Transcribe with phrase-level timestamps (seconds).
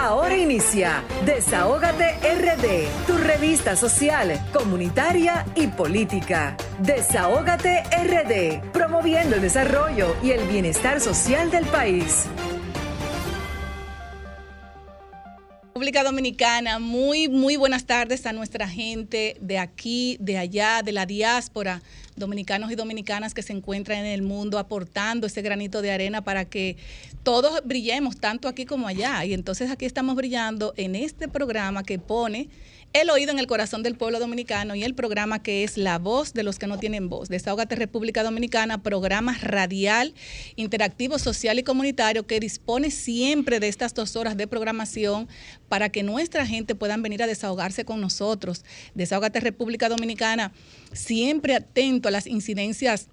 [0.00, 6.56] Ahora inicia Desahógate RD, tu revista social, comunitaria y política.
[6.78, 12.24] Desahógate RD, promoviendo el desarrollo y el bienestar social del país.
[15.74, 21.04] República Dominicana, muy, muy buenas tardes a nuestra gente de aquí, de allá, de la
[21.04, 21.82] diáspora,
[22.20, 26.44] dominicanos y dominicanas que se encuentran en el mundo aportando ese granito de arena para
[26.44, 26.76] que
[27.24, 29.24] todos brillemos, tanto aquí como allá.
[29.24, 32.48] Y entonces aquí estamos brillando en este programa que pone
[32.92, 36.32] el oído en el corazón del pueblo dominicano y el programa que es La Voz
[36.32, 37.28] de los que no tienen voz.
[37.28, 40.12] Desahogate República Dominicana, programa radial,
[40.56, 45.28] interactivo, social y comunitario que dispone siempre de estas dos horas de programación
[45.68, 48.64] para que nuestra gente puedan venir a desahogarse con nosotros.
[48.94, 50.52] Desahogate República Dominicana,
[50.92, 53.06] siempre atento a las incidencias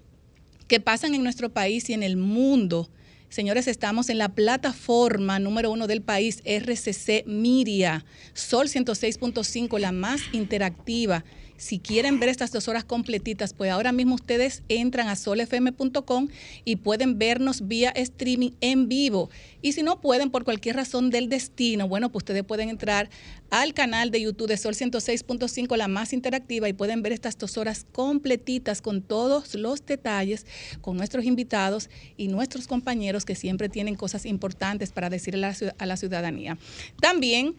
[0.66, 2.90] que pasan en nuestro país y en el mundo
[3.28, 10.22] Señores, estamos en la plataforma número uno del país, RCC Miria, Sol 106.5, la más
[10.32, 11.24] interactiva
[11.58, 16.28] si quieren ver estas dos horas completitas, pues ahora mismo ustedes entran a solfm.com
[16.64, 19.28] y pueden vernos vía streaming en vivo.
[19.60, 23.10] Y si no pueden por cualquier razón del destino, bueno, pues ustedes pueden entrar
[23.50, 27.58] al canal de YouTube de Sol 106.5, la más interactiva, y pueden ver estas dos
[27.58, 30.46] horas completitas con todos los detalles,
[30.80, 35.96] con nuestros invitados y nuestros compañeros que siempre tienen cosas importantes para decirle a la
[35.96, 36.56] ciudadanía.
[37.00, 37.56] También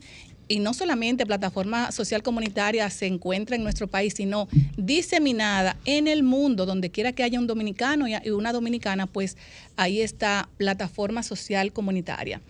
[0.48, 6.22] y no solamente plataforma social comunitaria se encuentra en nuestro país, sino diseminada en el
[6.22, 9.36] mundo, donde quiera que haya un dominicano y una dominicana, pues
[9.76, 12.40] ahí está plataforma social comunitaria.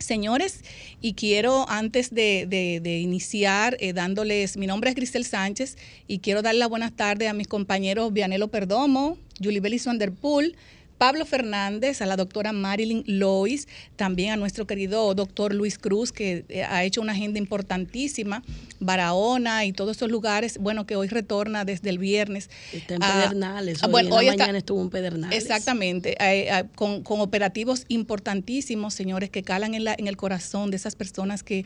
[0.00, 0.64] Señores,
[1.02, 5.76] y quiero antes de, iniciar eh, dándoles, mi nombre es Grisel Sánchez
[6.08, 10.56] y quiero dar la buenas tardes a mis compañeros Vianelo Perdomo, Julie Bellis Vanderpool,
[11.00, 16.44] Pablo Fernández, a la doctora Marilyn Lois, también a nuestro querido doctor Luis Cruz, que
[16.50, 18.42] eh, ha hecho una agenda importantísima,
[18.80, 22.50] Barahona y todos esos lugares, bueno, que hoy retorna desde el viernes.
[22.74, 25.42] Está en Pedernales, hoy, bueno, hoy mañana estuvo en Pedernales.
[25.42, 30.76] Exactamente, eh, eh, con, operativos importantísimos, señores, que calan en, la, en el corazón de
[30.76, 31.64] esas personas que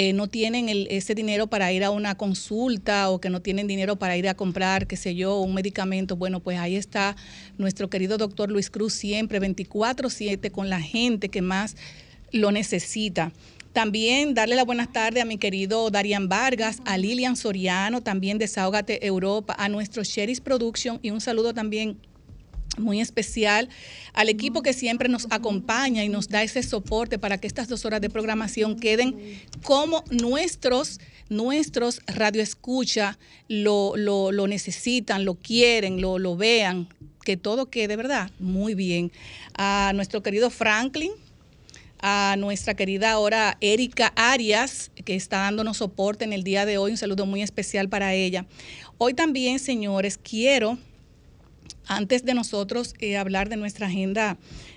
[0.00, 3.96] eh, no tienen ese dinero para ir a una consulta o que no tienen dinero
[3.96, 7.16] para ir a comprar, qué sé yo, un medicamento, bueno, pues ahí está
[7.56, 11.74] nuestro querido doctor Luis Cruz siempre 24/7 con la gente que más
[12.30, 13.32] lo necesita.
[13.72, 19.04] También darle la buenas tardes a mi querido Darian Vargas, a Lilian Soriano, también Desahógate
[19.04, 21.98] Europa, a nuestro Sheris Production y un saludo también
[22.78, 23.68] muy especial
[24.12, 27.84] al equipo que siempre nos acompaña y nos da ese soporte para que estas dos
[27.84, 33.18] horas de programación queden como nuestros nuestros radioescucha
[33.48, 36.88] lo, lo, lo necesitan, lo quieren, lo, lo vean,
[37.24, 38.30] que todo quede, ¿verdad?
[38.38, 39.12] Muy bien.
[39.54, 41.12] A nuestro querido Franklin,
[42.00, 46.92] a nuestra querida ahora Erika Arias, que está dándonos soporte en el día de hoy.
[46.92, 48.46] Un saludo muy especial para ella.
[48.98, 50.78] Hoy también, señores, quiero
[51.86, 54.36] antes de nosotros eh, hablar de nuestra agenda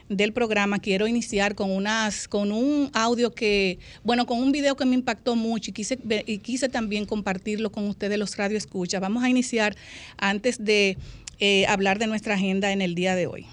[0.10, 4.86] del programa, quiero iniciar con unas, con un audio que, bueno, con un video que
[4.86, 9.00] me impactó mucho y quise, y quise también compartirlo con ustedes los radio escucha.
[9.00, 9.76] Vamos a iniciar
[10.18, 10.98] antes de
[11.40, 13.46] eh, hablar de nuestra agenda en el día de hoy.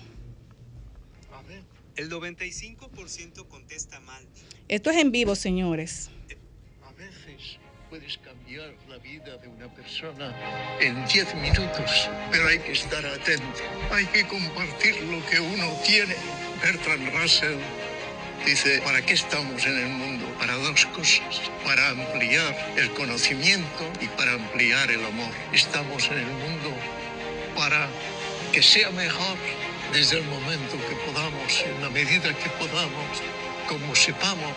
[1.32, 1.62] A ver,
[1.96, 4.22] el 95% contesta mal.
[4.68, 6.10] Esto es en vivo, señores.
[6.84, 8.18] A veces puedes
[9.08, 10.34] vida de una persona
[10.80, 16.14] en 10 minutos, pero hay que estar atento, hay que compartir lo que uno tiene.
[16.62, 17.56] Bertrand Russell
[18.44, 20.26] dice, ¿para qué estamos en el mundo?
[20.38, 25.32] Para dos cosas, para ampliar el conocimiento y para ampliar el amor.
[25.54, 26.70] Estamos en el mundo
[27.56, 27.88] para
[28.52, 29.38] que sea mejor
[29.90, 33.22] desde el momento que podamos, en la medida que podamos,
[33.68, 34.56] como sepamos.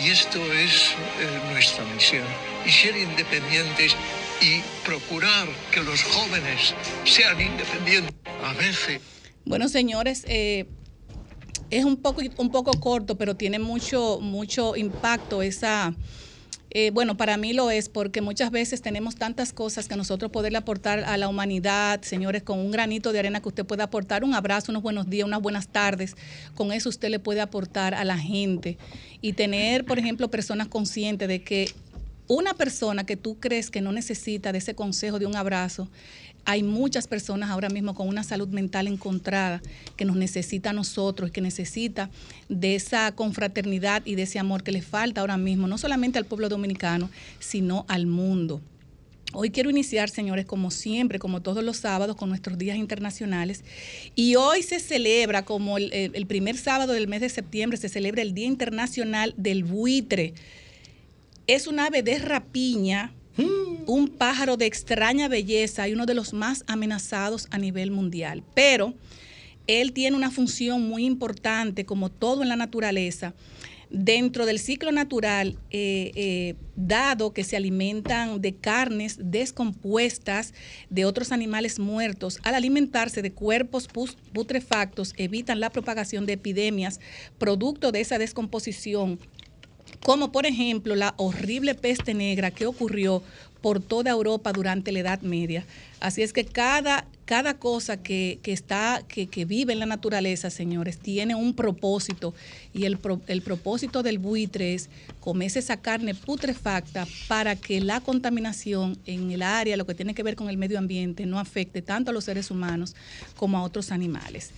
[0.00, 2.53] Y esto es eh, nuestra misión.
[2.66, 3.94] Y ser independientes
[4.40, 6.74] y procurar que los jóvenes
[7.04, 8.14] sean independientes.
[8.42, 9.00] A veces.
[9.44, 10.66] Bueno, señores, eh,
[11.70, 15.94] es un poco, un poco corto, pero tiene mucho, mucho impacto esa
[16.76, 20.58] eh, bueno, para mí lo es porque muchas veces tenemos tantas cosas que nosotros poderle
[20.58, 24.34] aportar a la humanidad, señores, con un granito de arena que usted puede aportar, un
[24.34, 26.16] abrazo, unos buenos días, unas buenas tardes,
[26.56, 28.76] con eso usted le puede aportar a la gente.
[29.20, 31.72] Y tener, por ejemplo, personas conscientes de que
[32.26, 35.88] una persona que tú crees que no necesita de ese consejo, de un abrazo,
[36.46, 39.62] hay muchas personas ahora mismo con una salud mental encontrada
[39.96, 42.10] que nos necesita a nosotros, que necesita
[42.48, 46.26] de esa confraternidad y de ese amor que le falta ahora mismo, no solamente al
[46.26, 48.60] pueblo dominicano, sino al mundo.
[49.36, 53.64] Hoy quiero iniciar, señores, como siempre, como todos los sábados, con nuestros días internacionales.
[54.14, 58.22] Y hoy se celebra, como el, el primer sábado del mes de septiembre, se celebra
[58.22, 60.34] el Día Internacional del Buitre.
[61.46, 63.12] Es un ave de rapiña
[63.86, 68.42] un pájaro de extraña belleza y uno de los más amenazados a nivel mundial.
[68.54, 68.94] Pero
[69.66, 73.34] él tiene una función muy importante, como todo en la naturaleza.
[73.90, 80.52] Dentro del ciclo natural, eh, eh, dado que se alimentan de carnes descompuestas
[80.90, 83.88] de otros animales muertos, al alimentarse de cuerpos
[84.32, 86.98] putrefactos, evitan la propagación de epidemias
[87.38, 89.20] producto de esa descomposición
[90.02, 93.22] como por ejemplo la horrible peste negra que ocurrió
[93.64, 95.64] por toda Europa durante la Edad Media.
[95.98, 101.34] Así es que cada, cada cosa que, está, que, vive en la naturaleza, señores, tiene
[101.34, 102.34] un propósito.
[102.74, 108.98] Y el, el propósito del buitre es comerse esa carne putrefacta para que la contaminación
[109.06, 112.10] en el área, lo que tiene que ver con el medio ambiente, no afecte tanto
[112.10, 112.94] a los seres humanos
[113.34, 114.50] como a otros animales.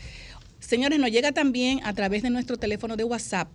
[0.58, 3.46] Señores, nos llega también a través de nuestro teléfono de WhatsApp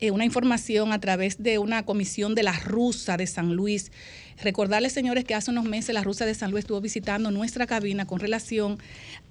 [0.00, 3.92] eh, una información a través de una comisión de la Rusa de San Luis.
[4.42, 8.04] Recordarles, señores, que hace unos meses la Rusa de San Luis estuvo visitando nuestra cabina
[8.04, 8.78] con relación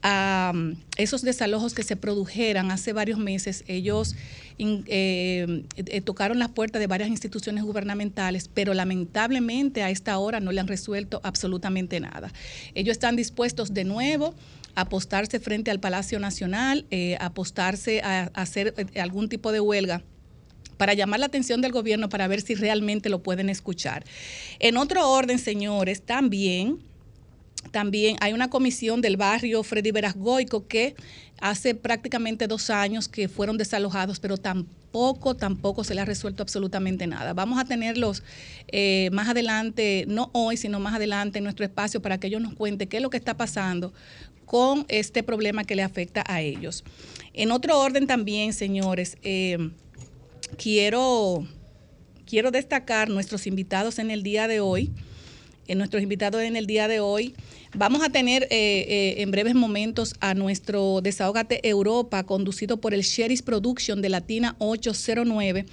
[0.01, 3.65] a um, esos desalojos que se produjeran hace varios meses.
[3.67, 4.15] Ellos
[4.57, 10.53] eh, eh, tocaron las puertas de varias instituciones gubernamentales, pero lamentablemente a esta hora no
[10.53, 12.31] le han resuelto absolutamente nada.
[12.73, 14.33] Ellos están dispuestos de nuevo
[14.75, 16.87] apostarse frente al Palacio Nacional,
[17.19, 20.01] apostarse a hacer algún tipo de huelga
[20.83, 24.03] para llamar la atención del gobierno para ver si realmente lo pueden escuchar.
[24.59, 26.79] En otro orden, señores, también
[27.71, 30.95] también hay una comisión del barrio Freddy Verasgoico que
[31.39, 37.07] hace prácticamente dos años que fueron desalojados, pero tampoco, tampoco se le ha resuelto absolutamente
[37.07, 37.31] nada.
[37.31, 38.21] Vamos a tenerlos
[38.67, 42.55] eh, más adelante, no hoy, sino más adelante en nuestro espacio para que ellos nos
[42.55, 43.93] cuenten qué es lo que está pasando
[44.45, 46.83] con este problema que le afecta a ellos.
[47.33, 49.69] En otro orden también, señores, eh,
[50.57, 51.47] quiero,
[52.25, 54.91] quiero destacar nuestros invitados en el día de hoy.
[55.67, 57.35] En nuestros invitados en el día de hoy.
[57.75, 63.01] Vamos a tener eh, eh, en breves momentos a nuestro Desahogate Europa, conducido por el
[63.01, 65.65] Sheris Production de Latina 809.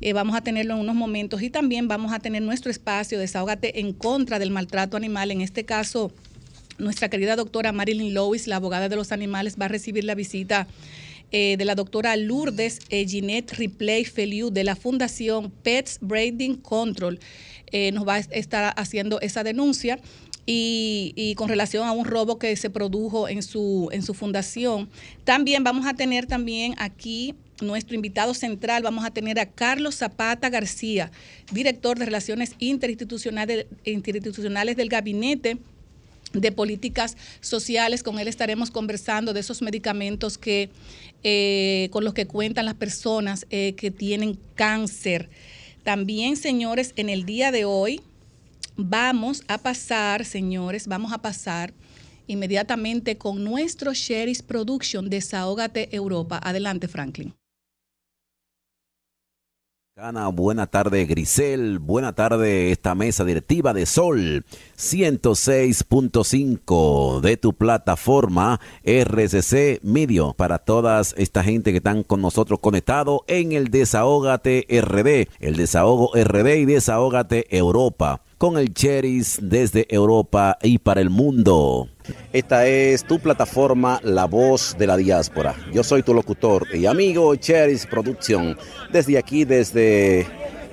[0.00, 3.80] Eh, vamos a tenerlo en unos momentos y también vamos a tener nuestro espacio Desahogate
[3.80, 5.30] en contra del maltrato animal.
[5.30, 6.12] En este caso,
[6.78, 10.66] nuestra querida doctora Marilyn Lewis, la abogada de los animales, va a recibir la visita
[11.32, 17.18] eh, de la doctora Lourdes eh, Ginette Ripley Feliu de la Fundación Pets Breeding Control.
[17.70, 19.98] Eh, nos va a estar haciendo esa denuncia.
[20.44, 24.90] Y, con relación a un robo que se produjo en su, en su fundación.
[25.22, 30.50] También vamos a tener también aquí nuestro invitado central, vamos a tener a Carlos Zapata
[30.50, 31.12] García,
[31.52, 35.58] director de Relaciones Interinstitucionales, institucionales del Gabinete
[36.32, 38.02] de políticas sociales.
[38.02, 40.70] Con él estaremos conversando de esos medicamentos que,
[41.24, 45.30] eh, con los que cuentan las personas eh, que tienen cáncer.
[45.82, 48.00] También, señores, en el día de hoy
[48.76, 51.72] vamos a pasar, señores, vamos a pasar
[52.26, 56.40] inmediatamente con nuestro Sherry's Production Desahógate Europa.
[56.42, 57.34] Adelante, Franklin.
[59.94, 64.46] Buena tarde Grisel, buena tarde esta mesa directiva de Sol
[64.78, 73.20] 106.5 de tu plataforma RCC Medio para todas esta gente que están con nosotros conectados
[73.26, 80.56] en el Desahógate RD, el Desahogo RD y Desahógate Europa con el Cheris desde Europa
[80.62, 81.90] y para el mundo.
[82.32, 85.54] Esta es tu plataforma La Voz de la Diáspora.
[85.72, 88.56] Yo soy tu locutor y amigo Cheris Producción.
[88.90, 90.26] Desde aquí, desde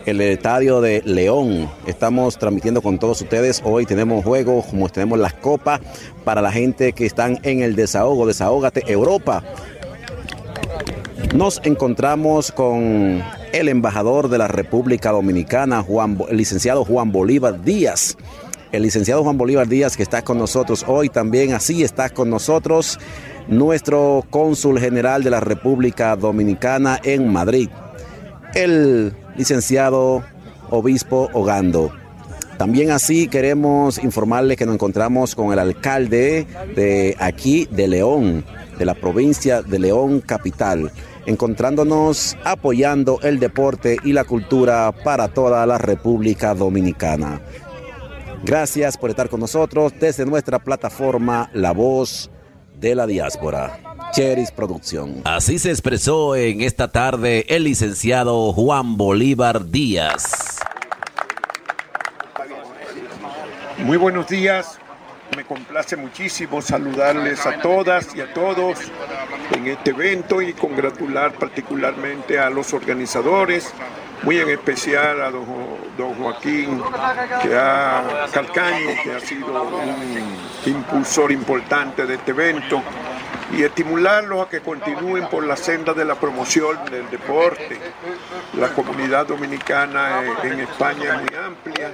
[0.06, 1.70] el estadio de León.
[1.86, 3.62] Estamos transmitiendo con todos ustedes.
[3.64, 5.82] Hoy tenemos juegos, como tenemos las copas
[6.24, 8.26] para la gente que están en el desahogo.
[8.26, 9.44] Desahógate Europa.
[11.36, 13.22] Nos encontramos con
[13.52, 18.18] el embajador de la República Dominicana, Juan, el licenciado Juan Bolívar Díaz.
[18.72, 23.00] El licenciado Juan Bolívar Díaz que está con nosotros hoy también, así está con nosotros
[23.48, 27.70] nuestro cónsul general de la República Dominicana en Madrid,
[28.54, 30.24] el licenciado
[30.70, 31.92] obispo Ogando.
[32.60, 36.46] También así queremos informarles que nos encontramos con el alcalde
[36.76, 38.46] de aquí de León,
[38.78, 40.92] de la provincia de León Capital,
[41.26, 47.42] encontrándonos apoyando el deporte y la cultura para toda la República Dominicana.
[48.44, 52.30] Gracias por estar con nosotros desde nuestra plataforma La Voz
[52.76, 53.80] de la Diáspora.
[54.12, 55.22] Cheris Producción.
[55.26, 60.60] Así se expresó en esta tarde el licenciado Juan Bolívar Díaz.
[63.80, 64.80] Muy buenos días.
[65.36, 68.80] Me complace muchísimo saludarles a todas y a todos
[69.52, 73.72] en este evento y congratular particularmente a los organizadores,
[74.24, 76.82] muy en especial a don, Joaquín
[77.42, 82.82] que ha, Calcaño, que ha sido un impulsor importante de este evento,
[83.52, 87.80] y estimularlos a que continúen por la senda de la promoción del deporte.
[88.58, 91.92] La comunidad dominicana en España es muy amplia,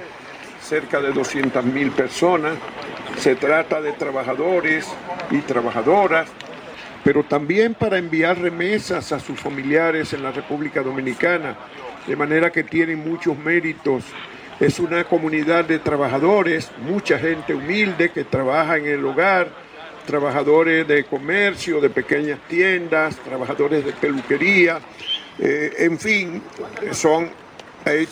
[0.62, 2.54] cerca de 200.000 personas.
[3.18, 4.86] Se trata de trabajadores
[5.30, 6.28] y trabajadoras
[7.06, 11.56] pero también para enviar remesas a sus familiares en la República Dominicana,
[12.06, 14.04] de manera que tienen muchos méritos.
[14.58, 19.48] Es una comunidad de trabajadores, mucha gente humilde que trabaja en el hogar,
[20.06, 24.80] trabajadores de comercio, de pequeñas tiendas, trabajadores de peluquería,
[25.38, 26.42] eh, en fin,
[26.92, 27.30] son,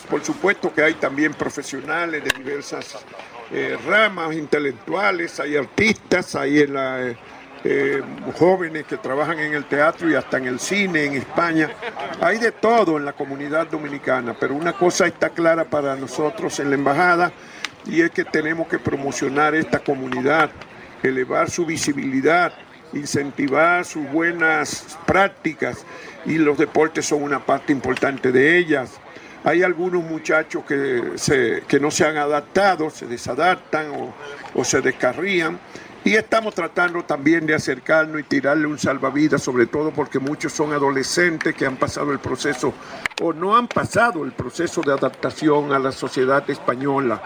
[0.09, 2.97] por supuesto que hay también profesionales de diversas
[3.51, 7.15] eh, ramas intelectuales, hay artistas, hay en la
[7.67, 7.99] eh,
[8.37, 11.71] jóvenes que trabajan en el teatro y hasta en el cine en España.
[12.21, 16.69] Hay de todo en la comunidad dominicana, pero una cosa está clara para nosotros en
[16.69, 17.31] la embajada
[17.87, 20.51] y es que tenemos que promocionar esta comunidad,
[21.01, 22.53] elevar su visibilidad,
[22.93, 25.87] incentivar sus buenas prácticas
[26.23, 28.91] y los deportes son una parte importante de ellas.
[29.43, 34.13] Hay algunos muchachos que, se, que no se han adaptado, se desadaptan o,
[34.53, 35.59] o se descarrían
[36.05, 40.71] y estamos tratando también de acercarnos y tirarle un salvavidas, sobre todo porque muchos son
[40.71, 42.75] adolescentes que han pasado el proceso
[43.23, 47.23] o no han pasado el proceso de adaptación a la sociedad española.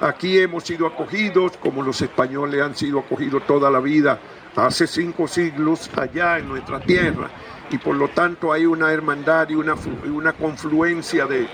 [0.00, 4.18] Aquí hemos sido acogidos como los españoles han sido acogidos toda la vida,
[4.56, 7.28] hace cinco siglos allá en nuestra tierra
[7.70, 9.74] y por lo tanto hay una hermandad y una,
[10.12, 11.48] una confluencia de,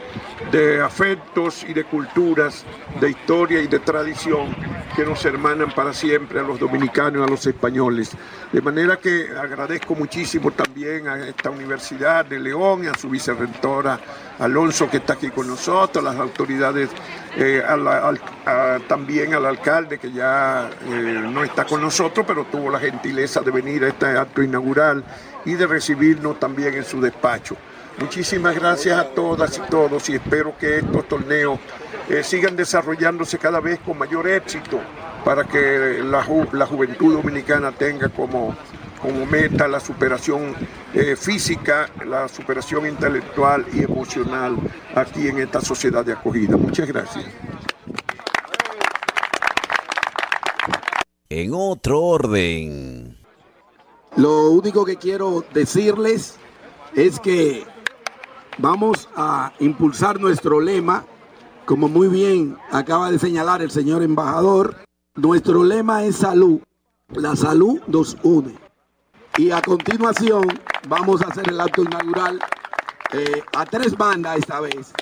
[0.51, 2.65] de, afectos y de culturas,
[3.01, 4.55] de historia y de tradición
[4.97, 8.11] que nos hermanan para siempre a los dominicanos y a los españoles.
[8.53, 14.01] De manera que agradezco muchísimo también a esta Universidad de León y a su vicerrectora
[14.41, 16.89] Alonso que está aquí con nosotros, a las autoridades,
[17.37, 17.63] eh,
[18.89, 23.51] también al alcalde que ya eh, no está con nosotros, pero tuvo la gentileza de
[23.51, 25.05] venir a este acto inaugural
[25.45, 27.57] y de recibirnos también en su despacho.
[27.99, 31.59] Muchísimas gracias a todas y todos y espero que estos torneos
[32.09, 34.81] eh, sigan desarrollándose cada vez con mayor éxito
[35.25, 38.57] para que la, juventud dominicana tenga como,
[39.31, 40.55] meta la superación
[40.95, 44.57] eh, física, la superación intelectual y emocional
[44.95, 46.57] aquí en esta sociedad de acogida.
[46.57, 47.27] Muchas gracias.
[51.29, 53.10] En otro orden.
[54.17, 56.37] Lo único que quiero decirles
[56.95, 57.65] es que
[58.59, 61.05] vamos a impulsar nuestro lema,
[61.65, 64.77] como muy bien acaba de señalar el señor embajador.
[65.15, 66.61] Nuestro lema es salud.
[67.13, 68.57] La salud nos une.
[69.37, 70.47] Y a continuación
[70.89, 72.41] vamos a hacer el acto inaugural
[73.13, 74.93] eh, a tres bandas esta vez,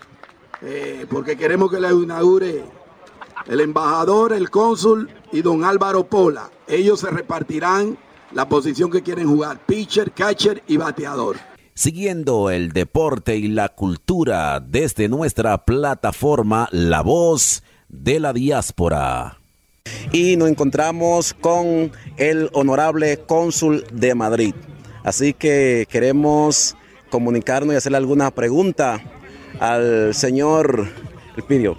[0.63, 2.65] eh, porque queremos que la inaugure
[3.47, 6.51] el embajador, el cónsul y don Álvaro Pola.
[6.67, 7.99] Ellos se repartirán
[8.33, 11.37] la posición que quieren jugar, pitcher, catcher y bateador.
[11.75, 19.39] Siguiendo el deporte y la cultura desde nuestra plataforma La Voz de la Diáspora.
[20.13, 24.55] Y nos encontramos con el honorable cónsul de Madrid.
[25.05, 26.77] Así que queremos
[27.11, 29.01] comunicarnos y hacerle alguna pregunta
[29.61, 30.89] al señor
[31.37, 31.77] Elpidio.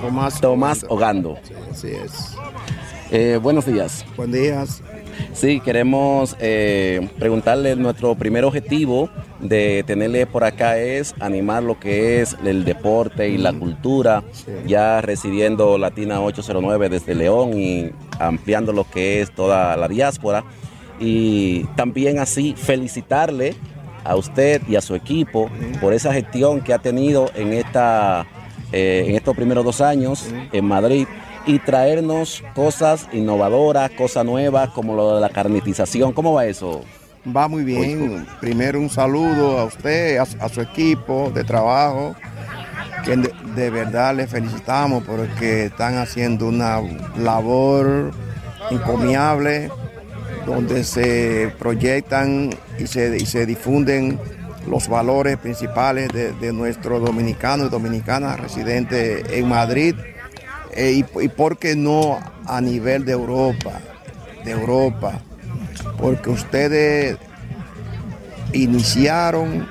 [0.00, 1.38] Tomás, Tomás Ogando.
[1.42, 2.36] Sí, así es.
[3.10, 4.04] Eh, buenos días.
[4.16, 4.82] Buenos días.
[5.32, 12.22] Sí, queremos eh, preguntarle, nuestro primer objetivo de tenerle por acá es animar lo que
[12.22, 14.22] es el deporte y la cultura,
[14.66, 20.44] ya residiendo Latina 809 desde León y ampliando lo que es toda la diáspora.
[20.98, 23.54] Y también así felicitarle
[24.04, 28.26] a usted y a su equipo por esa gestión que ha tenido en, esta,
[28.72, 31.06] eh, en estos primeros dos años en Madrid
[31.46, 36.12] y traernos cosas innovadoras, cosas nuevas, como lo de la carnetización.
[36.12, 36.82] ¿Cómo va eso?
[37.34, 38.26] Va muy bien.
[38.40, 42.14] Primero un saludo a usted, a, su equipo de trabajo,
[43.04, 46.80] que de, verdad le felicitamos porque están haciendo una
[47.16, 48.10] labor
[48.70, 49.70] encomiable
[50.44, 54.18] donde se proyectan y se, y se difunden
[54.68, 59.94] los valores principales de, nuestros dominicanos y dominicanas residentes en Madrid
[60.76, 63.80] eh, y, y por qué no a nivel de Europa,
[64.44, 65.20] de Europa,
[65.98, 67.16] porque ustedes
[68.52, 69.66] iniciaron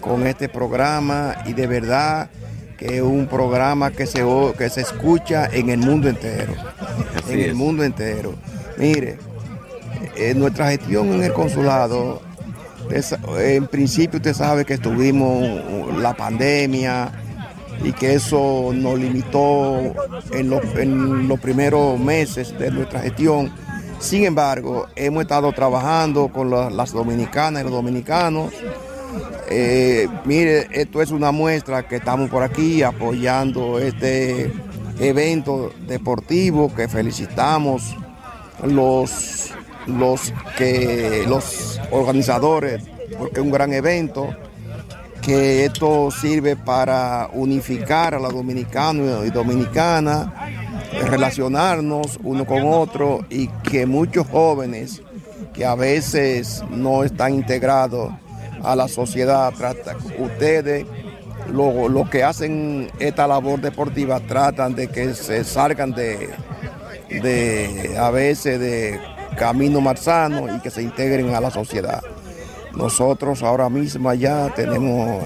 [0.00, 2.30] con este programa y de verdad
[2.76, 4.24] que es un programa que se,
[4.58, 6.54] que se escucha en el mundo entero,
[7.28, 8.34] en el mundo entero.
[8.76, 9.16] Mire,
[10.16, 12.20] en nuestra gestión en el consulado
[13.38, 15.42] en principio usted sabe que estuvimos
[15.98, 17.10] la pandemia
[17.82, 19.80] y que eso nos limitó
[20.32, 23.52] en los, primeros meses de nuestra gestión.
[23.98, 28.52] Sin embargo, hemos estado trabajando con las dominicanas y los dominicanos.
[29.48, 34.52] Eh, mire, esto es una muestra que estamos por aquí apoyando este
[34.98, 37.96] evento deportivo que felicitamos
[38.64, 39.52] los
[39.86, 42.82] los que los organizadores,
[43.18, 44.34] porque es un gran evento,
[45.24, 50.28] que esto sirve para unificar a los dominicanos y dominicanas,
[51.08, 55.02] relacionarnos uno con otro y que muchos jóvenes
[55.54, 58.12] que a veces no están integrados
[58.62, 59.52] a la sociedad,
[60.18, 60.86] ustedes
[61.50, 66.30] lo, que hacen esta labor deportiva tratan de que se salgan de,
[67.08, 69.00] de a veces de
[69.38, 72.02] camino más sano y que se integren a la sociedad.
[72.76, 75.22] Nosotros ahora mismo ya tenemos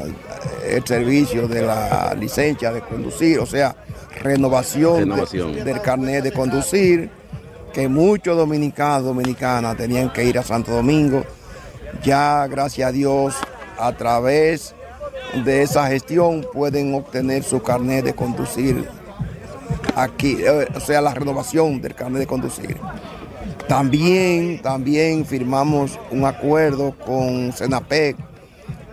[0.66, 3.74] el servicio de la licencia de conducir, o sea,
[4.22, 5.08] renovación,
[5.64, 7.10] del carnet de conducir,
[7.72, 11.24] que muchos dominicanos, dominicanas tenían que ir a Santo Domingo.
[12.02, 13.34] Ya, gracias a Dios,
[13.78, 14.74] a través
[15.44, 18.88] de esa gestión pueden obtener su carnet de conducir
[19.94, 22.76] aquí, eh, o sea, la renovación del carnet de conducir.
[23.68, 28.16] También, también firmamos un acuerdo con Senapec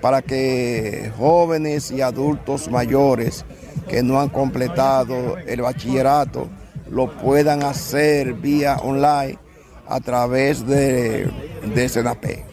[0.01, 3.45] para que jóvenes y adultos mayores
[3.87, 6.49] que no han completado el bachillerato
[6.89, 9.39] lo puedan hacer vía online
[9.87, 11.31] a través de,
[11.73, 12.43] de.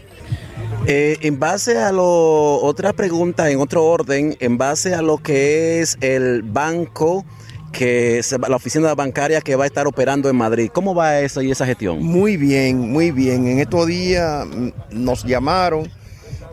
[0.86, 5.80] Eh, en base a lo, otra pregunta en otro orden, en base a lo que
[5.80, 7.24] es el banco
[7.72, 10.70] que la oficina bancaria que va a estar operando en Madrid.
[10.72, 12.02] ¿Cómo va eso y esa gestión?
[12.02, 13.46] Muy bien, muy bien.
[13.48, 15.90] En estos días mm, nos llamaron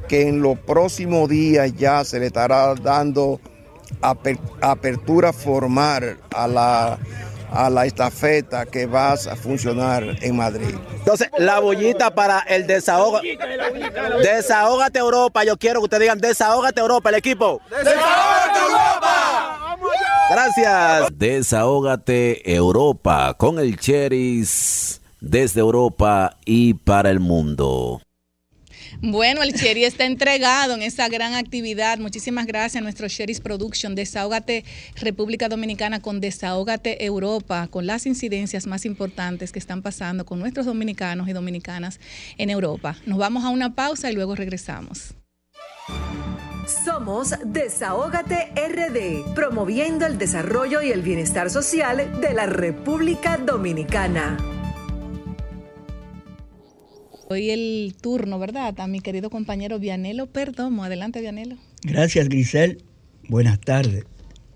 [0.07, 3.39] que en los próximos días ya se le estará dando
[4.01, 6.99] apertura formal a la
[7.51, 10.75] a la estafeta que va a funcionar en Madrid.
[10.93, 13.21] Entonces, la bollita para el desahogo.
[14.21, 15.43] Desahógate Europa.
[15.43, 17.61] Yo quiero que ustedes digan desahógate Europa, el equipo.
[17.69, 19.77] Desahógate Europa.
[20.29, 21.09] Gracias.
[21.17, 28.01] Desahógate Europa con el Cheris desde Europa y para el mundo.
[29.01, 31.99] Bueno, el Cherry está entregado en esa gran actividad.
[31.99, 33.95] Muchísimas gracias a nuestro Cherry's Production.
[33.95, 40.39] Desahógate República Dominicana con Desahógate Europa, con las incidencias más importantes que están pasando con
[40.39, 41.97] nuestros dominicanos y dominicanas
[42.37, 42.97] en Europa.
[43.05, 45.13] Nos vamos a una pausa y luego regresamos.
[46.83, 54.58] Somos Desahógate RD, promoviendo el desarrollo y el bienestar social de la República Dominicana.
[57.31, 58.73] Hoy el turno, ¿verdad?
[58.79, 60.83] A mi querido compañero Vianelo Perdomo.
[60.83, 61.57] Adelante, Vianelo.
[61.83, 62.81] Gracias, Grisel.
[63.27, 64.05] Buenas tardes.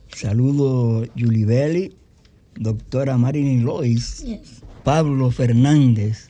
[0.08, 1.94] Saludo Belli,
[2.56, 4.26] doctora Marilyn Lois,
[4.84, 6.30] Pablo Fernández,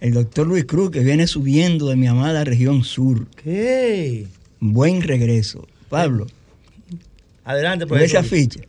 [0.00, 3.26] el doctor Luis Cruz, que viene subiendo de mi amada región sur.
[3.42, 4.26] ¿Qué?
[4.60, 5.66] buen regreso.
[5.88, 6.26] Pablo.
[7.44, 8.60] Adelante, por esa ficha.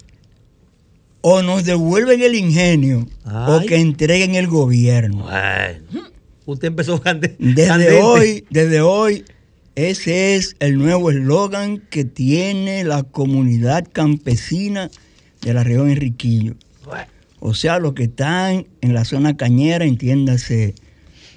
[1.19, 5.27] O nos devuelven el ingenio o que entreguen el gobierno.
[6.47, 7.01] Usted empezó
[7.39, 9.25] Desde hoy, desde hoy,
[9.75, 14.89] ese es el nuevo eslogan que tiene la comunidad campesina
[15.41, 16.55] de la región Enriquillo.
[17.41, 20.73] O sea, los que están en la zona cañera, entiéndase,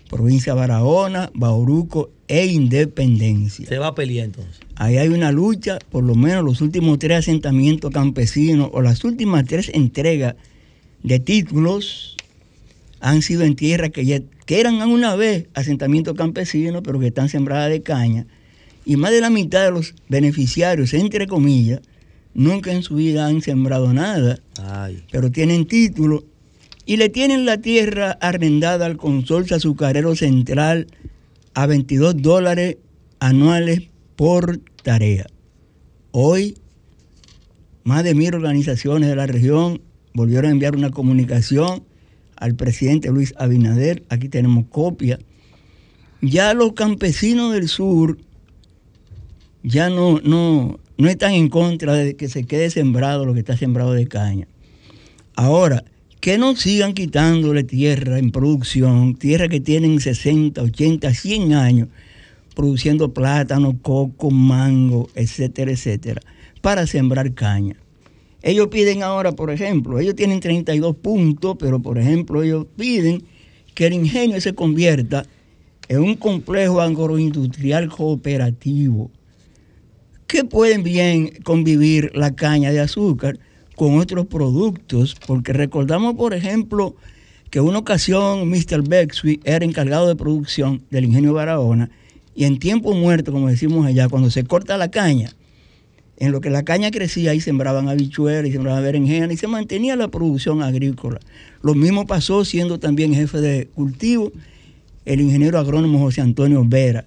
[0.08, 3.66] provincia Barahona, Bauruco e Independencia.
[3.66, 4.60] Se va a pelear entonces.
[4.76, 9.44] Ahí hay una lucha, por lo menos los últimos tres asentamientos campesinos o las últimas
[9.44, 10.36] tres entregas
[11.02, 12.16] de títulos
[13.00, 17.28] han sido en tierra que, ya, que eran una vez asentamientos campesinos, pero que están
[17.28, 18.26] sembradas de caña.
[18.84, 21.80] Y más de la mitad de los beneficiarios, entre comillas,
[22.34, 24.38] nunca en su vida han sembrado nada,
[25.10, 26.24] pero tienen título
[26.86, 30.86] y le tienen la tierra arrendada al consorcio azucarero central
[31.54, 32.78] a 22 dólares
[33.18, 33.82] anuales
[34.16, 35.26] por tarea.
[36.10, 36.56] Hoy,
[37.84, 39.82] más de mil organizaciones de la región
[40.14, 41.84] volvieron a enviar una comunicación
[42.40, 44.03] al presidente Luis Abinader.
[44.09, 45.18] Aquí tenemos copia.
[46.20, 48.18] Ya los campesinos del sur
[49.62, 53.57] ya no, no, no están en contra de que se quede sembrado lo que está
[53.57, 54.48] sembrado de caña.
[55.37, 55.85] Ahora,
[56.20, 61.88] que no sigan quitándole tierra en producción, tierra que tienen 60, 80, 100 años,
[62.55, 66.20] produciendo plátano, coco, mango, etcétera, etcétera,
[66.61, 67.76] para sembrar caña.
[68.42, 73.22] Ellos piden ahora, por ejemplo, ellos tienen 32 puntos, pero por ejemplo ellos piden
[73.74, 75.24] que el ingenio se convierta
[75.88, 79.11] en un complejo agroindustrial cooperativo
[80.26, 83.38] que pueden bien convivir la caña de azúcar
[83.74, 86.94] con otros productos, porque recordamos, por ejemplo,
[87.50, 88.87] que una ocasión Mr.
[88.88, 91.90] Bexby era encargado de producción del ingenio Barahona
[92.35, 95.33] y en tiempo muerto, como decimos allá, cuando se corta la caña,
[96.20, 99.96] en lo que la caña crecía, ahí sembraban habichuelas y sembraban berenjena y se mantenía
[99.96, 101.18] la producción agrícola.
[101.62, 104.30] Lo mismo pasó siendo también jefe de cultivo
[105.06, 107.06] el ingeniero agrónomo José Antonio Vera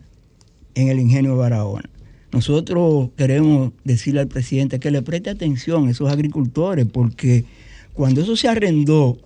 [0.73, 1.87] en el ingenio Barahona.
[2.31, 7.45] Nosotros queremos decirle al presidente que le preste atención a esos agricultores porque
[7.93, 9.19] cuando eso se arrendó,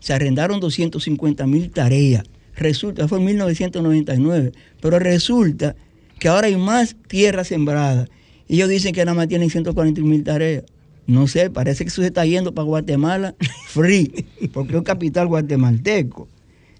[0.00, 2.24] se arrendaron 250 mil tareas.
[2.56, 5.76] Resulta, fue en 1999, pero resulta
[6.18, 8.08] que ahora hay más tierra sembrada
[8.48, 10.64] y ellos dicen que nada más tienen 140 mil tareas.
[11.06, 13.34] No sé, parece que eso se está yendo para Guatemala
[13.66, 16.28] free, porque es un capital guatemalteco.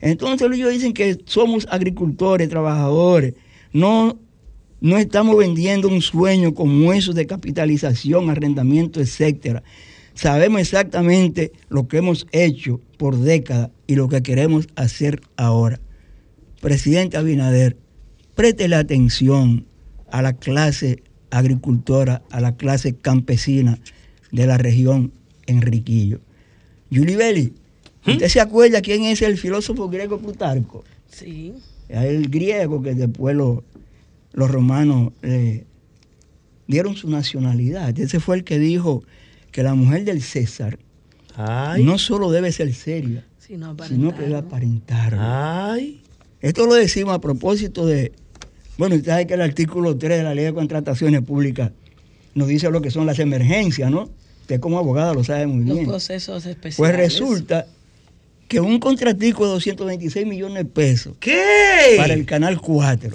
[0.00, 3.34] Entonces ellos dicen que somos agricultores, trabajadores,
[3.72, 4.18] no,
[4.80, 9.62] no estamos vendiendo un sueño como eso de capitalización, arrendamiento, etcétera.
[10.14, 15.80] Sabemos exactamente lo que hemos hecho por décadas y lo que queremos hacer ahora.
[16.60, 17.76] Presidente Abinader,
[18.68, 19.66] la atención
[20.10, 21.02] a la clase
[21.38, 23.78] agricultora, a la clase campesina
[24.32, 25.12] de la región
[25.46, 26.20] Enriquillo.
[26.90, 27.52] Yuli Belli,
[28.04, 28.10] ¿Mm?
[28.12, 30.84] ¿usted se acuerda quién es el filósofo griego Plutarco?
[31.08, 31.54] Sí.
[31.88, 35.12] El griego que después los romanos
[36.66, 37.98] dieron su nacionalidad.
[37.98, 39.02] Ese fue el que dijo
[39.52, 40.78] que la mujer del César
[41.78, 45.78] no solo debe ser seria, sino, que debe aparentar.
[46.40, 48.12] Esto lo decimos a propósito de
[48.78, 51.70] bueno, usted sabe que el artículo 3 de la Ley de Contrataciones Públicas
[52.34, 54.10] nos dice lo que son las emergencias, ¿no?
[54.42, 55.78] Usted como abogada lo sabe muy bien.
[55.78, 56.76] Los procesos especiales.
[56.76, 57.66] Pues resulta
[58.48, 61.14] que un contratico de 226 millones de pesos.
[61.18, 61.94] ¿Qué?
[61.96, 63.10] Para el Canal 4.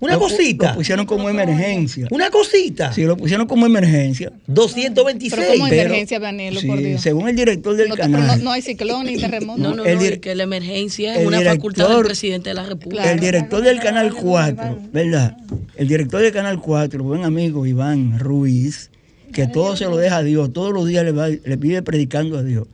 [0.00, 0.70] una cosita.
[0.70, 2.08] Lo pusieron como emergencia.
[2.10, 2.92] Una cosita.
[2.92, 4.32] Sí, lo pusieron como emergencia.
[4.46, 5.34] 226.
[5.34, 7.00] Pero como emergencia, Daniel, por Dios.
[7.00, 8.42] Según el director del canal.
[8.42, 9.60] No, hay ciclón ni terremoto.
[9.60, 13.10] No, no, no, que la emergencia es una facultad del presidente de la República.
[13.10, 15.36] el director del Canal 4, ¿verdad?
[15.76, 18.90] El director del Canal 4, buen amigo Iván Ruiz,
[19.32, 22.38] que todo se lo deja a Dios, todos los días le, va, le pide predicando
[22.38, 22.68] a Dios.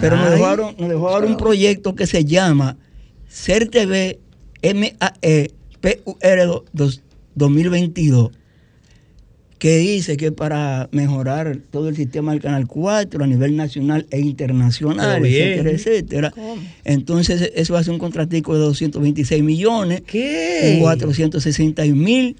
[0.00, 2.76] Pero nos dejaron, nos dejó un proyecto que se llama
[3.28, 4.18] CERTV
[4.62, 6.64] MAE PUR
[7.34, 8.30] 2022
[9.58, 14.20] que dice que para mejorar todo el sistema del Canal 4 a nivel nacional e
[14.20, 16.34] internacional, etcétera, etcétera.
[16.84, 20.78] Entonces, eso ser un contratico de 226 millones, ¿Qué?
[20.80, 22.36] 460 mil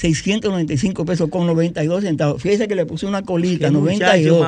[0.00, 2.40] 695 pesos con 92 centavos.
[2.40, 4.46] Fíjese que le puse una colita, 92,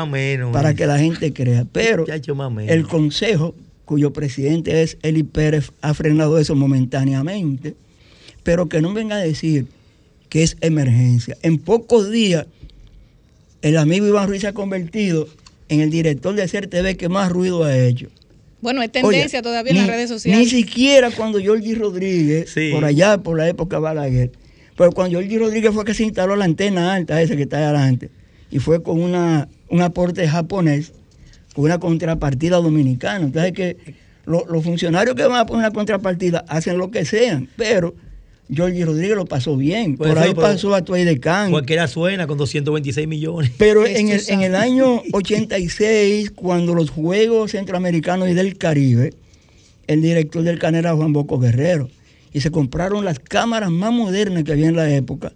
[0.51, 1.67] para que la gente crea.
[1.71, 7.75] Pero el consejo, cuyo presidente es Eli Pérez, ha frenado eso momentáneamente.
[8.43, 9.67] Pero que no venga a decir
[10.31, 11.37] que es emergencia.
[11.43, 12.47] En pocos días,
[13.61, 15.29] el amigo Iván Ruiz se ha convertido
[15.69, 18.09] en el director de CERTV que más ruido ha hecho.
[18.63, 20.41] Bueno, es tendencia todavía en las redes sociales.
[20.41, 24.31] Ni siquiera cuando Jorge Rodríguez, por allá, por la época Balaguer,
[24.77, 27.65] pero cuando Jorge Rodríguez fue que se instaló la antena alta esa que está ahí
[27.65, 28.11] adelante,
[28.51, 30.93] y fue con una, un aporte japonés,
[31.55, 33.25] con una contrapartida dominicana.
[33.25, 33.77] Entonces, que
[34.25, 37.95] los funcionarios que van a poner una contrapartida hacen lo que sean, pero
[38.55, 39.97] Jorge Rodríguez lo pasó bien.
[39.97, 41.51] Por ahí pasó a Tuay de Can.
[41.51, 43.53] Cualquiera suena con 226 millones.
[43.59, 49.15] Pero en el, en el año 86, cuando los Juegos Centroamericanos y del Caribe,
[49.87, 51.89] el director del CAN era Juan Boco Guerrero
[52.33, 55.33] y se compraron las cámaras más modernas que había en la época.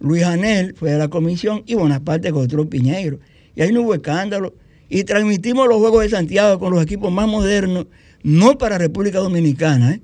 [0.00, 3.18] Luis Anel fue de la comisión y Bonaparte otro Piñeiro.
[3.54, 4.54] Y ahí no hubo escándalo.
[4.88, 7.86] Y transmitimos los Juegos de Santiago con los equipos más modernos,
[8.22, 10.00] no para República Dominicana, ¿eh?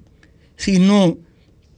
[0.56, 1.16] sino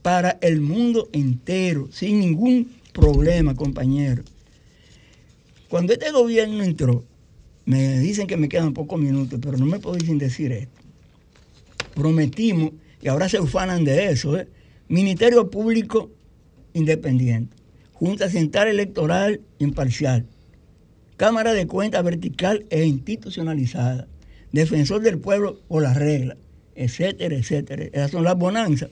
[0.01, 4.23] para el mundo entero, sin ningún problema, compañero.
[5.69, 7.05] Cuando este gobierno entró,
[7.65, 10.81] me dicen que me quedan pocos minutos, pero no me puedo sin decir esto.
[11.93, 14.47] Prometimos, y ahora se ufanan de eso, ¿eh?
[14.89, 16.09] Ministerio Público
[16.73, 17.55] Independiente,
[17.93, 20.25] Junta Central Electoral Imparcial,
[21.17, 24.07] Cámara de Cuentas Vertical e Institucionalizada,
[24.51, 26.37] Defensor del Pueblo o las reglas,
[26.75, 27.85] etcétera, etcétera.
[27.85, 28.89] Esas son las bonanzas.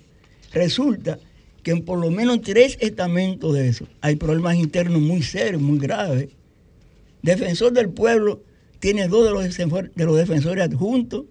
[0.51, 1.19] Resulta
[1.63, 5.79] que en por lo menos tres estamentos de eso hay problemas internos muy serios, muy
[5.79, 6.29] graves.
[7.21, 8.43] Defensor del pueblo
[8.79, 11.25] tiene dos de los, de los defensores adjuntos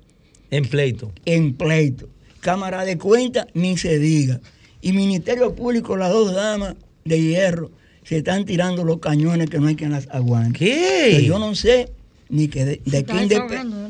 [0.50, 1.12] En pleito.
[1.24, 2.09] en pleito.
[2.40, 4.40] Cámara de Cuentas, ni se diga.
[4.85, 6.75] Y Ministerio Público, las dos damas
[7.07, 7.70] de hierro,
[8.05, 10.59] se están tirando los cañones que no hay quien las aguante.
[10.59, 11.09] ¿Qué?
[11.12, 11.88] Pero yo no sé
[12.29, 13.49] ni que de, de qué indepe-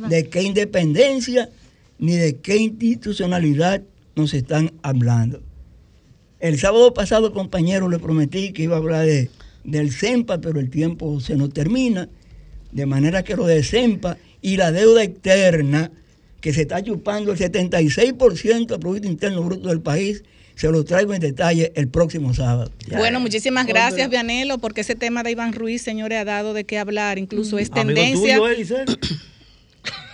[0.08, 1.50] de qué independencia
[1.98, 3.82] ni de qué institucionalidad
[4.14, 5.40] nos están hablando.
[6.38, 9.30] El sábado pasado, compañero, le prometí que iba a hablar de,
[9.64, 12.08] del CEMPA, pero el tiempo se nos termina.
[12.70, 15.90] De manera que lo de CEMPA y la deuda externa,
[16.40, 20.22] que se está chupando el 76% del Producto Interno Bruto del país,
[20.56, 22.70] se lo traigo en detalle el próximo sábado.
[22.96, 26.78] Bueno, muchísimas gracias, Vianelo, porque ese tema de Iván Ruiz, señores, ha dado de qué
[26.78, 27.18] hablar.
[27.18, 28.36] Incluso es Amigo tendencia.
[28.36, 28.84] tuyo, Eliseo.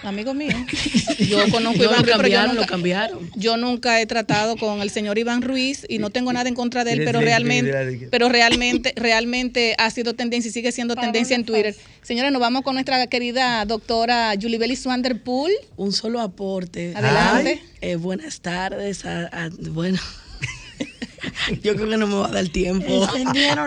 [0.02, 0.56] Amigo mío.
[1.18, 3.30] Yo conozco a Iván Ruiz, pero yo cambiaron, nunca, lo cambiaron.
[3.36, 6.84] yo nunca he tratado con el señor Iván Ruiz y no tengo nada en contra
[6.84, 11.44] de él, pero realmente, pero realmente, realmente ha sido tendencia y sigue siendo tendencia en
[11.44, 11.76] Twitter.
[12.00, 15.50] Señores, nos vamos con nuestra querida doctora Julie Belly Swanderpool.
[15.76, 16.94] Un solo aporte.
[16.96, 17.62] Adelante.
[17.82, 19.04] Eh, buenas tardes.
[19.04, 19.98] a- a- bueno.
[21.62, 23.06] Yo creo que no me va a dar tiempo.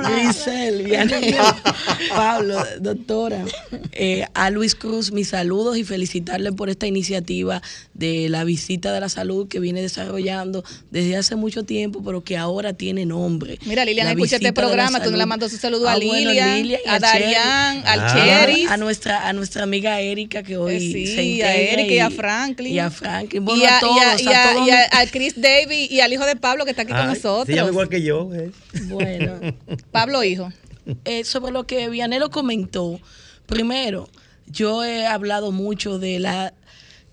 [0.09, 0.91] Grisel,
[2.09, 3.45] Pablo, doctora.
[3.91, 7.61] Eh, a Luis Cruz, mis saludos y felicitarle por esta iniciativa
[7.93, 12.37] de la visita de la salud que viene desarrollando desde hace mucho tiempo, pero que
[12.37, 13.59] ahora tiene nombre.
[13.65, 16.57] Mira, Lilian, escucha este programa, tú no le mandas un saludo a Ah, bueno, Lilian,
[16.63, 17.87] Lilian y a Darían, Cherry.
[17.87, 18.13] al Ah.
[18.45, 18.69] Cheris.
[18.69, 22.09] A nuestra, a nuestra amiga Erika que hoy Eh, sí, se a Erika y a
[22.09, 22.73] Franklin.
[22.73, 23.45] Y a Franklin.
[23.45, 25.33] Bueno, y a, a todos, y a- a y a- todos y a- a Chris
[25.37, 27.56] David y al hijo de Pablo que está aquí con Ay, nosotros.
[27.56, 28.34] Se llama igual que yo.
[28.34, 28.51] eh.
[28.86, 29.39] Bueno.
[29.91, 30.51] Pablo hijo.
[31.06, 32.99] Eh, sobre lo que Vianelo comentó,
[33.45, 34.10] primero,
[34.47, 36.53] yo he hablado mucho de la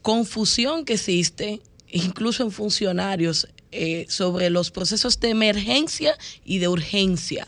[0.02, 7.46] confusión que existe, incluso en funcionarios, eh, sobre los procesos de emergencia y de urgencia.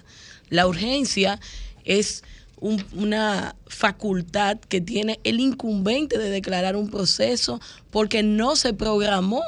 [0.50, 1.40] La urgencia
[1.84, 2.22] es
[2.60, 9.42] un- una facultad que tiene el incumbente de declarar un proceso porque no se programó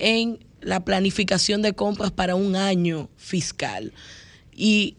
[0.00, 3.92] en la planificación de compras para un año fiscal.
[4.52, 4.96] Y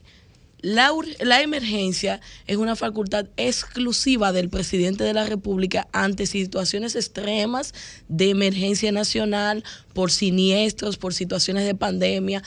[0.62, 7.74] la, la emergencia es una facultad exclusiva del presidente de la República ante situaciones extremas
[8.08, 12.44] de emergencia nacional, por siniestros, por situaciones de pandemia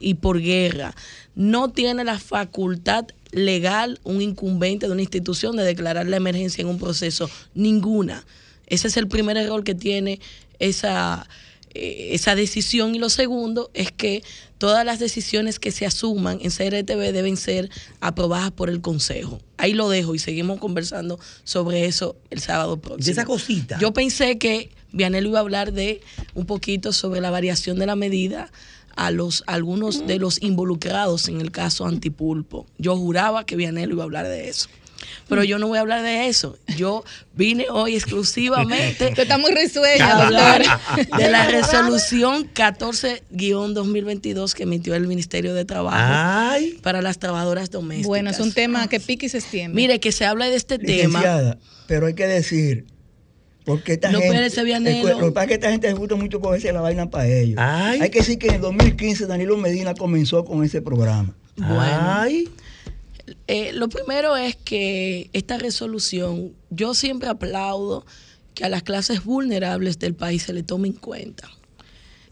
[0.00, 0.92] y por guerra.
[1.36, 6.68] No tiene la facultad legal un incumbente de una institución de declarar la emergencia en
[6.68, 8.26] un proceso, ninguna.
[8.66, 10.18] Ese es el primer error que tiene
[10.58, 11.28] esa,
[12.14, 12.94] esa decisión.
[12.94, 14.22] Y lo segundo es que
[14.58, 19.40] todas las decisiones que se asuman en CRTV deben ser aprobadas por el Consejo.
[19.56, 23.04] Ahí lo dejo y seguimos conversando sobre eso el sábado próximo.
[23.04, 23.78] De esa cosita.
[23.78, 26.00] Yo pensé que Vianelo iba a hablar de
[26.34, 28.50] un poquito sobre la variación de la medida
[28.96, 32.66] a los algunos de los involucrados en el caso Antipulpo.
[32.78, 34.68] Yo juraba que Vianelo iba a hablar de eso.
[35.28, 36.56] Pero yo no voy a hablar de eso.
[36.76, 37.04] Yo
[37.34, 41.18] vine hoy exclusivamente Tú estás muy risueña, a hablar doctora.
[41.18, 45.96] de la resolución 14-2022 que emitió el Ministerio de Trabajo
[46.82, 48.06] para las trabajadoras domésticas.
[48.08, 49.74] Bueno, es un tema que pique y se extiende.
[49.74, 51.56] Mire, que se habla de este tema.
[51.86, 52.86] Pero hay que decir,
[53.64, 56.40] porque esta No, gente, el- lo que pasa es que esta gente les gusta mucho
[56.40, 57.58] cogerse la vaina para ellos.
[57.58, 61.34] Hay que decir que en el 2015 Danilo Medina comenzó con ese programa.
[61.56, 61.76] Bueno.
[63.48, 68.06] Eh, lo primero es que esta resolución, yo siempre aplaudo
[68.54, 71.50] que a las clases vulnerables del país se le tome en cuenta.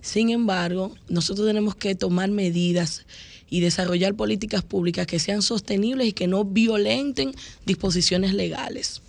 [0.01, 3.07] Sin embargo, nosotros tenemos que tomar medidas
[3.49, 7.33] y desarrollar políticas públicas que sean sostenibles y que no violenten
[7.67, 9.03] disposiciones legales.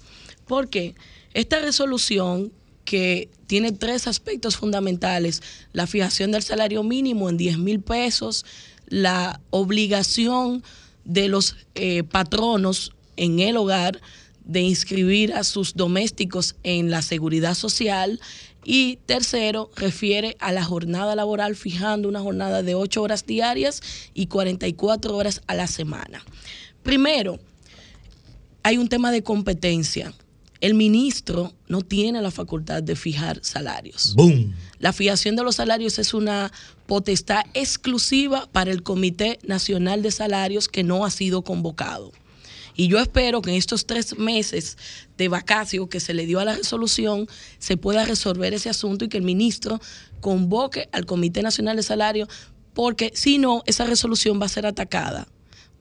[0.45, 0.95] Porque
[1.33, 2.51] esta resolución
[2.85, 5.41] que tiene tres aspectos fundamentales,
[5.73, 8.45] la fijación del salario mínimo en 10 mil pesos,
[8.87, 10.63] la obligación
[11.05, 14.01] de los eh, patronos en el hogar
[14.43, 18.19] de inscribir a sus domésticos en la seguridad social
[18.63, 23.81] y tercero, refiere a la jornada laboral fijando una jornada de 8 horas diarias
[24.13, 26.23] y 44 horas a la semana.
[26.81, 27.39] Primero,
[28.63, 30.13] hay un tema de competencia.
[30.61, 34.15] El ministro no tiene la facultad de fijar salarios.
[34.15, 34.55] Boom.
[34.79, 36.51] La fijación de los salarios es una
[36.85, 42.11] potestad exclusiva para el Comité Nacional de Salarios que no ha sido convocado.
[42.75, 44.77] Y yo espero que en estos tres meses
[45.17, 49.09] de vacacio que se le dio a la resolución se pueda resolver ese asunto y
[49.09, 49.79] que el ministro
[50.19, 52.27] convoque al Comité Nacional de Salarios,
[52.73, 55.27] porque si no, esa resolución va a ser atacada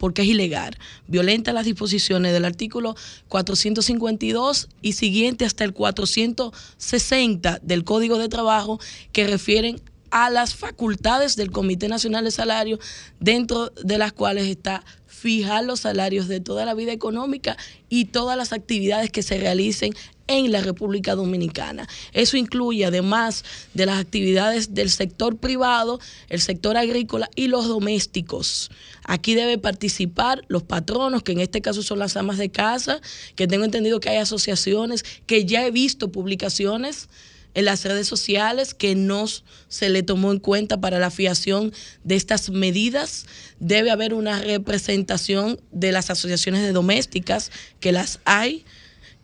[0.05, 2.95] porque es ilegal, violenta las disposiciones del artículo
[3.29, 8.79] 452 y siguiente hasta el 460 del Código de Trabajo
[9.13, 12.79] que refieren a las facultades del Comité Nacional de Salario,
[13.19, 17.57] dentro de las cuales está fijar los salarios de toda la vida económica
[17.89, 19.95] y todas las actividades que se realicen
[20.27, 21.89] en la República Dominicana.
[22.13, 28.71] Eso incluye, además de las actividades del sector privado, el sector agrícola y los domésticos.
[29.05, 33.01] Aquí debe participar los patronos, que en este caso son las amas de casa,
[33.37, 37.09] que tengo entendido que hay asociaciones, que ya he visto publicaciones
[37.55, 39.27] en las redes sociales que no
[39.69, 43.27] se le tomó en cuenta para la fiación de estas medidas.
[43.61, 48.65] Debe haber una representación de las asociaciones de domésticas, que las hay,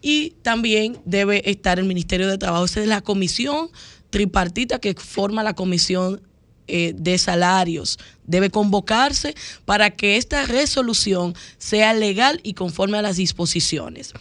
[0.02, 2.64] y también debe estar el Ministerio de Trabajo.
[2.64, 3.70] Esa es la comisión
[4.10, 6.22] tripartita que forma la comisión
[6.72, 7.98] eh, de salarios.
[8.26, 14.12] Debe convocarse para que esta resolución sea legal y conforme a las disposiciones.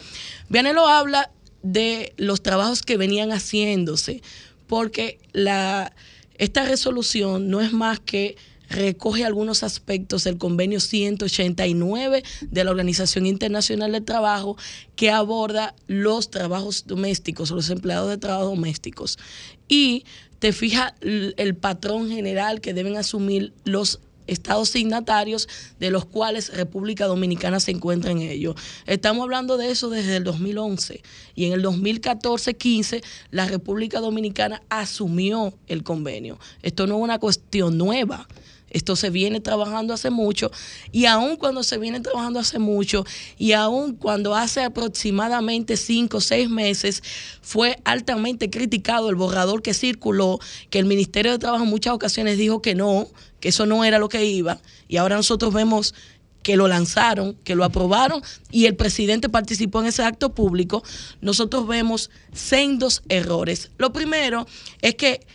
[0.50, 1.32] Vianelo habla
[1.62, 4.24] de los trabajos que venían haciéndose,
[4.66, 5.94] porque la,
[6.40, 8.36] esta resolución no es más que
[8.70, 14.58] recoge algunos aspectos del convenio 189 de la Organización Internacional del Trabajo
[14.96, 19.18] que aborda los trabajos domésticos, los empleados de trabajo domésticos.
[19.68, 20.06] Y
[20.40, 24.00] te fija el patrón general que deben asumir los
[24.30, 25.48] estados signatarios
[25.80, 28.56] de los cuales República Dominicana se encuentra en ello.
[28.86, 31.02] Estamos hablando de eso desde el 2011
[31.36, 36.40] y en el 2014-15 la República Dominicana asumió el convenio.
[36.62, 38.28] Esto no es una cuestión nueva.
[38.70, 40.52] Esto se viene trabajando hace mucho
[40.92, 43.06] y aun cuando se viene trabajando hace mucho
[43.38, 47.04] y aun cuando hace aproximadamente cinco o seis meses
[47.42, 52.38] fue altamente criticado el borrador que circuló, que el Ministerio de Trabajo en muchas ocasiones
[52.38, 53.08] dijo que no,
[53.40, 55.94] que eso no era lo que iba y ahora nosotros vemos
[56.44, 60.84] que lo lanzaron, que lo aprobaron y el presidente participó en ese acto público,
[61.22, 63.72] nosotros vemos sendos errores.
[63.78, 64.48] Lo primero
[64.82, 65.26] es que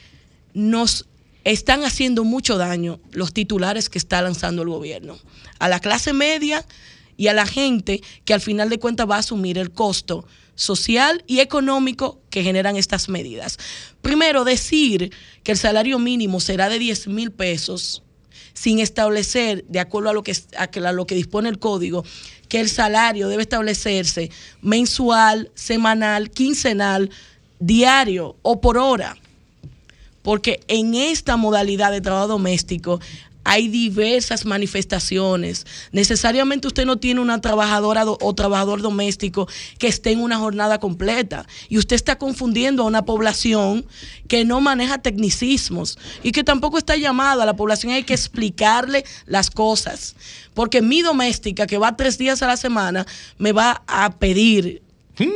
[0.55, 1.07] nos
[1.45, 5.19] están haciendo mucho daño los titulares que está lanzando el gobierno.
[5.59, 6.65] A la clase media
[7.17, 11.23] y a la gente que al final de cuentas va a asumir el costo social
[11.27, 13.59] y económico que generan estas medidas.
[14.03, 18.03] Primero, decir que el salario mínimo será de 10 mil pesos
[18.55, 22.05] sin establecer, de acuerdo a lo, que, a lo que dispone el código,
[22.49, 24.31] que el salario debe establecerse
[24.63, 27.11] mensual, semanal, quincenal,
[27.59, 29.17] diario o por hora
[30.25, 32.99] porque en esta modalidad de trabajo doméstico
[33.45, 35.67] hay diversas manifestaciones.
[35.93, 39.47] Necesariamente usted no tiene una trabajadora o trabajador doméstico
[39.79, 41.47] que esté en una jornada completa.
[41.69, 43.85] Y usted está confundiendo a una población
[44.29, 47.43] que no maneja tecnicismos y que tampoco está llamada.
[47.43, 50.17] A la población hay que explicarle las cosas.
[50.55, 53.07] Porque mi doméstica, que va tres días a la semana,
[53.37, 54.84] me va a pedir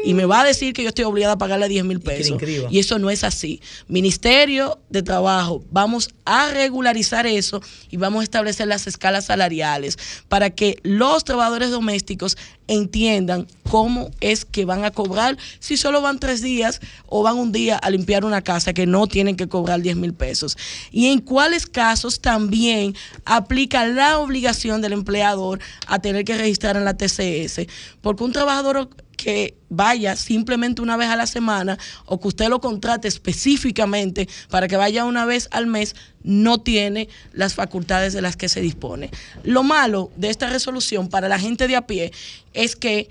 [0.05, 2.41] y me va a decir que yo estoy obligada a pagarle 10 mil pesos.
[2.71, 3.61] Y eso no es así.
[3.87, 7.61] Ministerio de Trabajo, vamos a regularizar eso
[7.91, 12.37] y vamos a establecer las escalas salariales para que los trabajadores domésticos
[12.67, 17.53] entiendan cómo es que van a cobrar si solo van tres días o van un
[17.53, 20.57] día a limpiar una casa que no tienen que cobrar 10 mil pesos.
[20.91, 26.85] Y en cuáles casos también aplica la obligación del empleador a tener que registrar en
[26.85, 27.67] la TCS.
[28.01, 31.77] Porque un trabajador que vaya simplemente una vez a la semana
[32.07, 37.09] o que usted lo contrate específicamente para que vaya una vez al mes, no tiene
[37.33, 39.11] las facultades de las que se dispone.
[39.43, 42.13] Lo malo de esta resolución para la gente de a pie
[42.55, 43.11] es que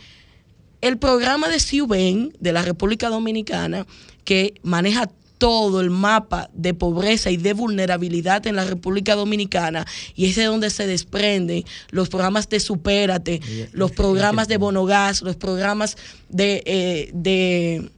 [0.82, 3.86] el programa de CIUBEN de la República Dominicana,
[4.24, 10.28] que maneja todo el mapa de pobreza y de vulnerabilidad en la República Dominicana y
[10.28, 15.98] es de donde se desprenden los programas de Supérate, los programas de Bonogas, los programas
[16.30, 17.92] de, eh, de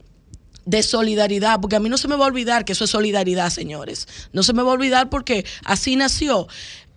[0.66, 3.50] de solidaridad, porque a mí no se me va a olvidar que eso es solidaridad,
[3.50, 4.06] señores.
[4.32, 6.46] No se me va a olvidar porque así nació.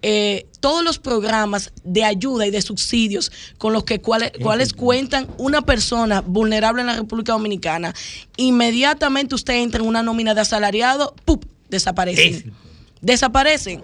[0.05, 5.27] Eh, todos los programas de ayuda y de subsidios con los que cuales, cuales cuentan
[5.37, 7.95] una persona vulnerable en la República Dominicana,
[8.35, 11.39] inmediatamente usted entra en una nómina de asalariado, ¡pum!
[11.69, 12.53] desaparecen.
[12.99, 13.81] Desaparecen.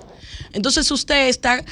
[0.51, 1.63] Entonces usted está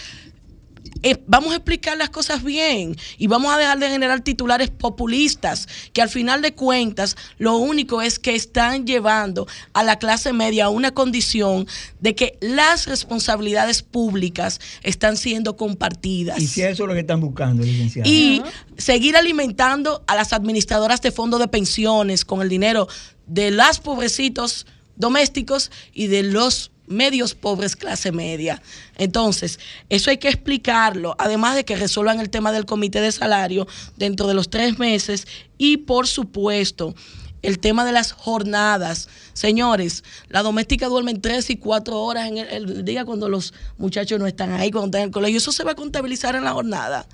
[1.04, 5.67] eh, vamos a explicar las cosas bien y vamos a dejar de generar titulares populistas
[5.94, 10.65] que al final de cuentas lo único es que están llevando a la clase media
[10.65, 11.67] a una condición
[12.00, 16.40] de que las responsabilidades públicas están siendo compartidas.
[16.40, 18.10] Y si eso es lo que están buscando, licenciado.
[18.10, 18.42] Y
[18.77, 22.88] seguir alimentando a las administradoras de fondos de pensiones con el dinero
[23.25, 24.65] de las pobrecitos
[24.98, 28.62] domésticos y de los medios pobres clase media.
[28.95, 33.67] Entonces, eso hay que explicarlo, además de que resuelvan el tema del comité de salario
[33.98, 35.27] dentro de los tres meses
[35.58, 36.95] y, por supuesto,
[37.41, 39.10] el tema de las jornadas.
[39.33, 44.27] Señores, la doméstica duermen tres y cuatro horas en el, día cuando los muchachos no
[44.27, 45.37] están ahí, cuando están en el colegio.
[45.37, 47.08] Eso se va a contabilizar en la jornada.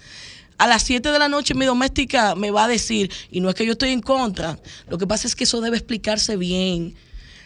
[0.58, 3.56] A las 7 de la noche mi doméstica me va a decir, y no es
[3.56, 6.96] que yo estoy en contra, lo que pasa es que eso debe explicarse bien.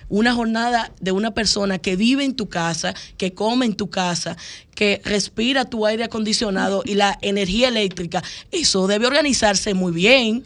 [0.10, 4.38] Una jornada de una persona que vive en tu casa, que come en tu casa,
[4.74, 10.46] que respira tu aire acondicionado y la energía eléctrica, eso debe organizarse muy bien.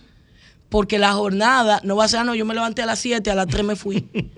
[0.71, 3.29] Porque la jornada no va a ser, ah, no, yo me levanté a las 7,
[3.29, 4.07] a las 3 me fui.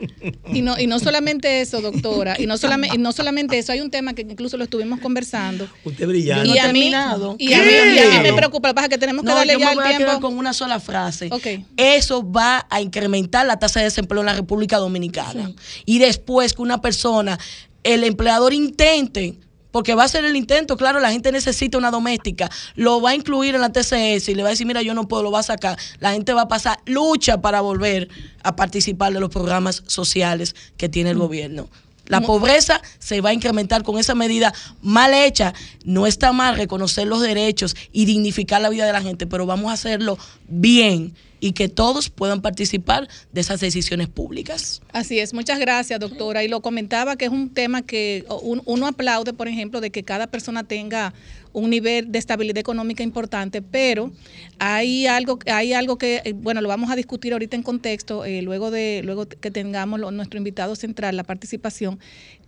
[0.54, 3.82] Y no, y no solamente eso, doctora, y no, solamente, y no solamente eso, hay
[3.82, 5.68] un tema que incluso lo estuvimos conversando.
[5.84, 6.48] Usted brillante.
[6.48, 8.90] Y a mí, y a mí, y a mí me preocupa, lo que pasa es
[8.92, 10.28] que tenemos que No, darle yo ya me el voy a quedar tiempo.
[10.28, 11.30] con una sola frase.
[11.32, 11.48] Ok.
[11.78, 15.52] Eso va a incrementar la tasa de desempleo en la República Dominicana.
[15.86, 17.38] Y después que una persona,
[17.84, 19.36] el empleador intente,
[19.74, 23.16] porque va a ser el intento, claro, la gente necesita una doméstica, lo va a
[23.16, 25.40] incluir en la TCS y le va a decir, mira, yo no puedo, lo va
[25.40, 25.80] a sacar.
[26.00, 28.08] La gente va a pasar lucha para volver
[28.44, 31.70] a participar de los programas sociales que tiene el gobierno.
[32.06, 34.54] La pobreza se va a incrementar con esa medida
[34.84, 35.56] mal hecha.
[35.86, 39.72] No está mal reconocer los derechos y dignificar la vida de la gente, pero vamos
[39.72, 44.82] a hacerlo bien y que todos puedan participar de esas decisiones públicas.
[44.94, 46.42] Así es, muchas gracias, doctora.
[46.42, 50.28] Y lo comentaba que es un tema que uno aplaude, por ejemplo, de que cada
[50.28, 51.14] persona tenga
[51.52, 54.10] un nivel de estabilidad económica importante, pero
[54.58, 58.42] hay algo, hay algo que, eh, bueno, lo vamos a discutir ahorita en contexto, eh,
[58.42, 62.00] luego de, luego que tengamos nuestro invitado central, la participación,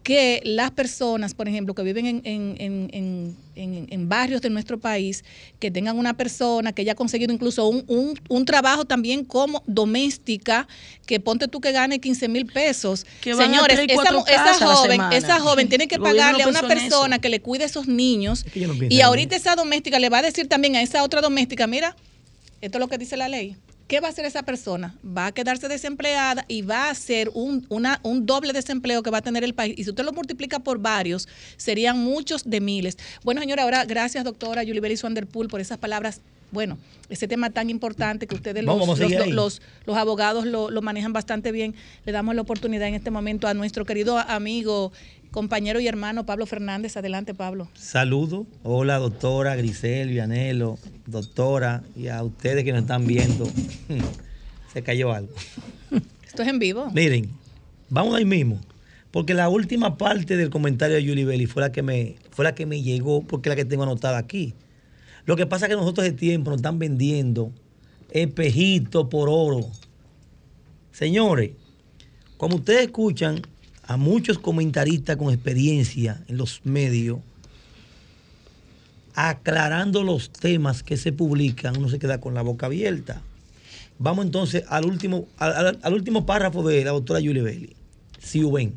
[0.05, 4.51] que las personas, por ejemplo, que viven en, en- en- en- en- en barrios de
[4.51, 5.23] nuestro país,
[5.59, 10.67] que tengan una persona que haya conseguido incluso un, un- un trabajo también como doméstica,
[11.07, 13.07] que ponte tú que gane 15 mil pesos.
[13.45, 14.43] Señores, esa, esa
[14.75, 16.59] joven, esa joven tiene que pagarle a una
[16.91, 18.43] persona que le cuide a esos niños.
[18.53, 21.65] que no y ahorita esa doméstica le va a decir también a esa otra doméstica,
[21.65, 21.95] mira,
[22.61, 23.55] esto es lo que dice la ley.
[23.87, 24.95] ¿Qué va a hacer esa persona?
[25.05, 29.19] Va a quedarse desempleada y va a hacer un, una- un doble desempleo que va
[29.19, 29.75] a tener el país.
[29.77, 31.27] Y si usted lo multiplica por varios,
[31.57, 32.97] serían muchos de miles.
[33.23, 36.21] Bueno, señora, ahora gracias, doctora Yuliberi Swanderpool, por esas palabras.
[36.51, 36.77] Bueno,
[37.09, 38.87] ese tema tan importante que ustedes los, Vamos,
[39.35, 41.75] los- los abogados lo, lo manejan bastante bien.
[42.05, 44.91] Le damos la oportunidad en este momento a nuestro querido amigo,
[45.35, 46.95] compañero y hermano Pablo Fernández.
[46.95, 47.67] Adelante, Pablo.
[47.73, 48.47] Saludo.
[48.63, 53.45] Hola, doctora Grisel, Vianelo, doctora, y a ustedes que nos están viendo.
[54.73, 55.33] Se cayó algo.
[56.25, 56.89] Esto es en vivo.
[56.91, 57.29] Miren,
[57.89, 58.61] vamos ahí mismo.
[59.11, 62.55] Porque la última parte del comentario de Yuli Belli fue la que me, fue la
[62.55, 64.53] que me llegó, porque es la que tengo anotada aquí.
[65.25, 67.51] Lo que pasa es que nosotros de tiempo nos están vendiendo
[68.09, 69.69] espejito por oro.
[70.93, 71.51] Señores,
[72.37, 73.41] como ustedes escuchan
[73.87, 77.19] a muchos comentaristas con experiencia en los medios,
[79.13, 83.21] aclarando los temas que se publican, uno se queda con la boca abierta.
[83.97, 87.75] Vamos entonces al último, al, último párrafo de la doctora Julie Bailey.
[88.19, 88.73] Si ven.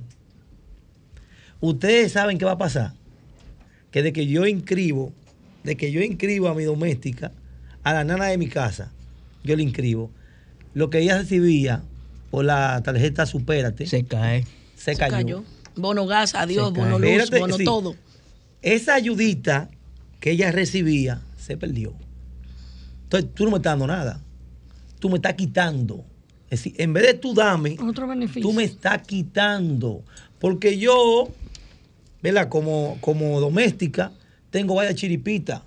[1.60, 2.92] Ustedes saben qué va a pasar.
[3.90, 5.12] Que de que yo inscribo,
[5.64, 7.32] de que yo inscribo a mi doméstica,
[7.82, 8.92] a la nana de mi casa,
[9.42, 10.10] yo le inscribo.
[10.74, 11.82] Lo que ella recibía
[12.30, 13.86] por la tarjeta Supérate.
[13.86, 14.44] Se cae.
[14.78, 15.12] Se cayó.
[15.16, 15.44] cayó.
[15.76, 17.64] Bono gas, adiós, Se bono luz, Espérate, bono sí.
[17.64, 17.96] todo.
[18.62, 19.68] Esa ayudita
[20.20, 21.94] que ella recibía se perdió.
[23.04, 24.22] Entonces tú no me estás dando nada.
[24.98, 26.04] Tú me estás quitando.
[26.50, 28.42] Es decir, en vez de tú dame, Otro beneficio.
[28.42, 30.02] tú me estás quitando.
[30.38, 31.28] Porque yo,
[32.22, 32.48] ¿verdad?
[32.48, 34.12] Como, como doméstica,
[34.50, 35.62] tengo varias chiripitas.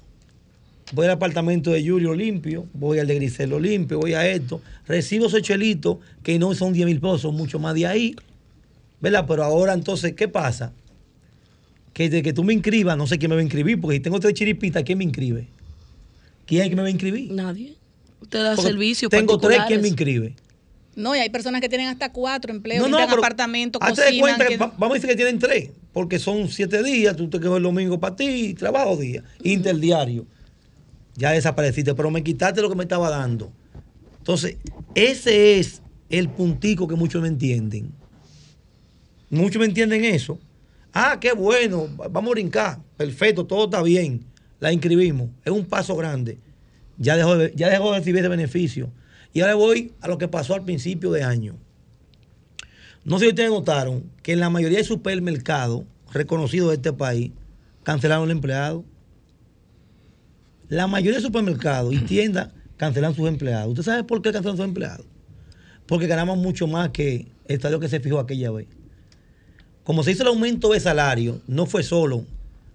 [0.93, 4.61] Voy al apartamento de Julio limpio, voy al de Griselo limpio, voy a esto.
[4.85, 8.15] Recibo esos chelitos que no son 10 mil pesos, son mucho más de ahí.
[9.01, 9.25] ¿Verdad?
[9.27, 10.73] Pero ahora entonces, ¿qué pasa?
[11.93, 14.01] Que de que tú me inscribas, no sé quién me va a inscribir, porque si
[14.01, 15.47] tengo tres chiripitas, ¿quién me inscribe?
[16.45, 17.31] ¿Quién es que me va a inscribir?
[17.31, 17.75] Nadie.
[18.21, 19.59] Usted da Porque servicios Tengo tres.
[19.67, 20.35] ¿quién me inscribe?
[20.95, 24.43] No, y hay personas que tienen hasta cuatro empleos, No, no, pero apartamentos, de cuenta
[24.43, 27.39] que que- va- vamos a decir que tienen tres, porque son siete días, tú te
[27.39, 30.25] quedas el domingo para ti, trabajo día, interdiario.
[31.15, 33.51] Ya desapareciste, pero me quitaste lo que me estaba dando.
[34.17, 34.57] Entonces,
[34.95, 37.91] ese es el puntico que muchos no entienden.
[39.31, 40.37] Muchos me entienden eso.
[40.93, 42.79] Ah, qué bueno, va- vamos a brincar.
[42.97, 44.23] Perfecto, todo está bien.
[44.59, 45.29] La inscribimos.
[45.43, 46.37] Es un paso grande.
[46.97, 48.91] Ya dejó de, ya dejó de recibir ese beneficio.
[49.33, 51.55] Y ahora voy a lo que pasó al principio de año.
[53.05, 57.31] No sé si ustedes notaron que en la mayoría de supermercados reconocidos de este país
[57.83, 58.83] cancelaron el empleado.
[60.67, 63.69] La mayoría de supermercados y tiendas cancelan sus empleados.
[63.69, 65.05] ¿Usted sabe por qué cancelan sus empleados?
[65.87, 68.67] Porque ganamos mucho más que el salario que se fijó aquella vez.
[69.83, 72.25] Como se hizo el aumento de salario, no fue solo.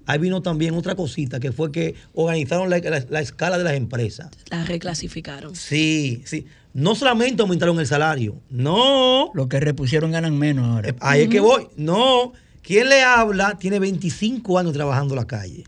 [0.06, 3.74] Ahí vino también otra cosita, que fue que organizaron la, la- la escala de las
[3.74, 4.28] empresas.
[4.50, 5.54] La reclasificaron.
[5.56, 6.46] Sí, sí.
[6.74, 9.30] no solamente aumentaron el salario, no.
[9.34, 10.94] Los que repusieron ganan menos ahora.
[11.00, 11.66] Ahí es que voy.
[11.76, 12.32] No.
[12.62, 13.56] ¿Quién le habla?
[13.58, 15.64] Tiene 25 años trabajando en la calle.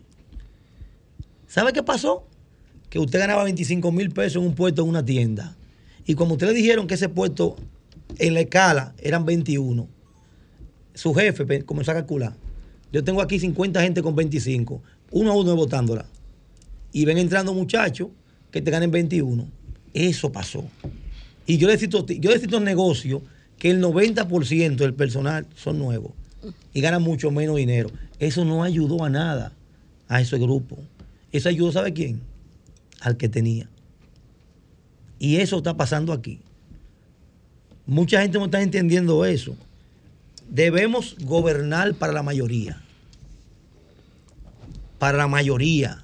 [1.47, 2.27] ¿Sabe qué pasó?
[2.91, 5.57] Que usted ganaba 25 mil pesos en un puesto en una tienda.
[6.07, 7.57] Y como usted le dijeron que ese puesto
[8.19, 9.87] en la escala eran 21,
[10.99, 12.35] su jefe comenzó a calcular.
[12.91, 14.83] Yo tengo aquí 50 gente con 25,
[15.13, 16.07] uno a uno votándola.
[16.91, 18.09] Y ven entrando muchachos
[18.51, 19.47] que te ganen 21.
[19.95, 20.65] Eso pasó.
[21.47, 23.23] Y yo necesito, yo necesito negocios
[23.59, 26.15] que el 90% del personal son nuevos
[26.75, 27.91] y ganan mucho menos dinero.
[28.19, 29.53] Eso no ayudó a nada
[30.09, 30.79] a ese grupo.
[31.31, 32.23] Eso ayudó, ¿sabe quién?
[33.01, 33.69] Al que tenía.
[35.21, 36.41] Y eso está pasando aquí.
[37.87, 39.57] Mucha gente no está entendiendo eso.
[40.49, 42.81] Debemos gobernar para la mayoría.
[44.99, 46.03] Para la mayoría.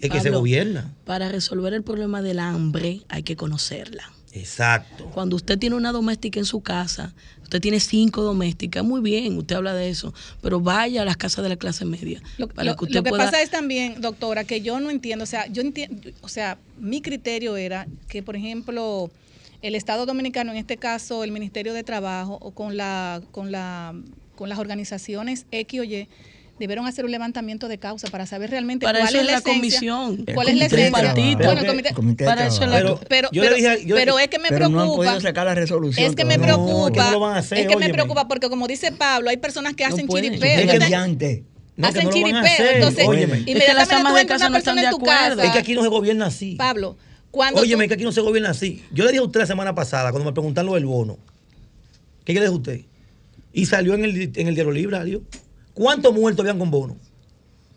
[0.00, 0.92] Es que se gobierna.
[1.04, 4.12] Para resolver el problema del hambre hay que conocerla.
[4.32, 5.06] Exacto.
[5.12, 9.56] Cuando usted tiene una doméstica en su casa, usted tiene cinco domésticas, muy bien, usted
[9.56, 12.22] habla de eso, pero vaya a las casas de la clase media.
[12.36, 14.90] Lo, para lo- que usted lo que pueda- pasa es también, doctora, que yo no
[14.90, 19.10] entiendo, o sea, yo entiendo, o sea, mi criterio era que, por ejemplo,
[19.62, 23.94] el Estado Dominicano, en este caso el Ministerio de Trabajo, o con la, con la,
[24.36, 26.08] con las organizaciones X o Y,
[26.60, 29.38] debieron hacer un levantamiento de causa para saber realmente Para cuál eso es es la,
[29.38, 29.80] esencia,
[30.34, 30.90] cuál es la esencia.
[30.90, 31.14] trabajo.
[31.36, 33.00] Bueno, el comité- comité de para eso es la- trabajo.
[33.08, 34.76] pero, yo pero- dije- yo- pero es que me Pero preocupa.
[34.84, 36.04] no han podido sacar la resolución.
[36.10, 36.90] Es que me preocupa.
[36.92, 39.36] que no lo van a hacer, es que me preocupa porque como dice Pablo, hay
[39.36, 40.40] personas que No hacen chiripeo.
[40.60, 40.78] Es que.
[41.76, 42.66] No, que hacen chiripeo.
[42.74, 43.38] Entonces, óyeme.
[43.38, 45.36] Es que inmediatamente tú de entras a una no están persona de en tu acuerdo.
[45.36, 45.44] casa.
[45.46, 46.56] Es que aquí no se gobierna así.
[46.56, 46.96] Pablo,
[47.38, 48.82] cuando Óyeme, tú- que aquí no se gobierna así.
[48.90, 51.18] Yo le dije a usted la semana pasada, cuando me preguntaron lo del bono,
[52.24, 52.80] ¿qué le dije a usted?
[53.52, 55.22] Y salió en el, en el diario libre, salió.
[55.72, 56.96] ¿Cuántos muertos habían con bono?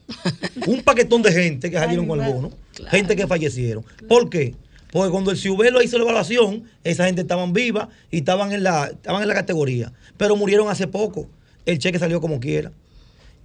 [0.66, 2.52] Un paquetón de gente que salieron con el bono,
[2.90, 3.86] gente que fallecieron.
[4.10, 4.56] ¿Por qué?
[4.92, 8.88] Porque cuando el Ciubelo hizo la evaluación, esa gente estaban viva y estaban en, la,
[8.88, 9.94] estaban en la categoría.
[10.18, 11.30] Pero murieron hace poco.
[11.68, 12.72] El cheque salió como quiera.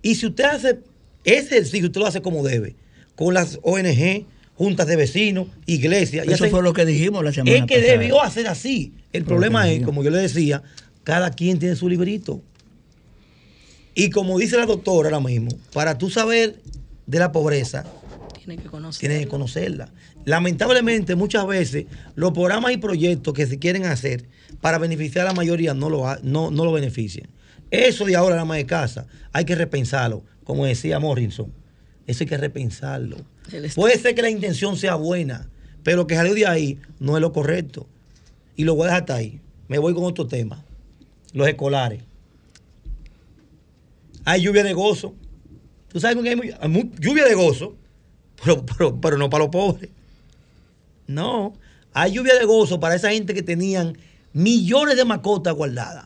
[0.00, 0.78] Y si usted hace
[1.24, 2.74] ese ejercicio, usted lo hace como debe,
[3.16, 4.24] con las ONG,
[4.56, 6.26] juntas de vecinos, iglesias.
[6.26, 7.92] Eso hacen- fue lo que dijimos la semana es que pasada.
[7.98, 8.92] debió hacer así.
[9.12, 10.62] El problema es, como yo le decía,
[11.04, 12.42] cada quien tiene su librito.
[13.94, 16.56] Y como dice la doctora ahora mismo, para tú saber
[17.06, 17.84] de la pobreza,
[18.38, 19.00] Tiene que conocer.
[19.00, 19.88] tienes que conocerla.
[20.24, 24.24] Lamentablemente, muchas veces, los programas y proyectos que se quieren hacer
[24.60, 27.28] para beneficiar a la mayoría no lo, ha- no, no lo benefician.
[27.70, 31.52] Eso de ahora, la ama de casa, hay que repensarlo, como decía Morrison.
[32.06, 33.16] Eso hay que repensarlo.
[33.74, 35.48] Puede ser que la intención sea buena,
[35.82, 37.86] pero que salió de ahí no es lo correcto.
[38.56, 39.40] Y lo voy a dejar hasta ahí.
[39.68, 40.64] Me voy con otro tema.
[41.32, 42.02] Los escolares.
[44.24, 45.14] Hay lluvia de gozo.
[45.88, 47.76] ¿Tú sabes que hay, lluvia de gozo?
[48.44, 49.88] Pero, pero, pero no para los pobres.
[51.06, 51.54] No.
[51.94, 53.96] Hay lluvia de gozo para esa gente que tenían
[54.34, 56.04] millones de mascotas guardadas,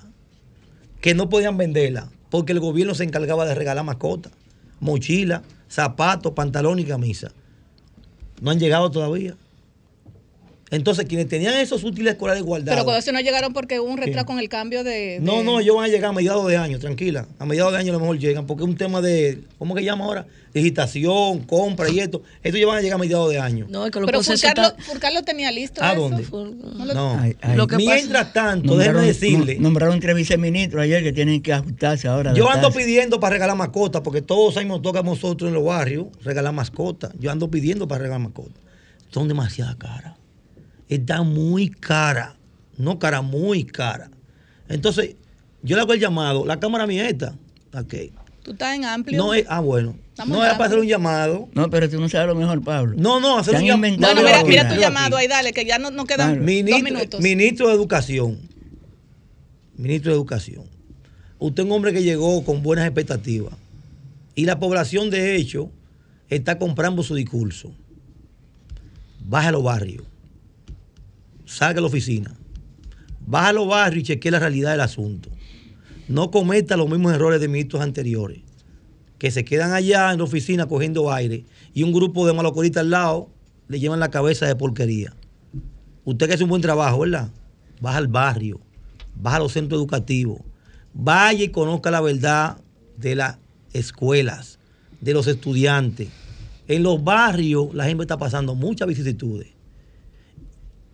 [1.00, 4.30] que no podían venderlas, porque el gobierno se encargaba de regalar mascotas,
[4.80, 7.32] mochila, zapatos, pantalón y camisa.
[8.40, 9.36] No han llegado todavía.
[10.70, 12.74] Entonces, quienes tenían esos útiles escolares guardados.
[12.76, 15.42] Pero cuando eso no llegaron porque hubo un retraso con el cambio de, de- No,
[15.42, 17.26] no, ellos van a llegar a mediados de año, tranquila.
[17.40, 19.82] A mediados de año a lo mejor llegan, porque es un tema de, ¿cómo que
[19.82, 20.26] llama ahora?
[20.54, 22.22] Digitación, compra y esto.
[22.42, 23.66] Esto ya van a llegar a mediados de año.
[23.68, 25.82] No, es que los Pero Furcar lo, Furcar lo tenía listo.
[25.82, 26.00] ¿A eso.
[26.02, 26.24] dónde?
[26.30, 27.18] No lo- No.
[27.20, 27.56] Ay, ay.
[27.56, 31.52] Lo que Mientras tanto, déjeme Nombraron- decirle, nom- Nombraron tres viceministros ayer que tienen que
[31.52, 32.32] ajustarse ahora.
[32.34, 35.64] yo ando pidiendo para regalar mascotas, porque todos años nos toca a nosotros en los
[35.64, 37.10] barrios regalar mascotas.
[37.18, 38.54] Yo ando pidiendo para regalar mascotas.
[39.10, 40.14] Son demasiadas caras.
[40.90, 42.36] Está muy cara.
[42.76, 44.10] No cara, muy cara.
[44.68, 45.14] Entonces,
[45.62, 46.44] yo le hago el llamado.
[46.44, 47.34] La cámara mía esta.
[47.72, 47.94] Ok.
[48.42, 49.16] Tú estás en amplio.
[49.16, 49.94] No es, ah, bueno.
[50.08, 51.48] Estamos no es para hacer un llamado.
[51.54, 52.94] No, pero tú no sabes lo mejor, Pablo.
[52.98, 55.64] No, no, hacer un han llam- inventado Bueno, mira, mira tu llamado ahí, dale, que
[55.64, 56.70] ya no, no quedan Claro.
[56.70, 57.20] dos minutos.
[57.20, 58.38] ministro de Educación.
[59.76, 60.64] Ministro de Educación.
[61.38, 63.54] Usted es un hombre que llegó con buenas expectativas.
[64.34, 65.70] Y la población, de hecho,
[66.28, 67.72] está comprando su discurso.
[69.24, 70.04] Baja a los barrios.
[71.50, 72.32] Salga a la oficina.
[73.26, 75.30] Baja a los barrios y chequee la realidad del asunto.
[76.06, 78.38] No cometa los mismos errores de ministros anteriores.
[79.18, 81.44] Que se quedan allá en la oficina cogiendo aire
[81.74, 83.30] y un grupo de malocoritas al lado
[83.66, 85.12] le llevan la cabeza de porquería.
[86.04, 87.32] Usted que hace un buen trabajo, ¿verdad?
[87.80, 88.60] Baja al barrio,
[89.16, 90.42] baja a los centros educativos,
[90.94, 92.58] vaya y conozca la verdad
[92.96, 93.38] de las
[93.72, 94.60] escuelas,
[95.00, 96.10] de los estudiantes.
[96.68, 99.59] En los barrios la gente está pasando muchas vicisitudes.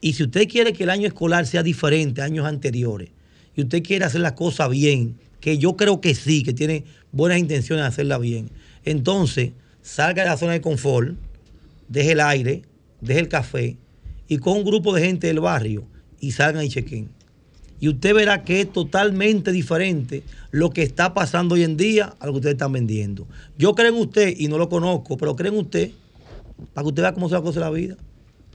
[0.01, 3.11] Y si usted quiere que el año escolar sea diferente a años anteriores,
[3.55, 7.39] y usted quiere hacer las cosas bien, que yo creo que sí, que tiene buenas
[7.39, 8.51] intenciones de hacerla bien,
[8.85, 11.17] entonces salga de la zona de confort,
[11.89, 12.63] deje el aire,
[13.01, 13.77] deje el café
[14.29, 15.87] y con un grupo de gente del barrio
[16.21, 17.09] y salgan y chequen.
[17.79, 22.27] Y usted verá que es totalmente diferente lo que está pasando hoy en día a
[22.27, 23.27] lo que ustedes están vendiendo.
[23.59, 25.91] Yo creo en usted y no lo conozco, pero creo en usted
[26.73, 27.97] para que usted vea cómo se va a cosa la vida.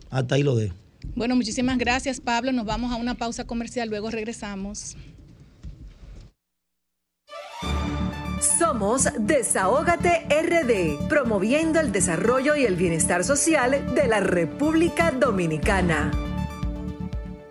[0.09, 0.80] Hasta ahí lo dejo.
[1.15, 2.51] Bueno, muchísimas gracias, Pablo.
[2.51, 4.95] Nos vamos a una pausa comercial, luego regresamos.
[8.57, 16.11] Somos Desahógate RD, promoviendo el desarrollo y el bienestar social de la República Dominicana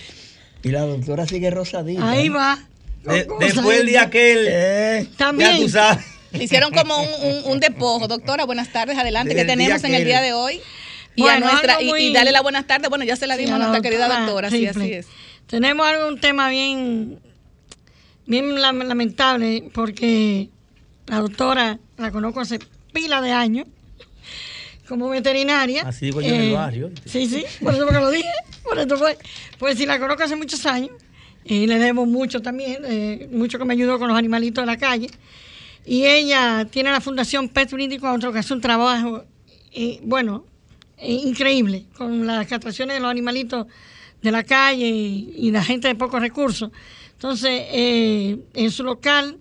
[0.62, 2.08] Y la doctora sigue rosadita.
[2.10, 2.30] Ahí ¿eh?
[2.30, 2.58] va.
[3.02, 4.46] De- después el día que él.
[4.48, 5.50] Eh, También.
[5.52, 6.04] Ya tú sabes.
[6.30, 8.06] Le hicieron como un, un- un despojo.
[8.06, 8.96] Doctora, buenas tardes.
[8.96, 10.60] Adelante, Del que tenemos en el día de hoy?
[11.16, 12.88] Y, a Bueno, nuestra, y, dale la buenas tardes.
[12.88, 14.48] Bueno, ya se la Sí, dimos a nuestra querida doctora.
[14.48, 15.06] Sí, así es.
[15.48, 17.18] Tenemos algo, un tema bien,
[18.26, 20.48] bien lam- lamentable porque
[21.06, 22.58] la doctora la conozco hace
[22.92, 23.66] pila de años
[24.88, 25.82] como veterinaria.
[25.86, 26.90] Así digo yo en el Eh, barrio.
[27.04, 28.28] Sí, sí, por eso que lo dije.
[28.62, 29.16] Por eso fue.
[29.58, 30.90] Pues sí, la conozco hace muchos años
[31.44, 34.76] y le debo mucho también, eh, mucho que me ayudó con los animalitos de la
[34.76, 35.08] calle.
[35.86, 39.24] Y ella tiene la fundación Pet Brindis Control, que hace un trabajo,
[39.72, 40.44] eh, bueno,
[40.96, 43.66] eh, increíble con las castraciones de los animalitos
[44.22, 46.70] de la calle y, y la gente de pocos recursos.
[47.12, 49.36] Entonces, eh, en su local,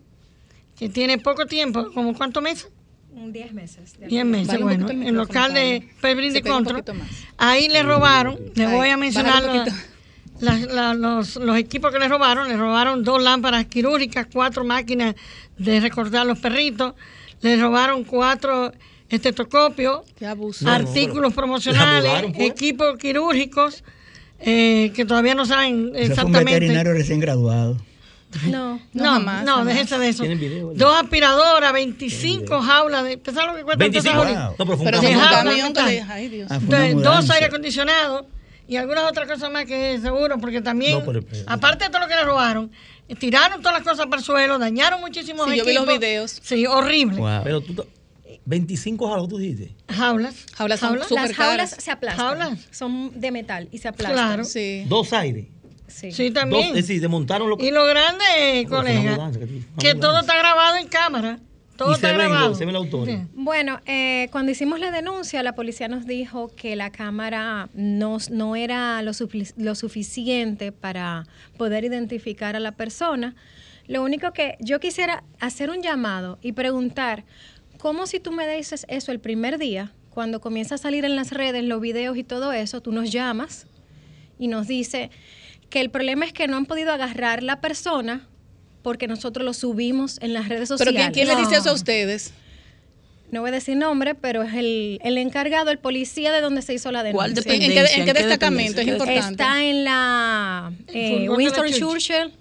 [0.77, 2.69] que tiene poco tiempo, como cuántos meses?
[3.15, 3.99] Un 10 meses.
[3.99, 6.23] de 10 meses, un bueno, el local de pega
[6.57, 6.83] un Control.
[7.37, 9.65] Ahí le robaron, le Ay, voy a mencionar la-
[10.39, 12.47] la- la- los, los equipos que le robaron.
[12.49, 15.13] Le robaron dos lámparas quirúrgicas, cuatro máquinas
[15.59, 16.95] de recortar los perritos,
[17.41, 18.71] le robaron cuatro
[19.09, 20.01] estetoscopios,
[20.65, 22.49] artículos promocionales, ¿la mudaron, pues?
[22.49, 23.83] equipos quirúrgicos
[24.39, 26.53] eh, que todavía no saben Eso fue un exactamente.
[26.55, 27.77] veterinario recién graduado.
[28.47, 28.75] No.
[28.93, 30.23] No, No, jamás, no, déjense de eso.
[30.75, 33.15] Dos aspiradoras, 25 jaulas de.
[33.15, 34.23] ¿Usted sabe lo que cuesta 25.
[34.23, 34.97] esa No, pero fue un Pero
[35.29, 35.91] camión que le...
[35.91, 36.17] dejar.
[36.17, 36.51] Ay, Dios.
[36.51, 38.25] Ah, Entonces, dos aire acondicionados
[38.67, 42.01] y algunas otras cosas más que seguro, porque también, No, pero- pero- aparte de todo
[42.01, 42.71] lo que le robaron,
[43.09, 45.99] eh, tiraron todas las cosas para el suelo, dañaron muchísimos Sí, yo vi los equipos.
[45.99, 46.39] videos.
[46.43, 47.17] Sí, horrible.
[47.17, 47.41] Wow.
[47.43, 47.85] Pero tú.
[48.45, 49.73] 25 jalos tú dijiste.
[49.89, 50.45] Jaulas.
[50.55, 51.11] Jaulas son Jaulas.
[51.11, 51.75] Las jaulas caras.
[51.83, 52.25] se aplastan.
[52.39, 52.59] Jaulas.
[52.71, 54.15] Son de metal y se aplastan.
[54.17, 54.43] Claro.
[54.43, 54.83] Sí.
[54.87, 55.45] Dos aires.
[55.93, 56.11] Sí.
[56.11, 56.67] Sí, Dos, también.
[56.69, 58.23] es decir, desmontaron lo Y lo grande,
[58.61, 59.39] eh, colega, mudanza
[59.79, 61.39] que todo está grabado en cámara.
[61.77, 62.49] Todo Y está se ven, grabado.
[62.49, 62.87] los- se ven los.
[63.07, 63.17] Sí.
[63.33, 68.55] Bueno, eh, cuando hicimos la denuncia, la policía nos dijo que la cámara no, no
[68.55, 69.11] era lo,
[69.57, 71.25] lo suficiente para
[71.57, 73.35] poder identificar a la persona.
[73.87, 77.23] Lo único que yo quisiera hacer un llamado y preguntar,
[77.79, 81.31] ¿cómo si tú me dices eso el primer día, cuando comienza a salir en las
[81.31, 83.65] redes los videos y todo eso, tú nos llamas
[84.37, 85.09] y nos dice
[85.73, 88.27] que el problema es que no han podido agarrar la persona
[88.83, 91.01] porque nosotros lo subimos en las redes Pero sociales.
[91.13, 92.31] ¿quién, quién le dice eso a ustedes?
[93.31, 96.75] No voy a decir nombre, pero es el, el encargado, el policía de donde se
[96.75, 97.53] hizo la ¿Cuál denuncia.
[97.55, 98.81] ¿En qué, Dependencia, en qué ¿en qué destacamento?
[98.81, 99.15] Es dependencia?
[99.15, 99.43] importante.
[99.43, 102.33] Está en la eh, Winston la Churchill.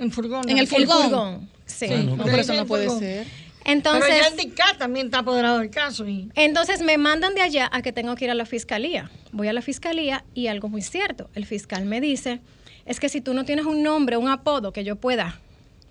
[0.00, 0.48] En furgón.
[0.48, 1.50] En el furgón.
[1.66, 1.88] Sí.
[1.88, 3.26] No, pero eso no puede ser.
[3.66, 6.08] Entonces, Pero ya el DICAT también está apoderado del caso.
[6.08, 6.30] Y...
[6.36, 9.10] entonces me mandan de allá a que tengo que ir a la fiscalía.
[9.30, 11.28] Voy a la fiscalía y algo muy cierto.
[11.34, 12.40] El fiscal me dice,
[12.88, 15.38] es que si tú no tienes un nombre, un apodo que yo pueda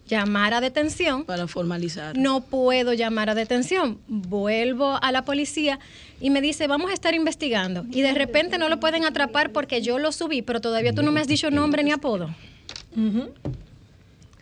[0.08, 1.26] llamar a detención.
[1.26, 2.18] Para formalizar.
[2.18, 4.00] No puedo llamar a detención.
[4.08, 5.80] Vuelvo a la policía
[6.22, 7.86] y me dice, vamos a estar investigando.
[7.92, 11.12] Y de repente no lo pueden atrapar porque yo lo subí, pero todavía tú no
[11.12, 12.30] me has dicho nombre ni apodo.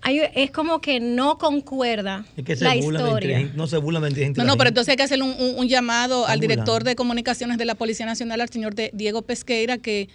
[0.02, 3.40] Hay- es como que no concuerda Es que se la historia.
[3.40, 4.44] inteligen- no se burlan de inteligencia.
[4.44, 4.70] No, no, pero gente.
[4.82, 8.06] entonces hay que hacer un, un- un llamado al director de comunicaciones de la Policía
[8.06, 10.08] Nacional, al señor de- Diego Pesqueira, que,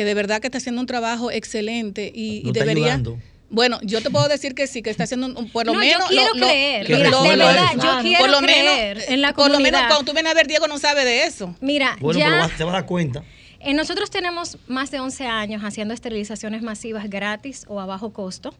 [0.00, 2.84] que de verdad que está haciendo un trabajo excelente y, y No está debería...
[2.94, 3.18] ayudando.
[3.50, 5.82] Bueno, yo te puedo decir que sí, que está haciendo un, un- por lo No,
[5.82, 6.08] yo menos...
[6.08, 6.86] quiero lo- creer.
[6.86, 9.32] Que Mira, lo- de lo- verdad, lo- yo quiero por lo creer menos, en la
[9.34, 9.88] Por lo menos comunidad.
[9.88, 11.54] cuando tú vienes a ver, Diego no sabe de eso.
[11.60, 13.24] Mira, Bueno, ya pero va- se va a dar cuenta.
[13.58, 18.54] eh, nosotros tenemos más de 11 años haciendo esterilizaciones masivas gratis o a bajo costo.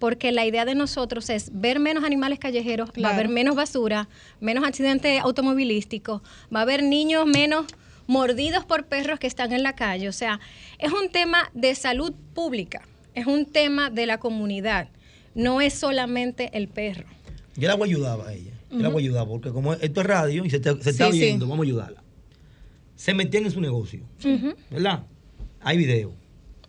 [0.00, 4.08] Porque la idea de nosotros es ver menos animales callejeros, va a haber menos basura,
[4.40, 6.22] menos accidentes automovilísticos,
[6.52, 7.66] va a haber niños menos
[8.10, 10.08] mordidos por perros que están en la calle.
[10.08, 10.40] O sea,
[10.78, 12.82] es un tema de salud pública,
[13.14, 14.88] es un tema de la comunidad,
[15.36, 17.06] no es solamente el perro.
[17.56, 18.50] Yo la voy a ayudar a ella.
[18.72, 21.06] Yo la voy a ayudar porque como esto es radio y se, te- se está
[21.06, 21.18] Sí, sí.
[21.20, 22.02] viendo, vamos a ayudarla.
[22.96, 24.00] Se metían en su negocio.
[24.70, 25.04] ¿verdad?
[25.60, 26.12] Hay video.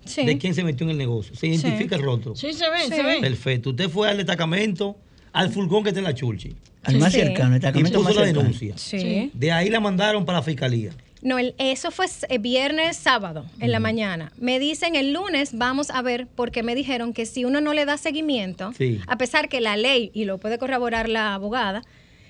[0.05, 0.23] Sí.
[0.25, 1.35] De quién se metió en el negocio.
[1.35, 2.35] Se identifica el rostro.
[2.35, 3.19] Sí, se ve, se ve.
[3.19, 3.71] Perfecto.
[3.71, 4.95] Usted fue al destacamento,
[5.31, 6.55] al furgón que está en la Churchi.
[6.83, 7.19] Al más Sí.
[7.19, 8.41] cercano, el Y destacamento puso más la cercano.
[8.43, 8.77] denuncia.
[8.77, 9.31] Sí.
[9.33, 10.91] De ahí la mandaron para la fiscalía.
[11.22, 14.32] No, el- eso fue eh, viernes, sábado, en la mañana.
[14.38, 17.86] Me dicen el lunes, vamos a ver, porque me dijeron que si uno no le
[17.86, 18.99] da seguimiento, Sí.
[19.07, 21.84] a pesar que la ley, y lo puede corroborar la abogada,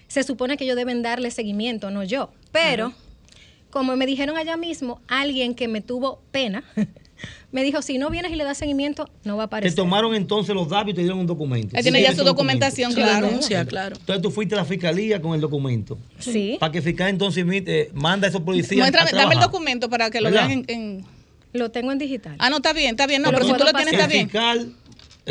[0.07, 2.31] se supone que ellos deben darle seguimiento, no yo.
[2.51, 2.93] Pero,
[3.69, 6.63] como me dijeron allá mismo, alguien que me tuvo pena,
[7.51, 9.75] me dijo, si no vienes y le das seguimiento, no va a Te aparecer.
[9.75, 11.75] tomaron entonces los datos y te dieron un documento.
[11.75, 12.31] Él tiene Sí, ya su documento.
[12.65, 13.27] documentación, Su claro.
[13.27, 13.95] denuncia, claro.
[13.99, 15.97] Entonces tú fuiste a la fiscalía con el documento.
[16.19, 16.57] Sí.
[16.59, 18.79] Para que fiscal entonces emite- manda a esos policías.
[18.79, 20.47] Muéstrame, a dame el documento para que lo ¿Verdad?
[20.47, 21.05] vean en, en-
[21.53, 22.35] Lo tengo en digital.
[22.39, 23.21] Ah, no, está bien, está bien.
[23.21, 24.29] No, Te lo pero si tú lo tienes, está El bien.
[24.29, 24.80] fiscal, eh,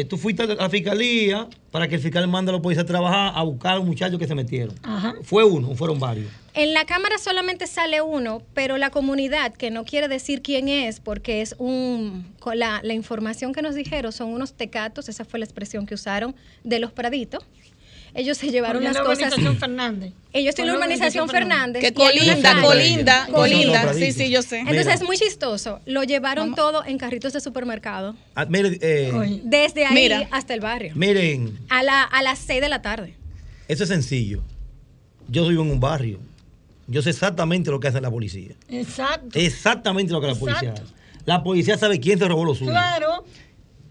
[0.08, 3.32] tú fuiste a la fiscalía para que el fiscal mande a los policías a trabajar
[3.34, 4.74] a buscar a los muchachos que se metieron.
[4.82, 5.14] Ajá.
[5.22, 6.30] ¿Fue uno o fueron varios?
[6.54, 10.98] En la cámara solamente sale uno, pero la comunidad, que no quiere decir quién es,
[11.00, 12.26] porque es un.
[12.54, 16.34] La, la información que nos dijeron son unos tecatos, esa fue la expresión que usaron,
[16.64, 17.44] de los Praditos.
[18.14, 19.18] Ellos se llevaron las la cosas.
[19.18, 20.12] urbanización Fernández.
[20.32, 21.80] Ellos están en la urbanización Fernández.
[21.82, 23.94] Que colinda, colinda, colinda.
[23.94, 24.58] Sí, sí, yo sé.
[24.60, 24.94] Entonces Mira.
[24.94, 25.80] es muy chistoso.
[25.86, 28.16] Lo llevaron todo en carritos de supermercado.
[28.34, 30.28] Ah, mire, eh, Desde ahí Mira.
[30.32, 30.92] hasta el barrio.
[30.96, 33.14] miren, A, la, a las 6 de la tarde.
[33.68, 34.42] eso es sencillo.
[35.28, 36.18] Yo vivo en un barrio.
[36.88, 38.54] Yo sé exactamente lo que hace la policía.
[38.68, 39.38] Exacto.
[39.38, 40.90] Exactamente lo que la policía Exacto.
[40.92, 41.00] hace.
[41.26, 42.72] La policía sabe quién se robó los suyos.
[42.72, 43.24] Claro.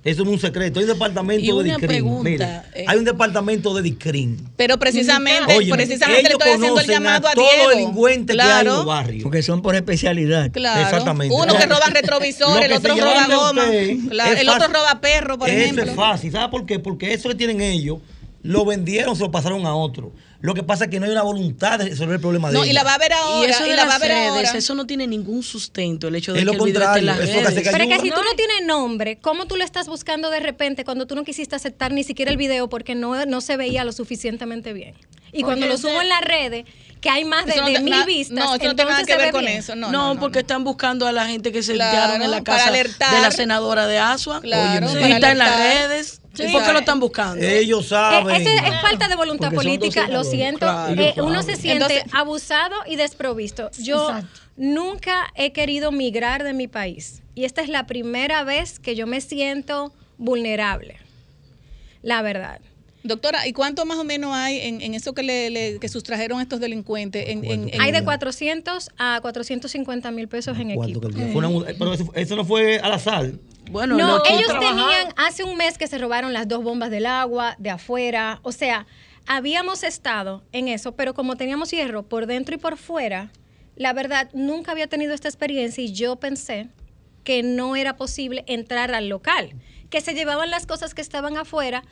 [0.02, 0.80] Eso es un secreto.
[0.80, 2.86] Hay un departamento Y de pregunta, Mire, eh.
[2.88, 4.38] hay un departamento de DICRIM.
[4.56, 7.70] Pero precisamente, Óyeme, precisamente le estoy haciendo el llamado a, todos los Diego.
[7.72, 9.24] delincuentes que hay en los barrios.
[9.24, 10.52] Porque son por especialidad.
[10.52, 10.82] claro.
[10.82, 11.36] Exactamente.
[11.36, 15.60] Uno que roba lo retrovisores, el otro roba goma, el otro roba perro, por Eso
[15.60, 15.84] ejemplo.
[15.84, 16.32] es fácil.
[16.32, 16.80] ¿Sabe por qué?
[16.80, 18.00] Porque eso que tienen ellos,
[18.42, 20.14] lo vendieron, se lo pasaron a otro.
[20.42, 22.60] Lo que pasa es que no hay una voluntad de resolver el problema de No,
[22.64, 22.72] ellos.
[22.72, 24.10] y la va a ver ahora, y eso de y la va a las ver
[24.12, 24.58] redes, ahora.
[24.58, 27.06] eso no tiene ningún sustento, el hecho de Es lo que el video esté en
[27.08, 27.64] las contrario, eso que hace redes.
[27.74, 30.86] que Pero que si tú no tienes nombre, ¿cómo tú lo estás buscando de repente
[30.86, 33.92] cuando tú no quisiste aceptar ni siquiera el video porque no, no se veía lo
[33.92, 34.96] suficientemente bien?
[35.34, 36.66] Y cuando lo subo en las redes,
[37.02, 39.06] que hay más de, no de mil na- vistas, no, eso no tiene nada entonces
[39.08, 39.58] que se ver ve con bien.
[39.58, 39.76] eso.
[39.76, 42.44] No, No, no, porque están buscando a la gente que se Claro, quedaron en la
[42.44, 43.16] casa alertar.
[43.16, 44.42] de la senadora de Asua.
[44.42, 46.22] Claro, está en las redes.
[46.34, 46.44] Sí.
[46.44, 47.44] ¿Y por qué lo están buscando?
[47.46, 48.48] Ellos Eh, saben.
[48.48, 50.60] es falta de voluntad política, lo siento.
[50.60, 51.02] Claro.
[51.02, 53.72] Eh, uno se siente Entonces- abusado y desprovisto.
[53.80, 54.40] Yo Exacto.
[54.58, 59.08] nunca he querido migrar de mi país y esta es la primera vez que yo
[59.08, 60.98] me siento vulnerable.
[62.02, 62.60] La verdad.
[63.04, 66.42] Doctora, ¿y cuánto más o menos hay en, en eso que le, le- que sustrajeron
[66.42, 67.30] estos delincuentes?
[67.30, 71.40] En, en- en- Hay de 400 a 450 mil pesos en ¿Cuánto que equipo.
[71.40, 73.32] una- pero eso, eso no fue al azar.
[73.72, 74.70] Bueno, No, lo que- ellos trabajar.
[74.76, 78.40] tenían hace un mes que se robaron las dos bombas del agua de afuera.
[78.44, 78.86] O sea,
[79.28, 83.32] habíamos estado en eso, pero como teníamos hierro por dentro y por fuera,
[83.78, 86.68] la verdad nunca había tenido esta experiencia y yo pensé
[87.24, 89.54] que no era posible entrar al local,
[89.90, 91.84] que se llevaban las cosas que estaban afuera,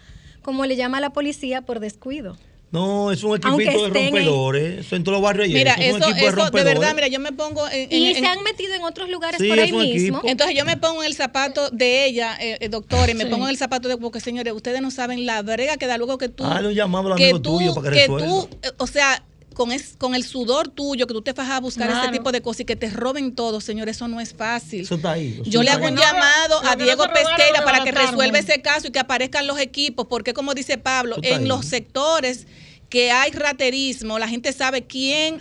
[0.48, 2.38] como le llama la policía, por descuido.
[2.72, 4.80] No, es un equipito de rompedores.
[4.86, 5.50] Eso en todos los barrios.
[5.50, 6.80] Mira, eso es un eso, equipo de eso de rompedores.
[6.80, 9.42] verdad, mira, yo me pongo en, Y en- se en- han metido en otros lugares
[9.42, 9.84] Sí, por ahí mismo.
[10.20, 10.22] equipo.
[10.24, 13.30] Entonces yo me pongo en el zapato de ella, eh, eh, doctor, y me Sí.
[13.30, 16.18] pongo en el zapato de porque señores, ustedes no saben la brega que da luego
[16.18, 18.26] que tú un llamado al que amigo tú, tuyo para que, que resuelva.
[18.28, 19.22] tú, eh, o sea,
[19.58, 22.04] con es, con el sudor tuyo que tú te vas a buscar Claro.
[22.04, 24.82] ese tipo de cosas y que te roben todo, señor, eso no es fácil.
[24.82, 25.42] Eso está ahí.
[25.46, 28.88] Yo le hago un no- llamado a no Diego Pesqueira para que resuelva ese caso
[28.88, 31.46] y que aparezcan los equipos, porque como dice Pablo, en ahí.
[31.48, 32.46] los sectores
[32.90, 35.40] que hay raterismo, la gente sabe quién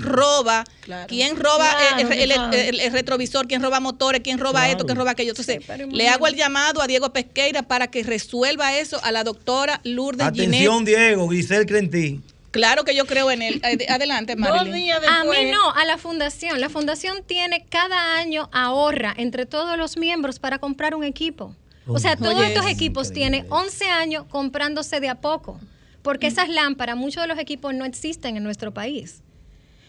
[0.00, 0.64] roba,
[1.06, 2.52] quién roba Claro, el, el- claro.
[2.52, 4.70] el- el retrovisor, quién roba motores, quién roba Claro.
[4.72, 5.30] esto, quién roba aquello.
[5.32, 5.58] Entonces,
[5.90, 10.26] le hago el llamado a Diego Pesqueira para que resuelva eso a la doctora Lourdes
[10.28, 10.96] Atención, Ginés.
[11.08, 12.20] Diego, Grisel Crentí.
[12.50, 13.62] Claro que yo creo en él.
[13.88, 14.92] Adelante, Dos Marilyn.
[14.92, 16.60] A mí no, a la fundación.
[16.60, 21.54] La fundación tiene cada año ahorra entre todos los miembros para comprar un equipo.
[21.86, 25.58] O sea, todos Oye, estos es equipos tienen 11 años comprándose de a poco.
[26.02, 29.22] Porque esas lámparas, muchos de los equipos no existen en nuestro país.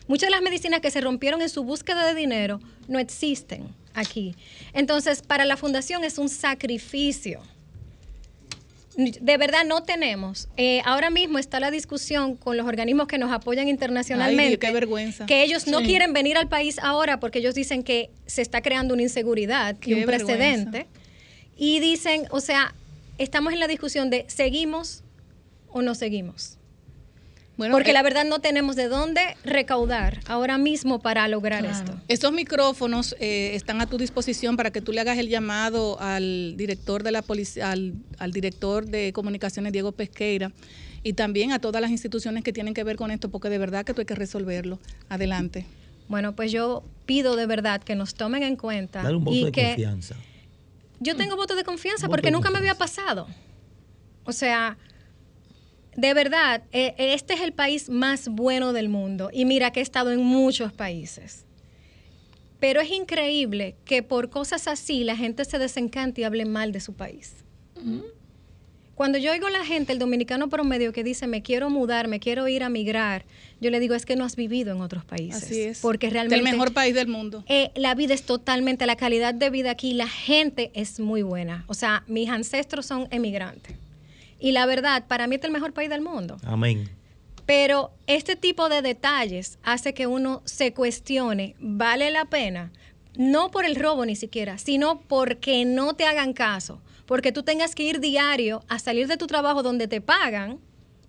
[0.07, 4.35] Muchas de las medicinas que se rompieron en su búsqueda de dinero no existen aquí.
[4.73, 7.41] Entonces, para la fundación es un sacrificio.
[9.21, 10.49] De verdad no tenemos.
[10.57, 14.43] Eh, ahora mismo está la discusión con los organismos que nos apoyan internacionalmente.
[14.53, 15.25] Ay, qué vergüenza.
[15.25, 15.85] Que ellos no Sí.
[15.85, 19.93] quieren venir al país ahora porque ellos dicen que se está creando una inseguridad y
[19.93, 20.25] un vergüenza.
[20.35, 20.87] precedente.
[21.57, 22.75] Y dicen, o sea,
[23.17, 25.03] estamos en la discusión de seguimos
[25.69, 26.58] o no seguimos.
[27.59, 31.93] Bueno, Porque eh, la verdad no tenemos de dónde recaudar ahora mismo para lograr esto.
[32.07, 36.55] Esos micrófonos eh, están a tu disposición para que tú le hagas el llamado al
[36.55, 40.53] director de la policía, al, al director de comunicaciones Diego Pesqueira
[41.03, 43.83] y también a todas las instituciones que tienen que ver con esto, porque de verdad
[43.83, 44.79] que tú hay que resolverlo.
[45.09, 45.65] Adelante.
[46.07, 49.43] Bueno, pues yo pido de verdad que nos tomen en cuenta Dale un voto y
[49.43, 50.15] de que confianza.
[51.01, 53.27] yo tengo voto de confianza Voto porque de nunca me había pasado.
[54.23, 54.77] O sea,
[55.99, 59.29] de verdad, eh, este es el país más bueno del mundo.
[59.33, 61.45] Y mira que he estado en muchos países.
[62.59, 66.79] Pero es increíble que por cosas así la gente se desencante y hable mal de
[66.79, 67.35] su país.
[68.95, 72.19] Cuando yo oigo a la gente, el dominicano promedio que dice, me quiero mudar, me
[72.19, 73.23] quiero ir a migrar,
[73.61, 75.43] yo le digo, es que no has vivido en otros países.
[75.43, 75.79] Así es.
[75.79, 76.35] Porque realmente...
[76.35, 77.45] el mejor país del mundo.
[77.47, 81.63] Eh, la vida es totalmente, la calidad de vida aquí, la gente es muy buena.
[81.67, 83.77] O sea, mis ancestros son emigrantes.
[84.39, 86.37] Y la verdad, para mí este es el mejor país del mundo.
[86.43, 86.89] Amén.
[87.45, 92.71] Pero este tipo de detalles hace que uno se cuestione, ¿vale la pena?
[93.15, 96.81] No por el robo ni siquiera, sino porque no te hagan caso.
[97.05, 100.59] Porque tú tengas que ir diario a salir de tu trabajo donde te pagan,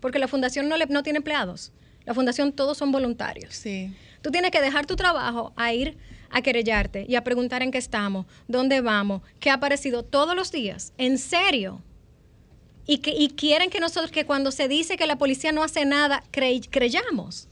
[0.01, 1.73] porque la fundación no, le- no tiene empleados.
[2.07, 3.55] La fundación todos son voluntarios.
[3.55, 3.95] Sí.
[4.23, 5.99] Tú tienes que dejar tu trabajo a ir
[6.31, 10.51] a querellarte y a preguntar en qué estamos, dónde vamos, qué ha aparecido todos los
[10.51, 10.95] días.
[10.97, 11.83] En serio.
[12.87, 15.85] Y, que, y quieren que nosotros, que cuando se dice que la policía no hace
[15.85, 17.47] nada, cre- creyamos.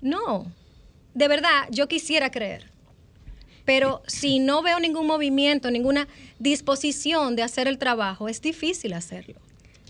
[0.00, 0.50] No.
[1.14, 2.70] De verdad, yo quisiera creer.
[3.64, 6.08] Pero si no veo ningún movimiento, ninguna
[6.38, 9.36] disposición de hacer el trabajo, es difícil hacerlo.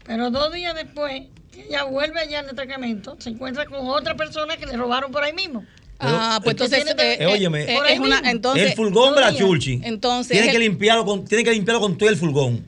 [0.05, 1.22] Pero dos días después,
[1.53, 5.22] que ella vuelve allá el destacamento, se encuentra con otra persona que le robaron por
[5.24, 5.64] ahí mismo.
[6.01, 7.62] Ah, pues entonces, eh, Eh, óyeme.
[7.89, 9.80] es una, entonces, el furgón de la Churchi.
[9.85, 12.64] Entonces, tiene que el- limpiarlo con, tiene que limpiarlo con todo el furgón.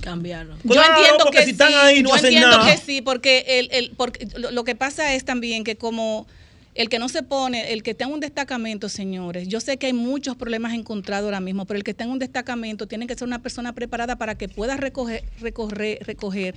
[0.00, 0.56] Cambiarlo.
[0.64, 2.70] Yo Claro, entiendo que si están sí, ahí no yo hacen entiendo nada.
[2.70, 6.26] que sí, porque, el, el, porque lo, lo que pasa es también que como
[6.74, 9.86] el que no se pone, el que está en un destacamento, señores, yo sé que
[9.86, 13.16] hay muchos problemas encontrados ahora mismo, pero el que está en un destacamento tiene que
[13.16, 16.54] ser una persona preparada para que pueda recoger, recoger, recoger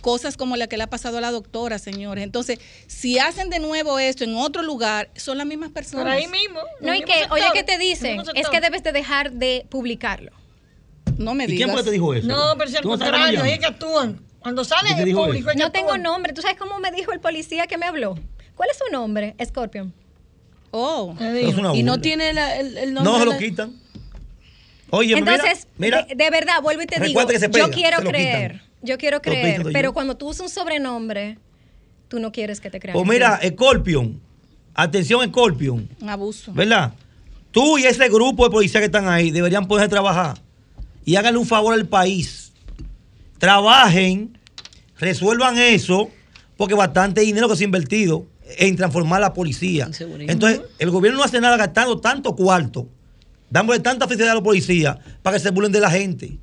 [0.00, 2.24] cosas como la que le ha pasado a la doctora, señores.
[2.24, 6.04] Entonces, si hacen de nuevo esto en otro lugar, son las mismas personas.
[6.06, 6.60] Por ahí mismo.
[6.80, 8.22] No, y que, oye, ¿qué te dicen?
[8.34, 10.32] Es que debes de dejar de publicarlo.
[11.18, 11.64] No me ¿Y digas.
[11.66, 12.26] quién fue que te dijo eso?
[12.26, 14.20] No, pero si al ¿Tú no sabes cómo contrario, es que actúan.
[14.40, 16.32] Cuando sale ¿Quién te en dijo público, No tengo nombre.
[16.32, 18.16] ¿Tú sabes cómo me dijo el policía que me habló?
[18.54, 19.34] ¿Cuál es su nombre?
[19.44, 19.92] Scorpion.
[20.70, 21.14] Oh.
[21.74, 23.12] Y no tiene la- el, el nombre.
[23.12, 23.72] No se lo la- quitan.
[24.90, 27.66] Oye, Entonces, mira, de, mira de verdad, vuelvo y te digo, Recuerda que se pega,
[27.66, 29.92] yo quiero creer, yo quiero creer, pero yo.
[29.92, 31.36] cuando tú usas un sobrenombre,
[32.08, 32.94] tú no quieres que te crean.
[32.94, 34.18] pues mira, Scorpion,
[34.74, 36.52] atención Scorpion, Un abuso.
[36.54, 36.94] ¿verdad?
[37.50, 40.38] Tú y ese grupo de policías que están ahí deberían poder trabajar
[41.08, 42.52] y háganle un favor al país.
[43.38, 44.36] Trabajen,
[44.98, 46.10] resuelvan eso,
[46.58, 48.26] porque bastante dinero que se ha invertido
[48.58, 49.88] en transformar la policía.
[50.28, 52.90] Entonces, el gobierno no hace nada gastando tanto cuarto,
[53.48, 56.38] dándole tanta felicidad a los policías para que se burlen de la gente.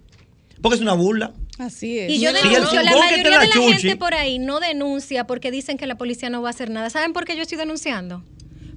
[0.64, 1.32] Porque es una burla.
[1.60, 2.10] Así es.
[2.12, 4.60] Y yo Si el denuncio, la mayoría de la la Chuchi- gente por ahí no
[4.60, 6.90] denuncia porque dicen que la policía no va a hacer nada.
[6.90, 8.24] ¿Saben por qué yo estoy denunciando?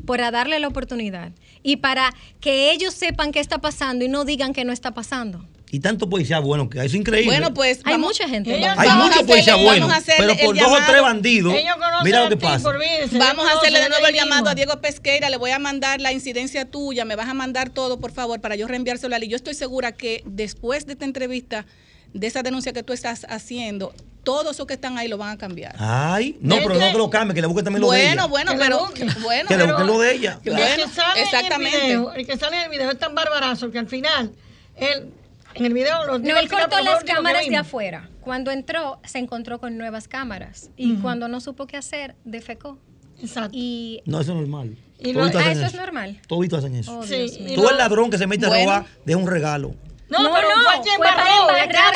[0.05, 1.33] Para darle la oportunidad
[1.63, 5.47] y para que ellos sepan qué está pasando y no digan que no está pasando.
[5.71, 7.31] Y tanto policía bueno que hay, eso es increíble.
[7.31, 8.57] Bueno, pues Hay vamos- mucha gente.
[8.57, 11.75] Ellos hay vamos a muchos hacerle- policías buenos, pero por dos o tres bandidos, Ellos
[11.75, 12.71] conocen mira lo a que ti pasa.
[13.19, 15.29] Vamos a hacerle de nuevo el llamado a Diego Pesqueira.
[15.29, 17.05] Le voy a mandar la incidencia tuya.
[17.05, 19.25] Me vas a mandar todo, por favor, para yo reenviárselo a él.
[19.25, 21.67] Y yo estoy segura que después de esta entrevista,
[22.15, 23.93] de esa denuncia que tú estás haciendo,
[24.25, 25.75] todos esos que están ahí lo van a cambiar.
[25.79, 28.25] Ay, no, pero no que lo cambie, que le busque también lo de ella.
[28.27, 28.79] Bueno, bueno, pero
[29.21, 30.41] bueno, que le pero- busque lo de ella.
[30.43, 31.77] Bueno, el que sale exactamente.
[31.77, 34.33] En el, video, el que sale en el video es tan barbarazo que al final
[34.77, 35.13] él
[35.59, 38.09] En el video los No, él cortó las cámaras de afuera.
[38.21, 40.71] Cuando entró, se encontró con nuevas cámaras.
[40.77, 41.03] Y Ujú.
[41.03, 42.79] cuando no supo qué hacer, defecó.
[43.21, 43.51] Exacto.
[43.53, 44.77] Y No, eso es normal.
[45.01, 46.21] Y lo- ah, hacen eso es normal.
[46.27, 46.99] Toditos hacen eso.
[46.99, 48.71] Oh, Dios Sí, lo- el ladrón que se mete Bueno.
[48.73, 49.75] a robar, deja un regalo.
[50.09, 51.95] No, No, pero no, fue fue para embarrar.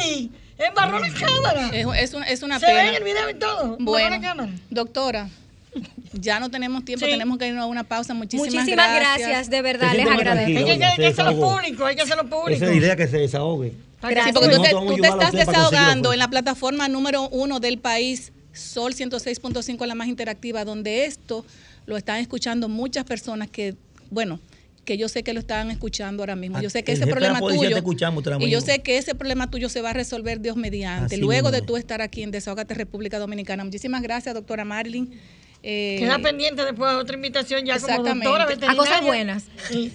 [0.00, 1.68] Sí, embarró la cámara.
[1.72, 2.82] Es, es, un- es una Se pena.
[2.82, 3.76] ve en el video y todo.
[3.78, 4.52] Bueno, embarró la cámara.
[4.70, 5.28] doctora,
[6.12, 7.12] ya no tenemos tiempo, Sí.
[7.12, 8.14] tenemos que irnos a una pausa.
[8.14, 9.28] Muchísimas, Muchísimas gracias.
[9.28, 10.58] gracias, de verdad, les agradezco.
[10.58, 12.50] Hay que, hacerlo público, hay que hacerlo público.
[12.50, 13.70] Esa es la idea que se desahogue.
[13.70, 14.34] Sí, Gracias.
[14.34, 18.94] porque tú, te, tú te estás desahogando en la plataforma número uno del país, Sol
[18.94, 21.44] 106.5, la más interactiva, donde esto
[21.86, 23.74] lo están escuchando muchas personas que,
[24.10, 24.40] bueno,
[24.84, 26.60] que yo sé que lo están escuchando ahora mismo.
[26.60, 27.78] Yo sé que El ese problema tuyo.
[28.40, 31.48] Y yo sé que ese problema tuyo se va a resolver Dios mediante, Así luego
[31.48, 33.64] mismo de tú estar aquí en Desahogate República Dominicana.
[33.64, 35.18] Muchísimas gracias, doctora Marilyn.
[35.66, 39.44] Eh, Queda pendiente después de otra invitación ya como doctora A cosas buenas.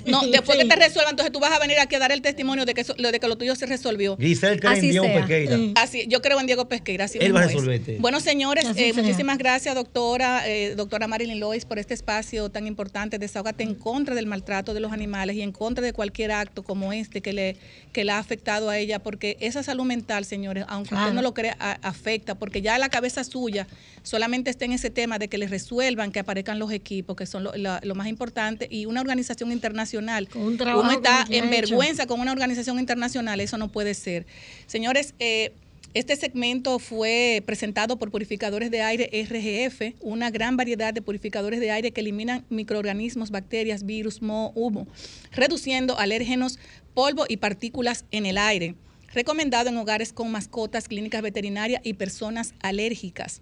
[0.08, 0.64] No, después Sí.
[0.64, 2.82] que te resuelvan, entonces tú vas a venir aquí a dar el testimonio de que,
[2.82, 4.18] eso- lo de que lo tuyo se resolvió.
[4.18, 5.22] Giselle cree en Diego sea.
[5.22, 5.58] Pequeira.
[5.76, 7.06] Así, yo creo en Diego Pesqueira.
[7.06, 7.52] Así Él va a es.
[7.54, 7.98] resolverte.
[8.00, 13.20] Bueno, señores, eh, muchísimas gracias, doctora, eh, doctora Marilyn Lois, por este espacio tan importante.
[13.20, 16.94] Desahógate en contra del maltrato de los animales y en contra de cualquier acto como
[16.94, 17.58] este que le,
[17.94, 21.06] que le ha afectado a ella, porque esa salud mental, señores, aunque Claro.
[21.06, 23.68] usted no lo crea, a- afecta, porque ya la cabeza suya
[24.02, 27.44] solamente está en ese tema de que le resuelvan, que aparezcan los equipos, que son
[27.44, 30.28] lo, la- lo más importante, y una organización internacional.
[30.36, 31.50] Un trabajo Uno está en hecho.
[31.50, 34.26] vergüenza con una organización internacional, eso no puede ser.
[34.68, 35.52] Señores, eh,
[35.96, 41.72] este segmento fue presentado por Purificadores de Aire RGF, una gran variedad de purificadores de
[41.72, 44.88] aire que eliminan microorganismos, bacterias, virus, moho, humo,
[45.32, 46.60] reduciendo alérgenos,
[46.94, 48.76] polvo y partículas en el aire.
[49.14, 53.42] Recomendado en hogares con mascotas, clínicas veterinarias y personas alérgicas.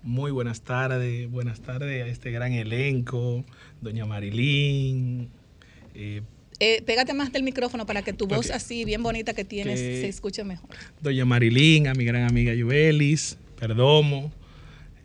[0.04, 3.46] Muy buenas tardes, buenas tardes a este gran elenco,
[3.82, 5.30] doña Marilyn.
[5.96, 6.22] eh,
[6.60, 10.08] Eh, pégate más del micrófono para que tu voz así, bien bonita que tienes, se
[10.10, 10.70] escuche mejor.
[11.02, 14.32] doña Marilyn, a mi gran amiga Yubelis, Perdomo.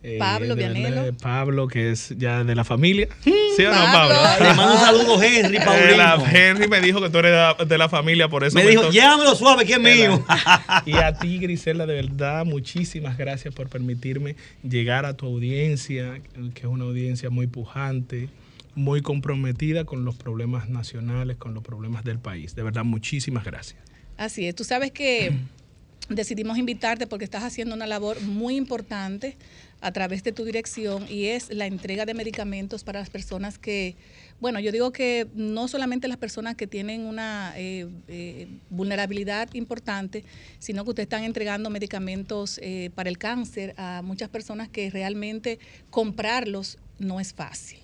[0.02, 1.12] Eh, Pablo de- de- Vianelo.
[1.18, 3.08] Pablo, que es ya de la familia.
[3.56, 4.14] ¿Sí o no, Pablo.
[4.40, 5.96] Le mando un saludo, Henry, Eh, Paulino.
[5.96, 8.56] la- Henry me dijo que tú eres de la, de la familia, por eso.
[8.56, 10.24] Me dijo, to- llámalo suave, que es mío.
[10.86, 16.20] y a ti, Grisela, de verdad, muchísimas gracias por permitirme llegar a tu audiencia,
[16.54, 18.28] que es una audiencia muy pujante,
[18.74, 22.54] muy comprometida con los problemas nacionales, con los problemas del país.
[22.54, 23.80] De verdad, muchísimas gracias.
[24.16, 25.32] Así es, tú sabes que
[26.08, 29.36] decidimos invitarte porque estás haciendo una labor muy importante
[29.82, 33.96] a través de tu dirección y es la entrega de medicamentos para las personas que,
[34.40, 40.24] bueno, yo digo que no solamente las personas que tienen una eh, eh, vulnerabilidad importante,
[40.58, 45.58] sino que ustedes están entregando medicamentos eh, para el cáncer a muchas personas que realmente
[45.90, 47.78] comprarlos no es fácil.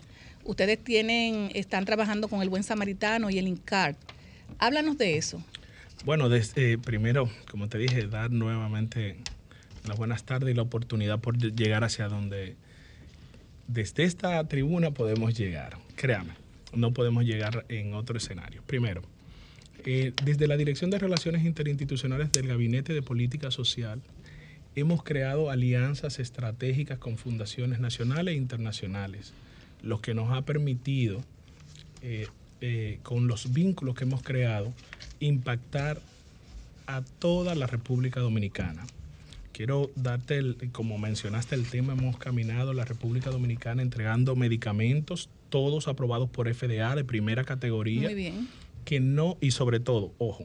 [0.44, 3.98] Ustedes tienen, están trabajando con el Buen Samaritano y el INCART.
[4.58, 5.42] Háblanos de eso.
[6.04, 9.16] Bueno, des- eh, primero, como te dije, dar nuevamente
[9.88, 12.56] las buenas tardes y la oportunidad por ll- llegar hacia donde
[13.68, 15.78] desde esta tribuna podemos llegar.
[15.96, 16.34] Créame,
[16.72, 18.62] no podemos llegar en otro escenario.
[18.66, 19.02] Primero,
[19.84, 24.00] eh, desde la Dirección de Relaciones Interinstitucionales del Gabinete de Política Social,
[24.74, 29.32] hemos creado alianzas estratégicas con fundaciones nacionales e internacionales,
[29.82, 31.22] lo que nos ha permitido
[32.02, 32.28] eh,
[32.60, 34.72] eh, con los vínculos que hemos creado,
[35.20, 36.00] impactar
[36.86, 38.86] a toda la República Dominicana.
[39.56, 45.88] Quiero darte, el- como mencionaste el tema, hemos caminado la República Dominicana entregando medicamentos todos
[45.88, 48.02] aprobados por FDA de primera categoría.
[48.02, 48.48] Muy bien.
[48.84, 50.44] Que no, y sobre todo, ojo,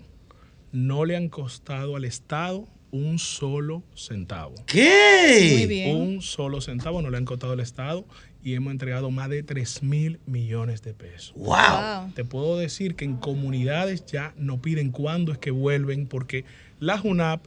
[0.72, 4.56] no le han costado al Estado un solo centavo.
[4.66, 5.56] ¿Qué?
[5.58, 5.96] Muy bien.
[5.98, 8.06] Un solo centavo no le han costado al Estado
[8.42, 11.34] y hemos entregado más de 3 mil millones de pesos.
[11.36, 12.14] Wow.
[12.16, 16.46] Te puedo decir que en comunidades ya no piden cuándo es que vuelven porque
[16.80, 17.44] la JUNAP,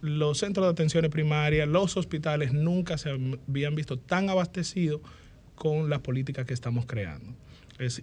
[0.00, 5.00] los centros de atención primaria, los hospitales nunca se habían visto tan abastecidos
[5.54, 7.34] con las políticas que estamos creando.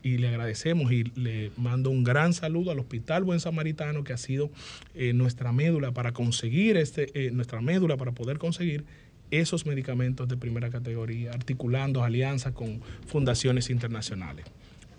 [0.01, 4.17] Y le agradecemos y le mando un gran saludo al Hospital Buen Samaritano, que ha
[4.17, 4.49] sido
[4.95, 8.85] eh, nuestra médula para conseguir este, eh, nuestra médula para poder conseguir
[9.29, 14.45] esos medicamentos de primera categoría, articulando alianzas con fundaciones internacionales.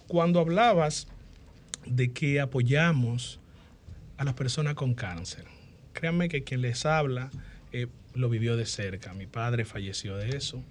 [0.07, 1.09] Cuando hablabas
[1.85, 3.41] de que apoyamos
[4.17, 5.45] a las personas con cáncer,
[5.99, 7.29] créanme que quien les habla
[7.73, 9.15] eh, lo vivió de cerca.
[9.15, 10.63] Mi padre falleció de eso,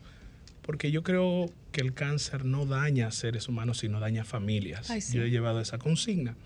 [0.61, 4.89] porque yo creo que el cáncer no daña a seres humanos, sino daña a familias.
[4.89, 5.17] Ay, sí.
[5.17, 6.37] Yo he llevado esa consigna.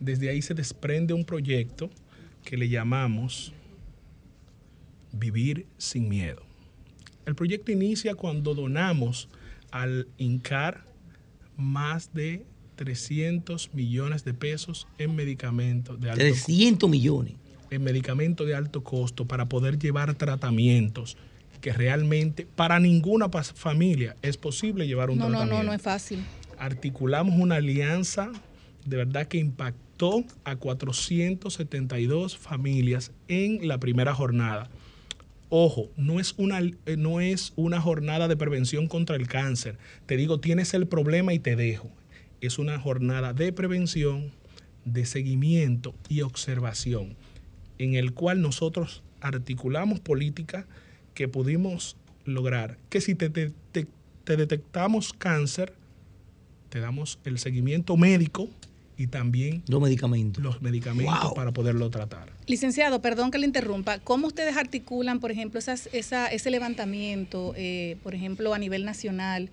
[0.00, 1.88] Desde ahí se desprende un proyecto
[2.44, 3.52] que le llamamos
[5.12, 6.42] Vivir sin Miedo.
[7.26, 9.28] El proyecto inicia cuando donamos
[9.70, 10.84] al INCAR
[11.56, 17.34] más de 300 millones de pesos en medicamentos de alto 300 millones.
[17.70, 21.16] En medicamentos de alto costo para poder llevar tratamientos
[21.60, 25.62] que realmente para ninguna familia es posible llevar un No, no, tratamiento.
[25.62, 26.20] no, no es fácil.
[26.58, 28.30] Articulamos una alianza
[28.84, 34.70] de verdad que impactó a 472 familias en la primera jornada.
[35.48, 39.78] Ojo, no es una, eh, no es una jornada de prevención contra el cáncer.
[40.06, 41.90] Te digo, tienes el problema y te dejo.
[42.40, 44.32] Es una jornada de prevención,
[44.84, 47.16] de seguimiento y observación,
[47.78, 50.64] en el cual nosotros articulamos políticas
[51.14, 52.76] que pudimos lograr.
[52.90, 53.86] Que si te, te- te-
[54.24, 55.72] te detectamos cáncer,
[56.68, 58.48] te damos el seguimiento médico
[58.98, 60.42] y también Los medicamentos.
[60.42, 61.34] los medicamentos Wow.
[61.34, 62.30] para poderlo tratar.
[62.46, 63.98] Licenciado, perdón que le interrumpa.
[63.98, 69.50] ¿Cómo ustedes articulan, por ejemplo, esas, esa, ese levantamiento, eh, por ejemplo, a nivel nacional,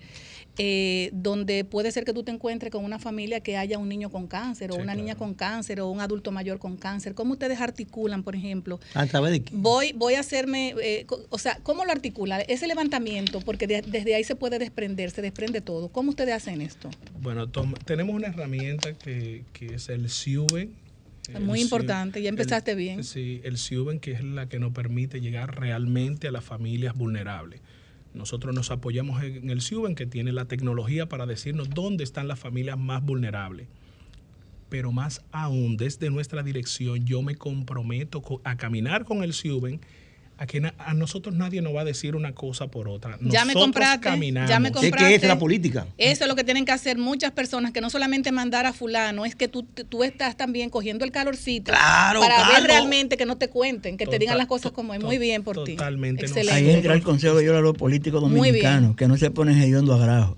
[0.56, 4.10] eh, donde puede ser que tú te encuentres con una familia que haya un niño
[4.10, 7.14] con cáncer o Sí, una niña con cáncer o un adulto mayor con cáncer?
[7.14, 8.78] ¿Cómo ustedes articulan, por ejemplo?
[8.94, 9.52] ¿A través de qué?
[9.56, 12.40] Voy, voy a hacerme, eh, o sea, ¿cómo lo articula?
[12.40, 15.88] Ese levantamiento, porque de- desde ahí se puede desprender, se desprende todo.
[15.88, 16.88] ¿Cómo ustedes hacen esto?
[17.20, 20.68] Bueno, tom- tenemos una herramienta que, que es el SIUBE.
[21.34, 23.02] El Muy importante, ya empezaste El- bien.
[23.02, 27.60] Sí, el SIUBE, que es la que nos permite llegar realmente a las familias vulnerables.
[28.14, 32.38] Nosotros nos apoyamos en el SIUBE, que tiene la tecnología para decirnos dónde están las
[32.38, 33.66] familias más vulnerables.
[34.68, 39.80] Pero más aún, desde nuestra dirección, yo me comprometo co- a caminar con el SIUBE,
[40.44, 43.18] a que na- a nosotros nadie nos va a decir una cosa por otra.
[43.22, 44.50] Ya me Nosotros compraste, caminamos.
[44.50, 44.98] ya me Es compraste.
[45.08, 45.86] que esa es la política.
[45.98, 49.24] Eso es lo que tienen que hacer muchas personas, que no solamente mandar a fulano,
[49.24, 52.66] es que tú, tú estás también cogiendo el calorcito Claro, para ver Carlos.
[52.68, 55.02] realmente que no te cuenten, que te digan las cosas como es.
[55.02, 55.76] Muy bien por ti.
[55.76, 56.26] Totalmente.
[56.28, 56.52] no.
[56.52, 59.98] Ahí entra el consejo yo a los políticos dominicanos, que no se ponen hediondo a
[59.98, 60.36] grajo.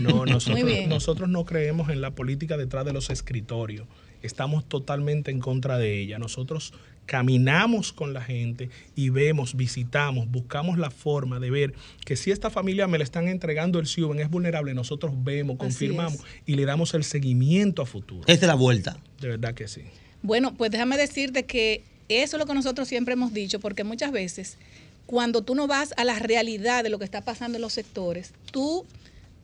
[0.00, 0.88] No, nosotros, Muy bien.
[0.88, 3.86] nosotros no creemos en la política detrás de los escritorios.
[4.22, 6.18] Estamos totalmente en contra de ella.
[6.18, 6.72] Nosotros
[7.06, 11.74] caminamos con la gente y vemos, visitamos, buscamos la forma de ver
[12.04, 16.20] que si esta familia me la están entregando el CIUBEN es vulnerable, nosotros vemos, confirmamos
[16.46, 18.22] y le damos el seguimiento a futuro.
[18.26, 18.98] Esa es la vuelta.
[19.20, 19.82] De verdad que sí.
[20.22, 24.12] Bueno, pues déjame decirte que eso es lo que nosotros siempre hemos dicho, porque muchas
[24.12, 24.56] veces
[25.06, 28.32] cuando tú no vas a la realidad de lo que está pasando en los sectores,
[28.50, 28.86] tú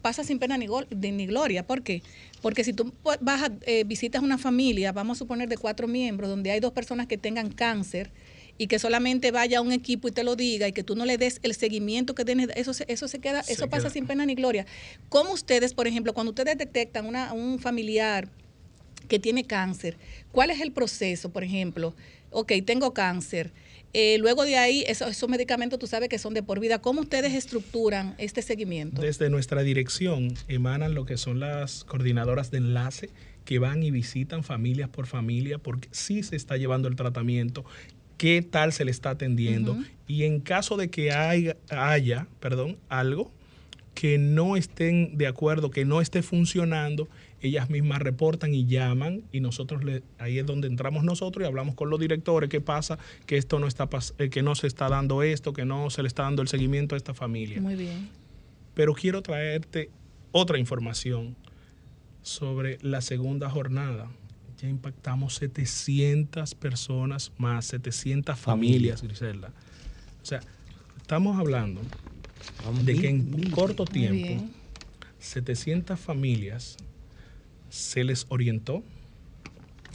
[0.01, 1.67] pasas sin pena ni, gol- ni gloria.
[1.67, 2.03] ¿Por qué?
[2.43, 6.29] Porque si tú vas a, eh, visitas una familia, vamos a suponer de cuatro miembros,
[6.31, 8.11] donde hay dos personas que tengan cáncer
[8.59, 11.17] y que solamente vaya un equipo y te lo diga y que tú no le
[11.17, 13.91] des el seguimiento que tienes, eso se, eso se queda, Se eso pasa queda.
[13.93, 14.67] sin pena ni gloria.
[15.09, 18.29] ¿Cómo ustedes, por ejemplo, cuando ustedes detectan una, un familiar
[19.09, 19.97] que tiene cáncer,
[20.31, 21.95] ¿cuál es el proceso, por ejemplo?
[22.31, 23.53] Ok, tengo cáncer.
[23.93, 26.81] Eh, luego de ahí, eso- esos medicamentos tú sabes que son de por vida.
[26.81, 29.03] ¿Cómo ustedes estructuran este seguimiento?
[29.03, 33.11] Desde nuestra dirección emanan lo que son las coordinadoras de enlace
[33.45, 37.65] que van y visitan familias por familia porque sí se está llevando el tratamiento,
[38.17, 39.77] qué tal se le está atendiendo
[40.07, 43.33] y en caso de que haya, haya perdón, algo
[43.95, 47.09] que no estén de acuerdo, que no esté funcionando,
[47.41, 51.75] ellas mismas reportan y llaman y nosotros le, ahí es donde entramos nosotros y hablamos
[51.75, 53.89] con los directores qué pasa, que esto no está
[54.19, 56.95] eh, que no se está dando esto, que no se le está dando el seguimiento
[56.95, 58.09] a esta familia Muy bien.
[58.75, 59.91] pero quiero traerte
[60.33, 61.37] otra información
[62.23, 64.11] sobre la segunda jornada.
[64.59, 69.53] Ya impactamos 700 personas más, 700 familias, Griselda.
[70.23, 70.41] O sea,
[70.99, 71.81] estamos hablando
[72.85, 74.51] de que en corto tiempo bien.
[75.19, 76.77] 700 familias
[77.71, 78.83] se les orientó,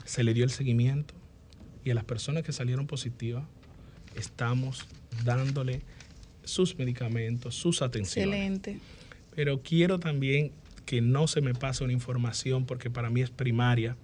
[0.06, 1.14] se le dio el seguimiento
[1.84, 3.44] y a las personas que salieron positivas
[4.16, 4.86] estamos
[5.24, 5.82] dándole
[6.44, 8.34] sus medicamentos, sus atenciones.
[8.34, 8.80] Excelente.
[9.36, 10.52] Pero quiero también
[10.86, 13.98] que no se me pase una información porque para mí es primaria.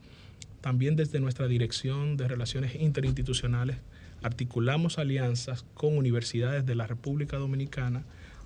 [0.60, 3.78] También desde nuestra Dirección de Relaciones Interinstitucionales
[4.22, 8.04] articulamos alianzas con universidades de la República Dominicana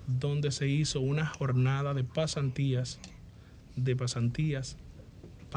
[0.08, 3.00] donde se hizo una jornada de pasantías,
[3.76, 4.78] de pasantías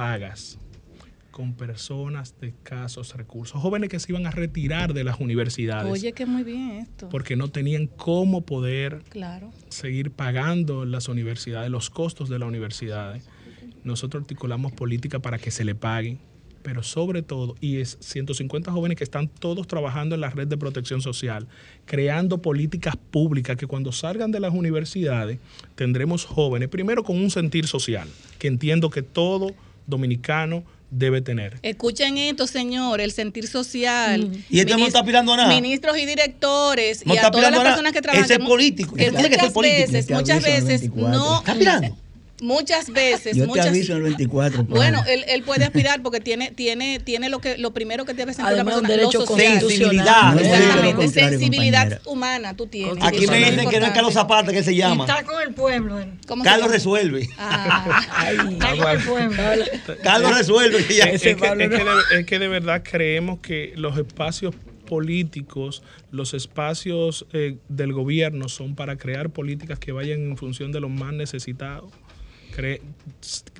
[0.02, 0.58] pagas
[1.32, 6.12] con personas de escasos recursos, jóvenes que se iban a retirar de las universidades Oye,
[6.12, 7.08] que muy bien esto.
[7.08, 9.50] porque no tenían cómo poder Claro.
[9.70, 13.24] seguir pagando las universidades, los costos de las universidades.
[13.82, 16.20] Nosotros articulamos política para que se le paguen,
[16.62, 20.56] pero sobre todo, y es 150 jóvenes que están todos trabajando en la red de
[20.56, 21.48] protección social,
[21.86, 25.40] creando políticas públicas que cuando salgan de las universidades
[25.74, 28.08] tendremos jóvenes, primero con un sentir social,
[28.38, 29.54] que entiendo que todo
[29.88, 31.58] dominicano debe tener.
[31.62, 34.30] Escuchen esto, señor, el sentir social.
[34.48, 35.48] Y este no está aspirando a nada.
[35.48, 37.70] Ministros y directores No y está a todas las aspirando a nada.
[37.74, 38.24] personas que trabajan.
[38.24, 38.94] Ese político.
[38.94, 39.92] Que muchas político.
[39.92, 41.08] veces, muchas veces 24.
[41.18, 41.38] no.
[41.40, 41.96] ¿Está aspirando?
[42.40, 44.64] Muchas veces, Yo te muchas aviso el 24.
[44.64, 48.14] por Bueno, él, él puede aspirar porque tiene, tiene, tiene lo que lo primero que
[48.14, 49.18] debe sentir una Además, un persona, derecho.
[49.18, 49.68] No es lo
[50.40, 52.00] Exactamente, sensibilidad compañera.
[52.06, 53.02] humana tú tienes.
[53.02, 53.92] Aquí me dicen que no es.
[53.92, 55.04] Carlos Zapata que se Y llama.
[55.04, 55.98] está con el pueblo.
[55.98, 56.10] él.
[56.26, 56.74] ¿Cómo se Carlos llama?
[56.74, 57.28] resuelve.
[57.38, 58.06] Ah,
[58.50, 59.64] Está con el pueblo.
[60.02, 60.78] Carlos resuelve.
[60.78, 64.54] Es, es que, es que de, es que de verdad creemos que los espacios
[64.86, 70.80] políticos, los espacios eh, del gobierno son para crear políticas que vayan en función de
[70.80, 71.90] los más necesitados.
[72.58, 72.80] Cre-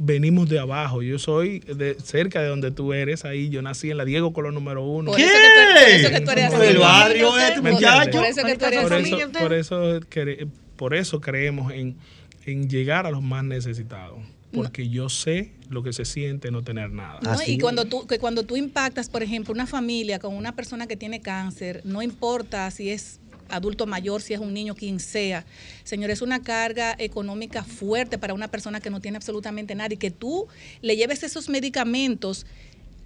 [0.01, 1.03] venimos de abajo.
[1.03, 4.55] Yo soy de cerca de donde tú eres, ahí yo nací en la Diego Colón
[4.55, 5.13] número uno.
[5.13, 6.71] Por eso que tú- por eso que tú eres Por así.
[6.73, 7.53] el barrio este,
[8.29, 11.97] eso que tú eres Por eso, por eso, cre- por eso creemos en,
[12.47, 14.19] en llegar a los más necesitados.
[14.51, 17.21] Porque yo sé lo que se siente no tener nada.
[17.47, 20.97] Y cuando tú, que cuando tú impactas, por ejemplo, una familia con una persona que
[20.97, 25.45] tiene cáncer, no importa si es adulto mayor, si es un niño, quien sea,
[25.85, 29.97] señor, es una carga económica fuerte para una persona que no tiene absolutamente nada y
[29.97, 30.47] que tú
[30.83, 32.47] le lleves esos medicamentos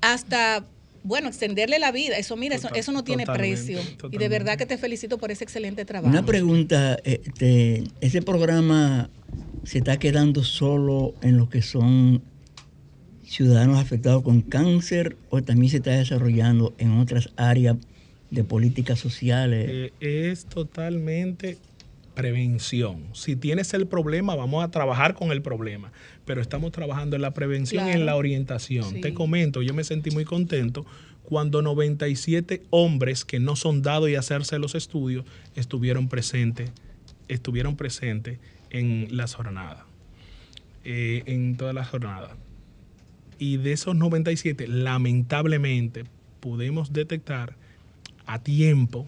[0.01, 0.65] hasta,
[1.05, 2.17] bueno, extenderle la vida.
[2.17, 4.09] Eso, mira, eso, Total- eso no tiene totalmente, precio.
[4.11, 6.11] Y de verdad que te felicito por ese excelente trabajo.
[6.11, 9.11] Una pregunta, este, ¿ese programa
[9.65, 12.23] se está quedando solo en lo que son
[13.25, 17.77] ciudadanos afectados con cáncer o también se está desarrollando en otras áreas
[18.33, 19.67] de políticas sociales?
[19.71, 21.59] Eh, es totalmente
[22.15, 23.05] prevención.
[23.13, 25.93] Si tienes el problema, vamos a trabajar con el problema,
[26.25, 28.85] pero estamos trabajando en la prevención y en la orientación.
[28.91, 29.01] Sí.
[29.01, 30.85] Te comento, yo me sentí muy contento
[31.23, 36.71] cuando 97 hombres que no son dados y hacerse los estudios estuvieron presentes,
[37.29, 38.39] estuvieron presentes
[38.71, 39.85] en las jornadas,
[40.85, 42.33] eh, en todas las jornadas.
[43.39, 46.05] Y de esos 97, lamentablemente,
[46.41, 47.57] pudimos detectar
[48.27, 49.07] a tiempo,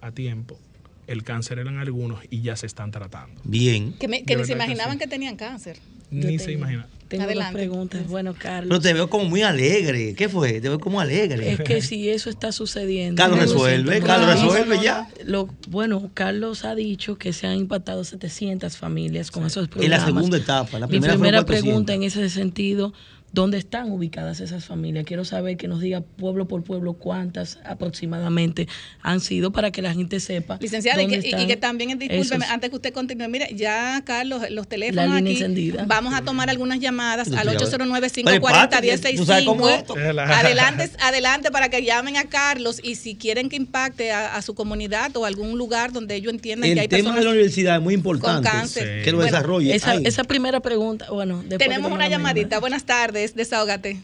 [0.00, 0.58] a tiempo,
[1.06, 3.40] el cáncer eran algunos y ya se están tratando.
[3.44, 3.92] Bien.
[3.94, 4.98] que me- que ni se que imaginaban sí.
[5.00, 5.78] que tenían cáncer.
[6.10, 6.88] Ni Yo se tengo- imagina.
[7.08, 7.52] Tengo Adelante.
[7.52, 8.08] dos preguntas.
[8.08, 8.68] Bueno, Carlos.
[8.70, 10.14] Pero te veo como muy alegre.
[10.14, 10.52] ¿Qué fue?
[10.60, 11.52] Te veo como alegre.
[11.52, 13.20] Es que si eso está sucediendo.
[13.20, 15.08] Carlos resuelve, Carlos resuelve ya.
[15.24, 20.00] Lo, bueno, Carlos ha dicho que se han impactado 700 familias con esos En programas.
[20.00, 20.78] la segunda etapa.
[20.78, 21.62] La Mi primera, primera fue 400.
[21.62, 22.94] pregunta en ese sentido,
[23.34, 25.04] ¿dónde están ubicadas esas familias?
[25.04, 28.68] Quiero saber que nos diga pueblo por pueblo cuántas aproximadamente
[29.02, 30.58] han sido para que la gente sepa.
[30.60, 33.48] Licenciada, y que, y- y están que también, discúlpeme, esos- antes que usted continúe, mire,
[33.54, 35.84] ya Carlos, los La teléfonos línea aquí, encendida.
[35.86, 37.62] vamos a tomar algunas llamadas al sabes.
[37.62, 39.16] 809-540-1065.
[39.16, 39.94] ¿Tú sabes cómo es esto?
[39.96, 44.54] Adelante, adelante para que llamen a Carlos y si quieren que impacte a, a su
[44.54, 47.76] comunidad o algún lugar donde ellos entiendan que hay El tema de personas la universidad
[47.76, 48.48] es muy importante.
[48.48, 49.02] con cáncer.
[49.02, 49.74] Que lo Bueno, desarrolle.
[49.74, 52.60] Esa, esa primera pregunta, bueno, después Tenemos una llamadita.
[52.60, 53.96] Buenas tardes, desahógate.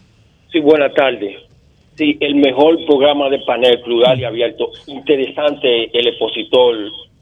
[0.51, 1.36] Sí, buenas tardes.
[1.97, 4.70] Sí, el mejor programa de panel plural y abierto.
[4.86, 6.76] Interesante el expositor,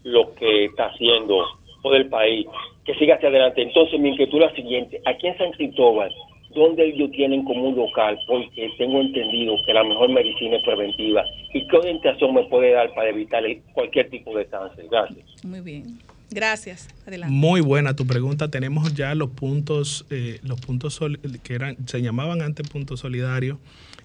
[0.05, 1.45] lo que está haciendo
[1.83, 2.47] todo el país.
[2.85, 3.62] Que siga hacia adelante.
[3.62, 5.01] Entonces, mi inquietud es la siguiente.
[5.05, 6.15] Aquí en San Cristóbal,
[6.55, 8.19] ¿dónde ellos tienen como un local?
[8.27, 11.25] Porque tengo entendido que la mejor medicina es preventiva.
[11.53, 13.43] ¿Y qué orientación me puede dar para evitar
[13.75, 14.87] cualquier tipo de cáncer?
[14.91, 15.45] Gracias.
[15.45, 15.99] Muy bien.
[16.31, 16.89] Gracias.
[17.07, 17.35] Adelante.
[17.35, 18.51] Muy buena tu pregunta.
[18.51, 21.01] Tenemos ya los puntos, eh, los puntos
[21.43, 23.59] que eran, se llamaban antes puntos solidarios,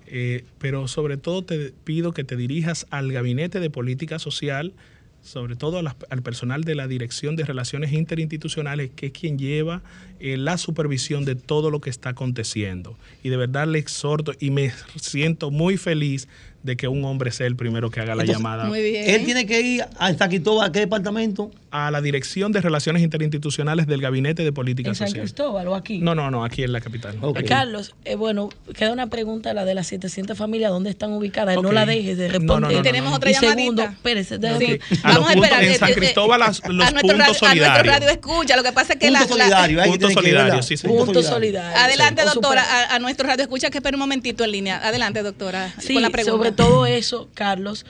[0.07, 4.73] eh, pero sobre todo te pido que te dirijas al Gabinete de Política Social,
[5.21, 9.81] sobre todo al personal de la Dirección de Relaciones Interinstitucionales, que es quien lleva
[10.19, 12.97] eh, la supervisión de todo lo que está aconteciendo.
[13.23, 16.27] Y de verdad le exhorto y me siento muy feliz
[16.63, 18.69] de que un hombre sea el primero que haga la Entonces, llamada.
[18.77, 21.51] Él tiene que ir a Zaquitoba, ¿a qué departamento?
[21.71, 25.23] A la Dirección de Relaciones Interinstitucionales del Gabinete de Política ¿En San Social.
[25.25, 25.99] Cristóbal o aquí?
[25.99, 27.17] No, no, no, aquí en la capital.
[27.47, 31.57] Carlos, eh, bueno, queda una pregunta, la de las 700 familias, ¿dónde están ubicadas?
[31.57, 31.63] Ok.
[31.63, 32.59] No la dejes de responder.
[32.61, 33.15] no, no, no, Tenemos no.
[33.17, 33.91] otra y segundo, llamadita.
[33.97, 34.97] espérese, Sí.
[35.03, 35.63] A los Vamos a puntos- esperar.
[35.63, 37.87] en San eh, eh, Cristóbal las- los a nuestro puntos radio, A nuestro solidarios.
[37.95, 38.55] radio escucha.
[38.55, 40.87] Lo que pasa es que la, Punto la- solidario, hay que Punto solidario, sí, sí.
[40.87, 41.77] Punto solidario.
[41.79, 42.27] Adelante, Sí.
[42.33, 44.77] Doctora, a, a nuestro radio escucha que espera un momentito en línea.
[44.87, 46.37] Adelante, doctora, Sí, con la pregunta.
[46.37, 47.85] sobre todo eso, Carlos.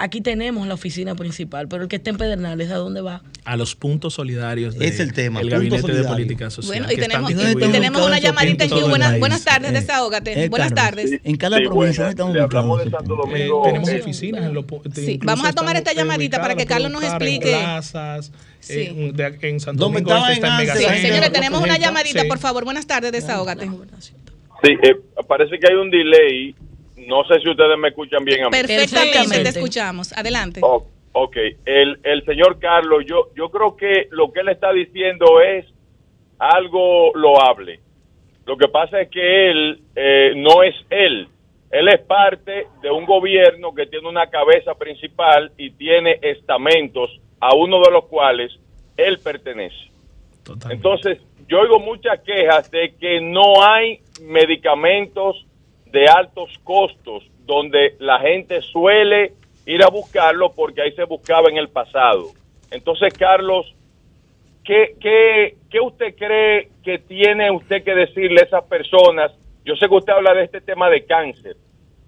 [0.00, 3.20] Aquí tenemos la oficina principal, pero el que está en Pedernales, ¿a dónde va?
[3.44, 6.04] A los puntos solidarios Es el tema, del punto Gabinete de.
[6.04, 6.68] Política Social.
[6.82, 7.72] Bueno, y tenemos, y distribuidos.
[7.72, 8.88] tenemos una llamadita Hugh.
[8.90, 10.44] Buenas, buenas tardes, Eh, desahógate.
[10.44, 11.20] eh, buenas Carlos, tardes.
[11.24, 13.08] En cada provincia ¿dónde estamos ubicados.
[13.34, 14.64] Eh, tenemos oficinas en los
[14.94, 17.52] Sí, vamos a tomar esta llamadita para que Carlos nos explique.
[17.54, 18.30] En plazas,
[18.60, 18.74] Sí.
[18.74, 21.80] eh, de- en Santo ¿Dónde Domingo Este está en en Sí, señores, tenemos una Sí.
[21.80, 22.62] llamadita, por favor.
[22.64, 23.68] Buenas tardes, desahógate.
[24.62, 24.94] Sí, eh,
[25.26, 26.54] parece que hay un delay.
[27.08, 28.50] No sé si ustedes me escuchan bien a mí.
[28.50, 29.42] Perfectamente, Perfectamente.
[29.44, 30.12] te escuchamos.
[30.12, 30.60] Adelante.
[30.62, 35.40] Oh, ok, el, el señor Carlos, yo, yo creo que lo que él está diciendo
[35.40, 35.64] es
[36.38, 37.80] algo loable.
[38.44, 41.28] Lo que pasa es que él eh, no es él.
[41.70, 47.54] Él es parte de un gobierno que tiene una cabeza principal y tiene estamentos a
[47.54, 48.52] uno de los cuales
[48.98, 49.76] él pertenece.
[50.70, 55.46] Entonces, yo oigo muchas quejas de que no hay medicamentos
[55.90, 59.32] de altos costos donde la gente suele
[59.66, 62.28] ir a buscarlo porque ahí se buscaba en el pasado.
[62.70, 63.74] Entonces, Carlos,
[64.64, 69.32] ¿qué, qué, qué usted cree que tiene usted que decirle a esas personas?
[69.64, 71.56] Yo sé que usted habla de este tema de cáncer,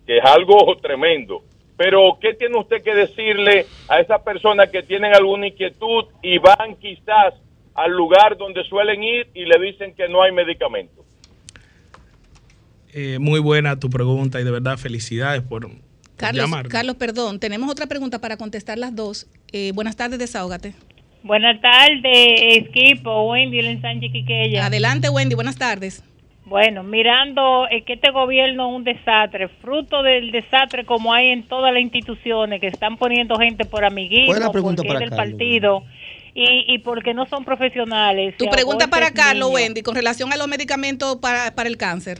[0.06, 1.42] que es algo tremendo,
[1.76, 6.76] pero ¿qué tiene usted que decirle a esas personas que tienen alguna inquietud y van
[6.76, 7.34] quizás
[7.74, 11.04] al lugar donde suelen ir y le dicen que no hay medicamento?
[12.92, 15.78] Eh, muy buena tu pregunta y de verdad felicidades por, por
[16.16, 16.68] Carlos, llamar.
[16.68, 17.38] Carlos, perdón.
[17.38, 19.26] Tenemos otra pregunta para contestar las dos.
[19.52, 20.74] Eh, buenas tardes, desahógate.
[21.22, 23.30] Buenas tardes, equipo.
[23.30, 24.66] Wendy en Sánchez Quiqueya.
[24.66, 25.34] Adelante, Wendy.
[25.34, 26.02] Buenas tardes.
[26.46, 31.46] Bueno, mirando eh, que este gobierno es un desastre, fruto del desastre como hay en
[31.46, 35.04] todas las instituciones que están poniendo gente por amiguismo, ¿Cuál es la pregunta porque para
[35.04, 35.32] es del Carlos?
[35.32, 35.84] partido
[36.34, 38.36] y, y porque no son profesionales.
[38.36, 39.62] Tu pregunta para Carlos, niños.
[39.62, 42.18] Wendy, con relación a los medicamentos para, para el cáncer.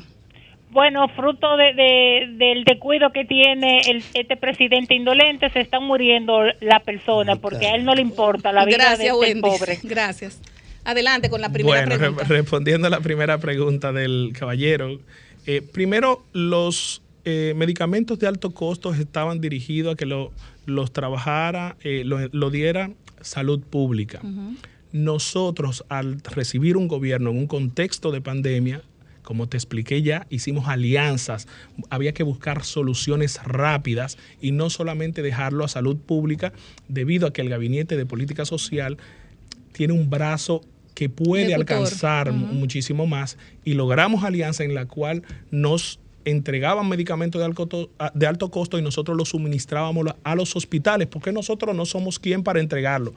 [0.71, 6.43] Bueno, fruto de, de- del descuido que tiene el, este presidente indolente, se están muriendo
[6.61, 9.41] las personas porque a él no le importa la vida Gracias, de este Wendy.
[9.41, 9.79] pobre.
[9.83, 10.41] Gracias.
[10.85, 12.25] Adelante con la primera Bueno, re- pregunta.
[12.25, 14.99] respondiendo a la primera pregunta del caballero,
[15.47, 20.31] eh, primero los eh, medicamentos de alto costo estaban dirigidos a que lo-
[20.67, 22.91] los trabajara, eh, lo, lo diera
[23.21, 24.21] salud pública.
[24.93, 28.81] Nosotros, al recibir un gobierno en un contexto de pandemia,
[29.31, 31.47] como te expliqué ya, hicimos alianzas,
[31.89, 36.53] había que buscar soluciones rápidas y no solamente dejarlo a salud pública,
[36.89, 38.99] debido a que el Gabinete de Política Social
[39.71, 40.63] tiene un brazo
[40.97, 41.77] que puede Ejecutor.
[41.77, 48.27] alcanzar muchísimo más y logramos alianza en la cual nos entregaban medicamentos de alto, de
[48.27, 52.59] alto costo y nosotros los suministrábamos a los hospitales, porque nosotros no somos quien para
[52.59, 53.15] entregarlo.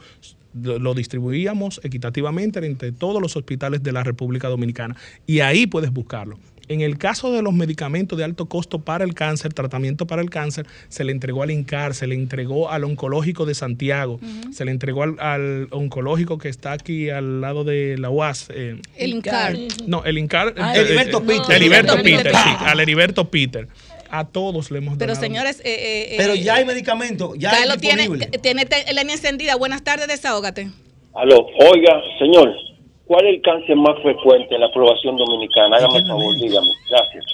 [0.61, 6.37] Lo, distribuíamos equitativamente entre todos los hospitales de la República Dominicana y ahí puedes buscarlo.
[6.69, 10.29] En el caso de los medicamentos de alto costo para el cáncer, tratamiento para el
[10.29, 14.19] cáncer, se le entregó al INCAR, se le entregó al oncológico de Santiago,
[14.53, 18.47] se le entregó al, al oncológico que está aquí al lado de la UAS.
[18.51, 19.57] eh, El INCAR.
[19.87, 20.53] no, el INCAR.
[20.57, 21.55] Ah, eh, Heriberto eh, Peter.
[21.57, 22.35] Heriberto Heriberto Peter, Peter.
[22.41, 23.67] sí, al Heriberto Peter.
[24.15, 25.25] A todos le hemos Pero donado.
[25.25, 28.27] señores, eh, eh, Pero eh, ya hay medicamentos, ya Carlos hay tiene, disponible.
[28.43, 29.55] tiene línea encendida.
[29.55, 30.69] Buenas tardes, desahógate.
[31.15, 32.55] Aló, oiga, señor,
[33.07, 35.77] ¿cuál es el cáncer más frecuente en la población dominicana?
[35.77, 36.67] Hágame el favor, dígame.
[36.91, 37.25] Gracias.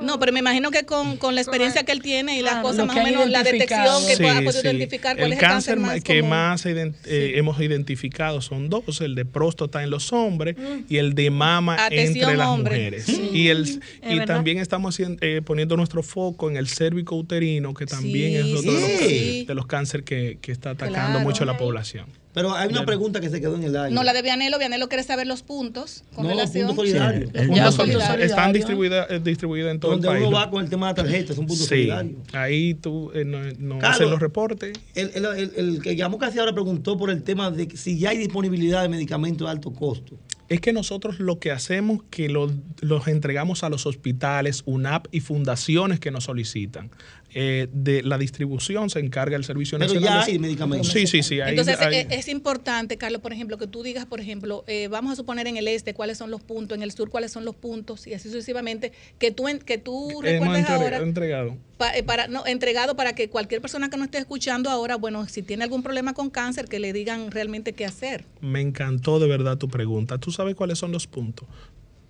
[0.00, 2.86] No, pero me imagino que con, con la experiencia que él tiene y las cosas
[2.86, 4.66] más o menos, la detección que Sí, pueda poder sí.
[4.68, 6.30] identificar cuál el es el cáncer cáncer ma- más que común.
[6.30, 10.84] más ident- eh, hemos identificado son dos, el de próstata en los hombres Mm.
[10.88, 12.74] y el de mama Atención, entre las hombre.
[12.76, 13.04] mujeres.
[13.04, 13.30] Sí.
[13.32, 13.78] Y, el, Es
[14.08, 18.58] y también estamos eh, poniendo nuestro foco en el cérvico uterino, que también Sí, es
[18.58, 19.44] otro de, los, sí.
[19.46, 21.20] de los cánceres que, que está atacando Claro.
[21.20, 22.06] mucho a la población.
[22.32, 23.92] Pero hay una pregunta que se quedó en el aire.
[23.94, 24.56] No, la de Vianelo.
[24.58, 26.68] Vianelo quiere saber los puntos con No, relación.
[26.68, 27.22] punto solidario.
[27.26, 28.06] Los Ya, puntos Puntos solidarios.
[28.06, 30.26] solidarios Están distribuidas eh, distribuidas en todo Donde el país.
[30.28, 32.16] uno va con el tema de la tarjeta, es un punto sí, solidario.
[32.32, 34.78] ahí tú eh, no, no Carlos, hacen los reportes.
[34.94, 38.10] El, el- el- el que llamó casi ahora preguntó por el tema de si ya
[38.10, 40.16] hay disponibilidad de medicamentos de alto costo.
[40.48, 42.50] Es que nosotros lo que hacemos que lo-
[42.80, 46.90] los entregamos a los hospitales, UNAP y fundaciones que nos solicitan.
[47.32, 50.20] Eh, de la distribución se encarga el Servicio Pero Nacional.
[50.20, 50.88] ya hay medicamentos.
[50.88, 51.38] Sí, sí, sí.
[51.40, 55.16] Entonces eh, es importante, Carlos, por ejemplo, que tú digas, por ejemplo, eh, vamos a
[55.16, 58.06] suponer en el este cuáles son los puntos, en el sur cuáles son los puntos
[58.06, 60.96] y así sucesivamente, que tú en- que tú hemos recuerdes ahora.
[60.98, 61.56] entregado.
[61.78, 65.26] pa- eh, para, no, entregado para que cualquier persona que no esté escuchando ahora, bueno,
[65.28, 68.24] si tiene algún problema con cáncer, que le digan realmente qué hacer.
[68.40, 70.18] Me encantó de verdad tu pregunta.
[70.18, 71.46] ¿Tú sabes cuáles son los puntos?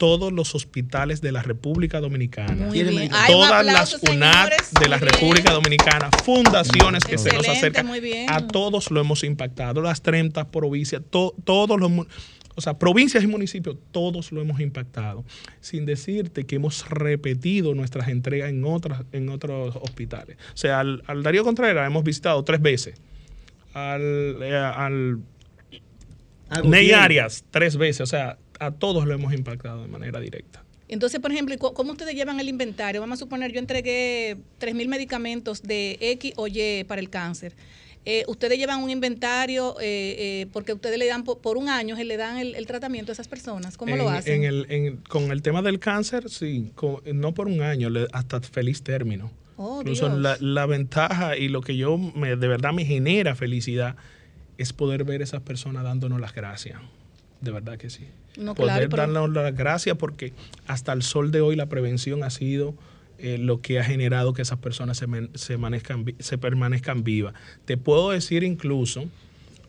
[0.01, 3.11] Todos los hospitales de la República Dominicana, Muy bien.
[3.13, 4.71] Ay, un todas las aplauso, UNAD señores.
[4.81, 5.09] de la bien.
[5.13, 8.31] República Dominicana, fundaciones que se nos acercan, muy bien.
[8.31, 11.93] a todos lo hemos impactado, las 30 provincias, to- todos los,
[12.55, 15.23] o sea, provincias y municipios, todos lo hemos impactado.
[15.61, 20.39] Sin decirte que hemos repetido nuestras entregas en otras, en otros hospitales.
[20.55, 22.95] O sea, al, al Darío Contreras hemos visitado tres veces.
[23.75, 25.19] Al, eh, al
[26.65, 26.91] Ney.
[26.93, 30.63] Arias tres veces, o sea, a todos lo hemos impactado de manera directa.
[30.89, 33.01] Entonces, por ejemplo, ¿y co- ¿cómo ustedes llevan el inventario?
[33.01, 37.55] Vamos a suponer, yo entregué 3.000 medicamentos de X o Y para el cáncer.
[38.07, 41.97] Eh, ustedes llevan un inventario eh, eh, porque ustedes le dan por, por un año,
[41.97, 43.77] se le dan el, el tratamiento a esas personas.
[43.77, 44.35] ¿Cómo lo En- hacen?
[44.43, 48.41] en el- en- con el tema del cáncer, sí, con- no por un año, hasta
[48.41, 49.31] feliz término.
[49.57, 53.97] Oh, Incluso la, la ventaja y lo que yo me, de verdad me genera felicidad
[54.57, 56.81] es poder ver esas personas dándonos las gracias.
[57.43, 58.07] De verdad que sí.
[58.37, 60.33] No, poder claro, pero- darnos las gracias porque
[60.67, 62.75] hasta el sol de hoy la prevención ha sido
[63.19, 67.35] eh, lo que ha generado que esas personas se, men- se, manezcan se permanezcan vivas.
[67.67, 69.05] Te puedo decir incluso,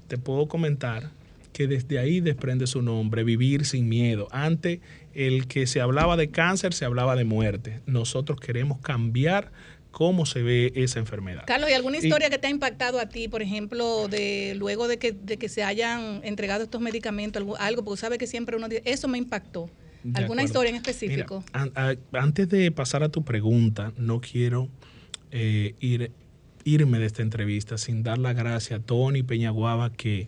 [0.08, 1.10] te puedo comentar
[1.52, 4.30] que desde ahí desprende su nombre, vivir sin miedo.
[4.32, 4.80] Antes
[5.14, 7.82] el que se hablaba de cáncer, se hablaba de muerte.
[7.88, 9.52] Nosotros queremos cambiar
[9.92, 11.44] cómo se ve esa enfermedad.
[11.46, 14.88] Carlos, ¿y alguna Y- historia que te ha impactado a ti, por ejemplo, de luego
[14.88, 18.56] de que, de que se hayan entregado estos medicamentos, algo, algo, porque sabe que siempre
[18.56, 19.70] uno dice, eso me impactó?
[20.04, 20.44] ¿Alguna acuerdo.
[20.46, 21.44] historia en específico?
[21.48, 24.70] Mira, an- a- antes de pasar a tu pregunta, no quiero
[25.32, 26.12] eh, ir,
[26.64, 30.28] irme de esta entrevista sin dar la gracia a Tony Peñaguaba que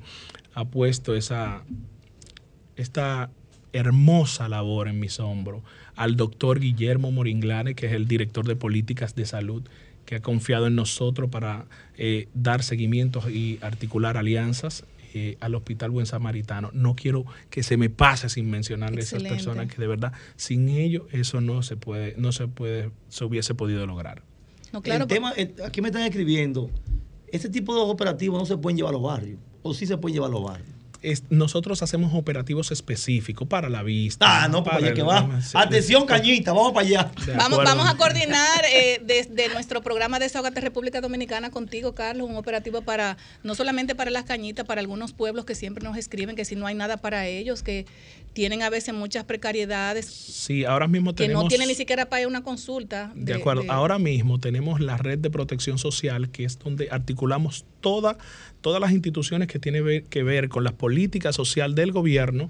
[0.53, 1.63] ha puesto esa,
[2.75, 3.31] esta
[3.73, 5.63] hermosa labor en mis hombros,
[5.95, 9.63] al doctor Guillermo Moringlane, que es el director de políticas de salud,
[10.05, 11.65] que ha confiado en nosotros para
[11.97, 16.71] eh, dar seguimientos y articular alianzas eh, al Hospital Buen Samaritano.
[16.73, 20.69] No quiero que se me pase sin mencionarle a esas personas que de verdad sin
[20.69, 24.23] ellos eso no se puede, no se puede, se hubiese podido lograr.
[24.71, 26.69] No, claro, el tema, eh, aquí me están escribiendo,
[27.27, 30.15] ese tipo de operativos no se pueden llevar a los barrios, o sí se pueden
[30.15, 30.82] llevar a los barrios.
[31.03, 34.43] Es- nosotros hacemos operativos específicos para la vista.
[34.43, 35.41] Ah, no, para allá que va.
[35.41, 36.05] sí, Atención.
[36.05, 37.11] Cañita, vamos para allá.
[37.35, 42.37] Vamos, vamos a coordinar eh, desde nuestro programa de Desahogate República Dominicana contigo, Carlos, un
[42.37, 46.45] operativo para, no solamente para las cañitas, para algunos pueblos que siempre nos escriben que
[46.45, 47.85] si no hay nada para ellos, que
[48.33, 51.43] tienen a veces muchas precariedades, Sí, ahora mismo que tenemos...
[51.43, 53.11] no tienen ni siquiera para ir a una consulta.
[53.15, 53.63] De acuerdo.
[53.69, 58.17] Ahora mismo tenemos la red de protección social, que es donde articulamos toda,
[58.61, 62.49] todas las instituciones que tienen ver- que ver con la política social del gobierno.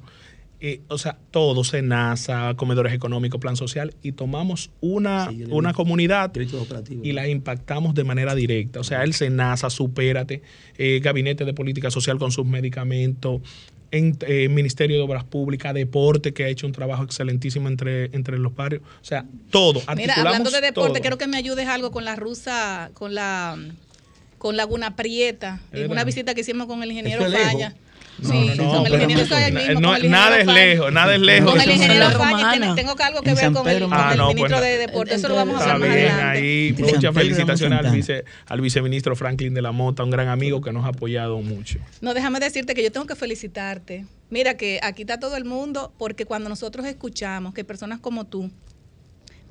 [0.66, 5.76] eh, o sea, todo, SENASA, comedores económicos, plan social, y tomamos una, Sí, una vi.
[5.76, 6.32] comunidad
[7.04, 8.80] y la impactamos de manera directa.
[8.80, 10.42] O sea, el SENASA, Supérate,
[10.78, 13.42] eh, Gabinete de Política Social con sus medicamentos,
[13.94, 18.40] en, eh, Ministerio de Obras Públicas, Deporte, que ha hecho un trabajo excelentísimo entre, entre
[18.40, 18.82] los barrios.
[18.82, 19.82] O sea, todo.
[19.96, 21.02] Mira, hablando de deporte, todo.
[21.02, 23.56] quiero que me ayudes algo con la rusa, con la
[24.40, 27.24] con Laguna Prieta, en una visita que hicimos con el ingeniero.
[27.24, 27.76] Falla.
[28.20, 28.62] No, sí, el
[29.10, 31.52] ingeniero mismo, nada es lejos, nada es lejos.
[31.52, 32.10] Con el ingeniero
[32.76, 34.64] tengo algo que ver con el, Pedro con el Ah, pues ministro no.
[34.64, 36.40] de Deportes, eso lo vamos a Está hablar más bien, adelante.
[36.40, 40.72] ahí muchas felicitaciones al, vice, al viceministro Franklin de la Mota, un gran amigo que
[40.72, 41.80] nos ha apoyado mucho.
[42.02, 44.06] No, déjame decirte que yo tengo que felicitarte.
[44.30, 48.50] Mira que aquí está todo el mundo porque cuando nosotros escuchamos que personas como tú,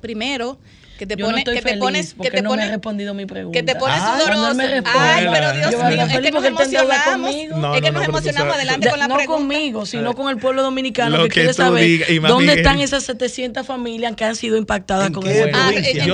[0.01, 0.57] primero,
[0.97, 3.25] que te no estoy que te pones, que te no me pones, ha respondido mi
[3.25, 3.57] pregunta.
[3.59, 4.55] que te pones Ay, sudoroso.
[4.55, 4.63] me.
[4.85, 7.35] Ay, pero Dios mío, es que nos emocionamos.
[7.55, 9.39] No, es que no, nos no, emocionamos sabes- adelante con la no pregunta.
[9.39, 14.15] conmigo, sino con el pueblo dominicano que, que quiere saber dónde están esas 700 familias
[14.15, 15.45] que han sido impactadas con eso.
[15.53, 16.05] Ah, ¿en- en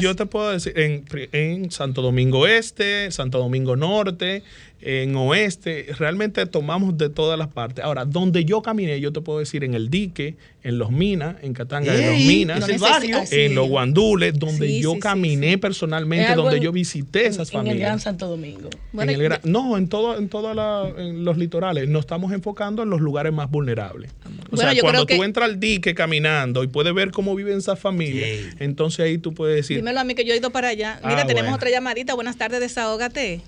[0.00, 4.42] yo, te, puedo decir, en, en Santo Domingo Este, Santo Domingo Norte,
[4.82, 7.84] en Oeste, realmente tomamos de todas las partes.
[7.84, 11.52] Ahora, donde yo caminé, yo te puedo decir en el dique, en Los Minas, en
[11.54, 13.18] Catanga de Los Minas, el barrio.
[13.30, 17.48] en Los Guandules, donde Sí, yo sí, sí, caminé personalmente, donde en- yo visité esas
[17.50, 17.78] en el familias.
[17.88, 18.68] Gran Santo Domingo.
[18.94, 20.54] En el gran- no, en todo, en todos
[20.96, 21.88] los litorales.
[21.88, 24.10] Nos estamos enfocando en los lugares más vulnerables.
[24.10, 27.10] O Bueno, sea, yo cuando creo tú que- entras al dique caminando y puedes ver
[27.10, 30.36] cómo viven esas familias, entonces ahí tú puedes decir, Dímelo a mí que yo he
[30.36, 31.00] ido para allá.
[31.04, 31.56] Mira, Ah, tenemos bueno.
[31.56, 32.14] otra llamadita.
[32.14, 33.40] Buenas tardes, desahógate.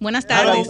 [0.00, 0.68] Buenas Hola, tardes.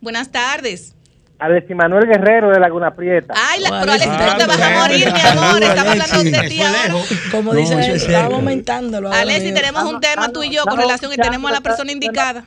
[0.00, 0.94] Buenas tardes.
[1.38, 3.32] Alexis Manuel Guerrero de Laguna Prieta.
[3.36, 5.62] Ay, la, pero tú te vas a morir, mi amor.
[5.62, 6.94] Estamos hablando de ti ahora.
[7.30, 9.10] Como No, dice es estaba aumentándolo.
[9.10, 9.54] mismo.
[9.54, 12.44] tenemos un tema tú y yo con relación y tenemos a la persona indicada.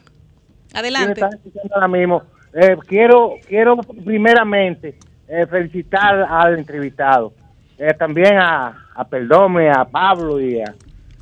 [0.74, 1.22] Adelante.
[1.74, 2.24] ahora mismo.
[2.54, 4.98] Eh, quiero, quiero primeramente
[5.28, 7.34] eh, felicitar al entrevistado.
[7.78, 10.76] Eh, también a, a Perdome, a Pablo y a,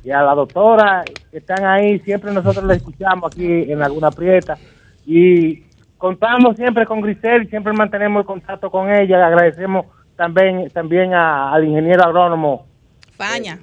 [0.04, 4.56] y a la doctora que están ahí, siempre nosotros la escuchamos aquí en Laguna Prieta
[5.06, 5.62] y
[5.98, 9.86] contamos siempre con Grisel, siempre mantenemos el contacto con ella, le agradecemos
[10.16, 12.66] también también a- al ingeniero agrónomo
[13.16, 13.58] Faña.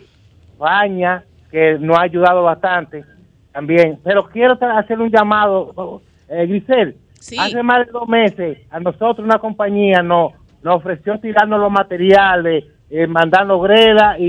[0.58, 3.04] Baña, que nos ha ayudado bastante
[3.52, 4.00] también.
[4.04, 6.96] Pero quiero hacer un llamado, eh, Grisel.
[7.40, 12.66] Hace más de dos meses a nosotros una compañía nos, nos ofreció tirarnos los materiales,
[12.90, 14.26] eh, mandando grela y,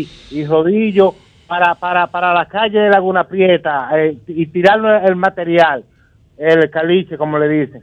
[0.00, 0.08] y,
[0.38, 1.14] y rodillo
[1.50, 5.82] para, para, para la calle de Laguna Prieta eh, y tirarnos el material,
[6.38, 7.82] el caliche, como le dicen.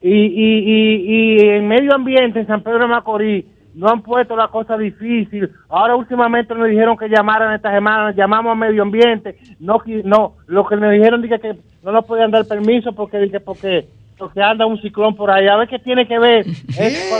[0.00, 4.36] Y, y, y, y en medio ambiente, en San Pedro de Macorís, no han puesto
[4.36, 5.50] la cosa difícil.
[5.68, 10.64] Ahora últimamente nos dijeron que llamaran esta semana, llamamos a medio ambiente, no, no, lo
[10.68, 14.66] que nos dijeron dije que no nos podían dar permiso porque dije porque porque anda
[14.66, 15.48] un ciclón por ahí.
[15.48, 16.44] A ver qué tiene que ver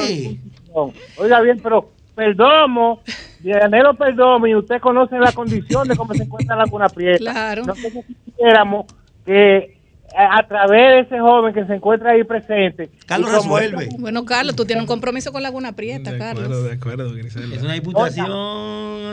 [0.05, 0.93] ciclón.
[1.19, 3.01] Oiga bien, pero Perdomo,
[3.41, 7.19] Dianero Perdomo, y usted conoce la condición de cómo se encuentra la Laguna Prieta.
[7.19, 7.65] Claro.
[7.65, 8.87] Nosotros quisiéramos
[9.25, 9.79] que
[10.17, 12.91] a, a través de ese joven que se encuentra ahí presente.
[13.07, 13.89] Carlos resuelve.
[13.99, 16.65] Bueno, Carlos, tú tienes un compromiso con Laguna Prieta, Carlos.
[16.65, 17.55] de acuerdo, Griselda.
[17.55, 18.31] Es una diputación.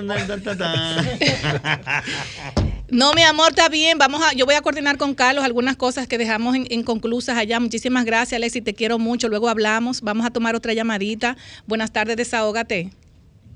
[2.89, 3.97] No, mi amor, está bien.
[3.97, 7.59] Vamos a, yo voy a coordinar con Carlos algunas cosas que dejamos en- inconclusas allá.
[7.59, 8.61] Muchísimas gracias, Alexi.
[8.61, 9.27] Te quiero mucho.
[9.27, 10.01] Luego hablamos.
[10.01, 11.35] Vamos a tomar otra llamadita.
[11.65, 12.89] Buenas tardes, desahógate.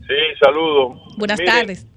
[0.01, 0.97] Sí, saludos.
[1.17, 1.87] Buenas Miren, tardes.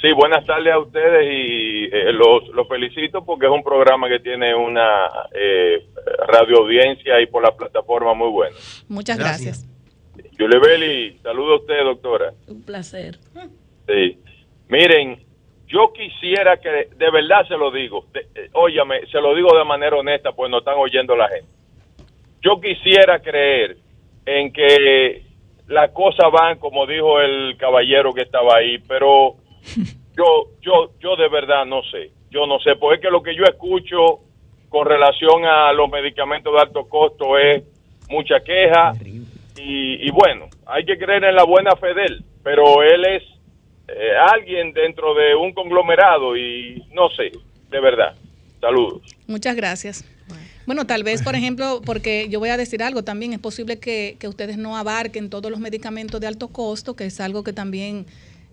[0.00, 4.20] Sí, buenas tardes a ustedes y eh, los, los felicito porque es un programa que
[4.20, 5.88] tiene una eh,
[6.28, 8.54] radio audiencia y por la plataforma muy buena.
[8.88, 9.66] Muchas gracias.
[10.38, 12.32] Yulebeli, saludo a usted, doctora.
[12.46, 13.18] Un placer.
[13.88, 14.18] Sí.
[14.68, 15.24] Miren,
[15.66, 19.64] yo quisiera que, de verdad se lo digo, de- eh, óyame, se lo digo de
[19.64, 21.48] manera honesta, pues no están oyendo la gente.
[22.42, 23.76] Yo quisiera creer
[24.24, 25.22] en que
[25.68, 29.34] las cosas van como dijo el caballero que estaba ahí, pero
[30.16, 32.10] yo, yo, yo de verdad no sé.
[32.30, 34.20] Yo no sé, porque es que lo que yo escucho
[34.68, 37.62] con relación a los medicamentos de alto costo es
[38.10, 38.92] mucha queja
[39.56, 43.22] y, y bueno, hay que creer en la buena fe de él, pero él es
[43.88, 47.30] eh, alguien dentro de un conglomerado y no sé,
[47.70, 48.14] de verdad.
[48.60, 49.02] Saludos.
[49.26, 50.04] Muchas gracias.
[50.66, 54.16] Bueno, tal vez, por ejemplo, porque yo voy a decir algo también, es posible que,
[54.18, 58.06] que ustedes no abarquen todos los medicamentos de alto costo, que es algo que también,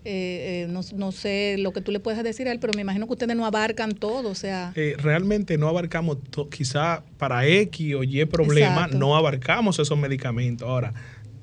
[0.05, 2.81] eh, eh, no, no sé lo que tú le puedes decir a él, pero me
[2.81, 7.47] imagino que ustedes no abarcan todo, o sea, Eh, realmente no abarcamos, to- quizá para
[7.47, 8.97] X o Y problema, Exacto.
[8.99, 10.67] no abarcamos esos medicamentos.
[10.69, 10.93] Ahora,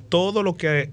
[0.08, 0.90] todo lo que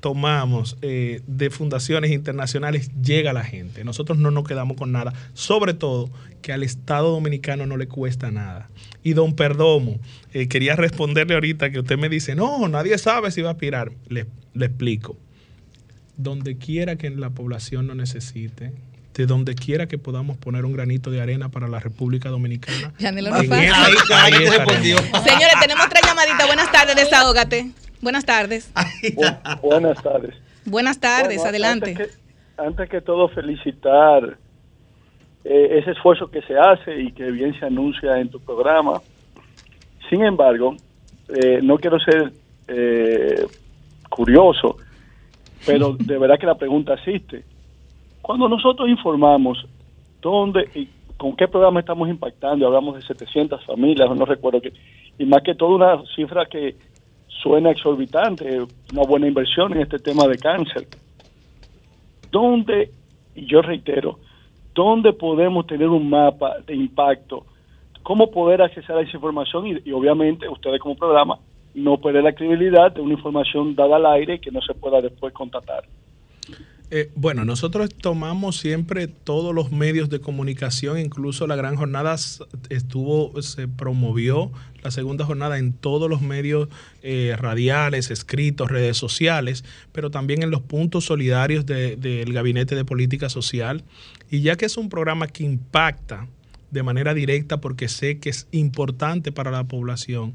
[0.00, 3.84] tomamos eh, de fundaciones internacionales llega a la gente.
[3.84, 6.10] Nosotros no nos quedamos con nada, sobre todo
[6.42, 8.70] que al Estado Dominicano no le cuesta nada.
[9.02, 9.98] Y don Perdomo,
[10.32, 13.92] eh, quería responderle ahorita que usted me dice, no, nadie sabe si va a aspirar.
[14.08, 15.16] Le, le explico.
[16.16, 18.72] Donde quiera que la población lo necesite,
[19.14, 22.92] de donde quiera que podamos poner un granito de arena para la República Dominicana.
[25.12, 25.22] No.
[25.24, 26.46] Señores, tenemos otra llamadita.
[26.46, 27.70] Buenas tardes, desahógate.
[28.00, 28.72] Buenas tardes.
[29.62, 30.34] Buenas tardes.
[30.64, 31.90] Buenas tardes, Bueno, adelante.
[31.90, 34.36] Antes que, antes que todo, felicitar
[35.44, 39.00] eh, ese esfuerzo que se hace y que bien se anuncia en tu programa.
[40.10, 40.76] Sin embargo,
[41.28, 42.32] eh, no quiero ser
[42.68, 43.46] eh,
[44.10, 44.76] curioso,
[45.64, 47.44] pero de verdad que la pregunta existe.
[48.20, 49.64] Cuando nosotros informamos
[50.20, 54.72] dónde y con qué programa estamos impactando, hablamos de 700 familias, no recuerdo qué,
[55.18, 56.76] y más que todo una cifra que
[57.42, 58.60] suena exorbitante,
[58.92, 60.86] una buena inversión en este tema de cáncer.
[62.30, 62.90] ¿Dónde,
[63.34, 64.18] y yo reitero,
[64.74, 67.46] dónde podemos tener un mapa de impacto?
[68.02, 69.66] ¿Cómo poder acceder a esa información?
[69.66, 71.38] Y, y obviamente ustedes como programa
[71.74, 75.32] no perder la credibilidad de una información dada al aire que no se pueda después
[75.32, 75.84] contratar.
[76.90, 82.16] Eh, bueno, nosotros tomamos siempre todos los medios de comunicación, incluso la gran jornada
[82.70, 84.50] estuvo, se promovió
[84.82, 86.68] la segunda jornada en todos los medios
[87.02, 92.86] eh, radiales, escritos, redes sociales, pero también en los puntos solidarios de- del Gabinete de
[92.86, 93.84] Política Social.
[94.30, 96.26] Y ya que es un programa que impacta
[96.70, 100.34] de manera directa porque sé que es importante para la población,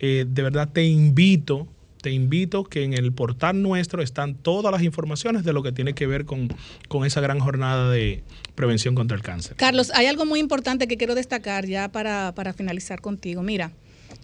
[0.00, 1.68] eh, de verdad te invito,
[2.04, 5.94] te invito que en el portal nuestro están todas las informaciones de lo que tiene
[5.94, 6.54] que ver con,
[6.86, 8.22] con esa gran jornada de
[8.54, 9.56] prevención contra el cáncer.
[9.56, 13.42] Carlos, hay algo muy importante que quiero destacar ya para, para finalizar contigo.
[13.42, 13.72] Mira,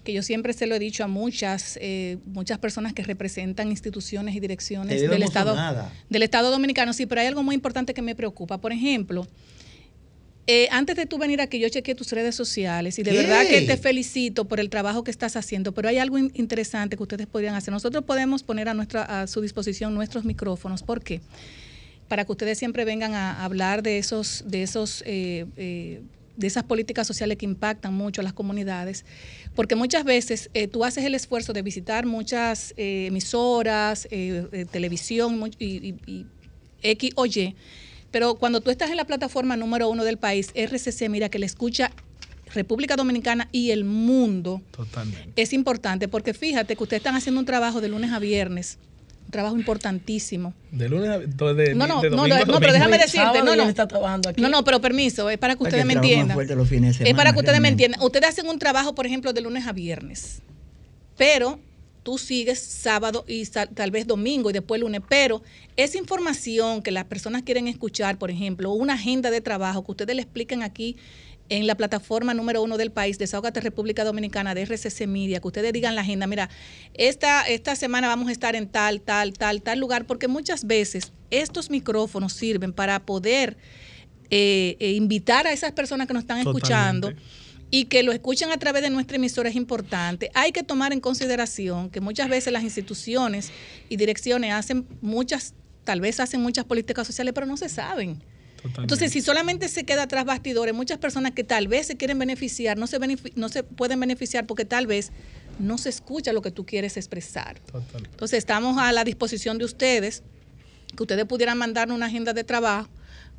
[0.03, 4.35] que yo siempre se lo he dicho a muchas, eh, muchas personas que representan instituciones
[4.35, 5.57] y direcciones del Estado,
[6.07, 6.93] del Estado Dominicano.
[6.93, 8.59] Sí, pero hay algo muy importante que me preocupa.
[8.59, 9.25] Por ejemplo,
[10.53, 13.17] eh, antes de tú venir aquí, yo chequeé tus redes sociales y de ¿Qué?
[13.17, 16.97] verdad que te felicito por el trabajo que estás haciendo, pero hay algo in- interesante
[16.97, 17.71] que ustedes podrían hacer.
[17.73, 20.83] Nosotros podemos poner a, nuestra, a su disposición nuestros micrófonos.
[20.83, 21.21] ¿Por qué?
[22.07, 26.01] para que ustedes siempre vengan a hablar de esos, de esos, eh, eh,
[26.35, 29.05] de esas políticas sociales que impactan mucho a las comunidades,
[29.55, 35.51] porque muchas veces eh, tú haces el esfuerzo de visitar muchas eh, emisoras, eh, televisión
[35.57, 36.25] y- y
[36.83, 37.55] X o Y,
[38.11, 41.45] pero cuando tú estás en la plataforma número uno del país, RCC, mira que le
[41.45, 41.91] escucha
[42.53, 45.41] República Dominicana y el mundo, Totalmente.
[45.41, 48.77] es importante porque fíjate que ustedes están haciendo un trabajo de lunes a viernes,
[49.25, 50.53] un trabajo importantísimo.
[50.71, 53.39] De lunes a de, de- No, no, de no, domingo a no, pero déjame decirte,
[53.39, 53.63] no, no.
[53.63, 54.41] él está trabajando aquí.
[54.41, 56.35] No, no, pero permiso, es para que ustedes me entiendan.
[56.35, 58.01] fuerte los fines de Es para que ustedes me entiendan.
[58.01, 60.41] Ustedes hacen un trabajo, por ejemplo, de lunes a viernes,
[61.17, 61.59] pero
[62.03, 65.41] tú sigues sábado y tal vez domingo y después lunes, pero
[65.77, 70.15] esa información que las personas quieren escuchar, por ejemplo, una agenda de trabajo que ustedes
[70.15, 70.97] le expliquen aquí
[71.49, 75.73] en la plataforma número uno del país, Desahogate República Dominicana de RCC Media, que ustedes
[75.73, 76.49] digan la agenda, mira,
[76.93, 81.11] esta, esta semana vamos a estar en tal, tal, tal, tal lugar, porque muchas veces
[81.29, 83.57] estos micrófonos sirven para poder
[84.29, 87.11] eh, eh, invitar a esas personas que nos están escuchando
[87.71, 90.29] y que lo escuchen a través de nuestra emisora es importante.
[90.33, 93.49] Hay que tomar en consideración que muchas veces las instituciones
[93.89, 95.53] y direcciones hacen muchas,
[95.85, 98.21] tal vez hacen muchas políticas sociales, pero no se saben.
[98.77, 102.77] Entonces, si solamente se queda tras bastidores, muchas personas que tal vez se quieren beneficiar,
[102.77, 105.11] no se, benefi- no se pueden beneficiar porque tal vez
[105.57, 107.59] no se escucha lo que tú quieres expresar.
[108.11, 110.21] Entonces, estamos a la disposición de ustedes,
[110.95, 112.89] que ustedes pudieran mandarnos una agenda de trabajo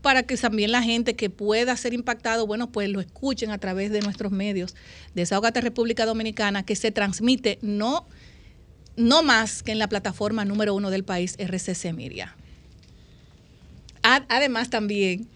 [0.02, 3.90] para que también la gente que pueda ser impactado, bueno, pues lo escuchen a través
[3.92, 4.74] de nuestros medios.
[5.14, 8.06] Desahogate República Dominicana, que se transmite no,
[8.96, 12.36] no más que en la plataforma número uno del país, RCC Miria.
[14.02, 15.28] Ad- Además, también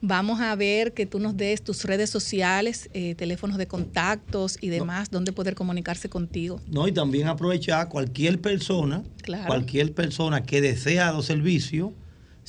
[0.00, 4.68] vamos a ver que tú nos des tus redes sociales, eh, teléfonos de contactos y
[4.68, 6.60] demás, donde poder comunicarse contigo.
[6.68, 9.46] No, y también aprovechar cualquier persona, Claro.
[9.46, 11.90] cualquier persona que desea los servicios,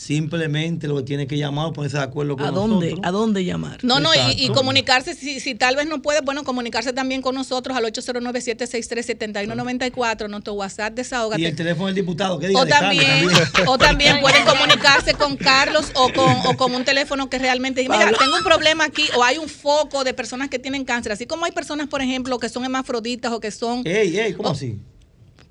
[0.04, 3.08] simplemente lo que tiene que llamar o ponerse de acuerdo con ¿A dónde, nosotros.
[3.08, 3.84] ¿A dónde llamar?
[3.84, 7.78] No, no, y, comunicarse, si, si tal vez no puede, bueno, comunicarse también con nosotros
[7.78, 11.42] al 809-763-7194, nuestro WhatsApp, desahógate.
[11.42, 13.30] Y el teléfono del diputado, que diga O Carlos también,
[13.68, 17.98] o también pueden comunicarse con Carlos o con, o con un teléfono que realmente diga,
[17.98, 21.26] mira, tengo un problema aquí o hay un foco de personas que tienen cáncer, así
[21.26, 23.84] como hay personas, por ejemplo, que son hermafroditas o que son...
[23.86, 24.82] Ey, ey, ¿cómo así?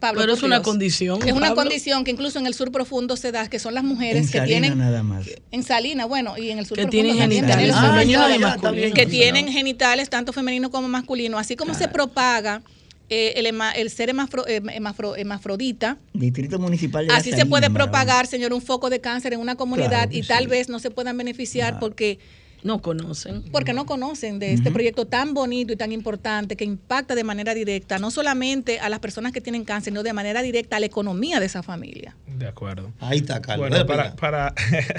[0.03, 0.65] Pablo, Pero es una Dios.
[0.65, 1.63] condición, Es una Pablo.
[1.63, 4.39] condición que incluso en el sur profundo se da, que son las mujeres En que
[4.39, 4.79] Salinas tienen...
[4.79, 5.27] nada más.
[5.53, 8.33] En Salina, bueno, y en el sur Que profundo tienen también genitales tenemos- femeninos y
[8.33, 8.93] Ah, ya, masculinos.
[8.95, 11.41] Que No, tienen genitales tanto femeninos como masculinos.
[11.41, 12.63] Así como se propaga
[13.09, 17.67] eh, el, hema- el ser hemafro- em- hemafro- hemafrodita, Distrito Municipal de Así se puede
[17.67, 20.79] Salina, propagar, señor, un foco de cáncer en una comunidad Claro y tal vez no
[20.81, 22.19] se puedan beneficiar porque
[22.63, 23.43] no conocen.
[23.51, 27.55] Porque no conocen de este proyecto tan bonito y tan importante que impacta de manera
[27.55, 30.87] directa no solamente a las personas que tienen cáncer, sino de manera directa a la
[30.87, 32.17] economía de esa familia.
[32.27, 32.93] De acuerdo.
[33.01, 33.69] Ahí está, Carlos.
[33.69, 34.55] Bueno, para, para,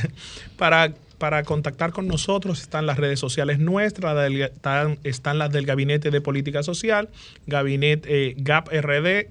[0.57, 6.11] para, para contactar con nosotros están las redes sociales nuestras, están, están las del Gabinete
[6.11, 7.09] de Política Social,
[7.47, 9.29] Gabinete eh, GAPRD,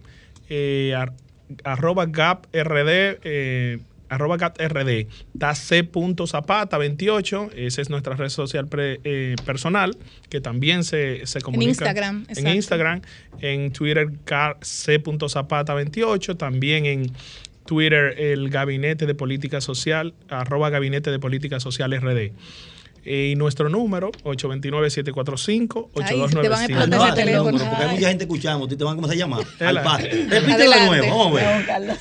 [0.49, 1.13] eh, ar-
[1.65, 3.79] arroba GAPRD, eh,
[4.13, 9.97] arroba GAPRD, está c.zapata28, esa es nuestra red social pre- eh, personal,
[10.29, 11.69] que también se, se comunica.
[11.71, 12.51] Instagram, En exacto.
[12.51, 13.03] Instagram,
[13.41, 17.13] en Twitter car- c.zapata28, también en
[17.67, 22.33] Twitter el Gabinete de Política Social, arroba Gabinete de Política Social RD.
[23.05, 26.83] Eh, y nuestro número, 829-745-8295.
[26.83, 28.69] Anótate el número, porque hay mucha gente escuchando.
[28.69, 29.45] Te van a comenzar a llamar.
[29.61, 30.07] Al paso.
[30.29, 31.17] Repítelo de nuevo.
[31.17, 31.97] Vamos a ver.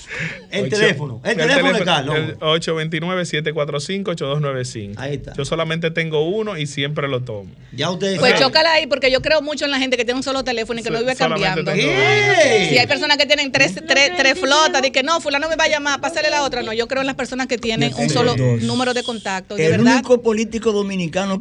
[0.52, 1.22] El Ocho- teléfono.
[1.24, 2.16] El teléfono de Carlos.
[2.18, 4.94] el 829-745-8295.
[4.98, 5.34] Ahí está.
[5.36, 7.50] Yo solamente tengo uno y siempre lo tomo.
[7.72, 8.48] Ya ustedes Pues saben.
[8.48, 10.84] chócala ahí porque yo creo mucho en la gente que tiene un solo teléfono y
[10.84, 11.72] que So- no vive cambiando.
[11.74, 15.64] Si hay personas que tienen tres, tres, tres flotas, de que no, fulano me va
[15.66, 16.62] a llamar, pásale la otra.
[16.64, 19.56] No, yo creo en las personas que tienen un solo número de contacto.
[19.56, 20.91] De El verdad, único político dominicano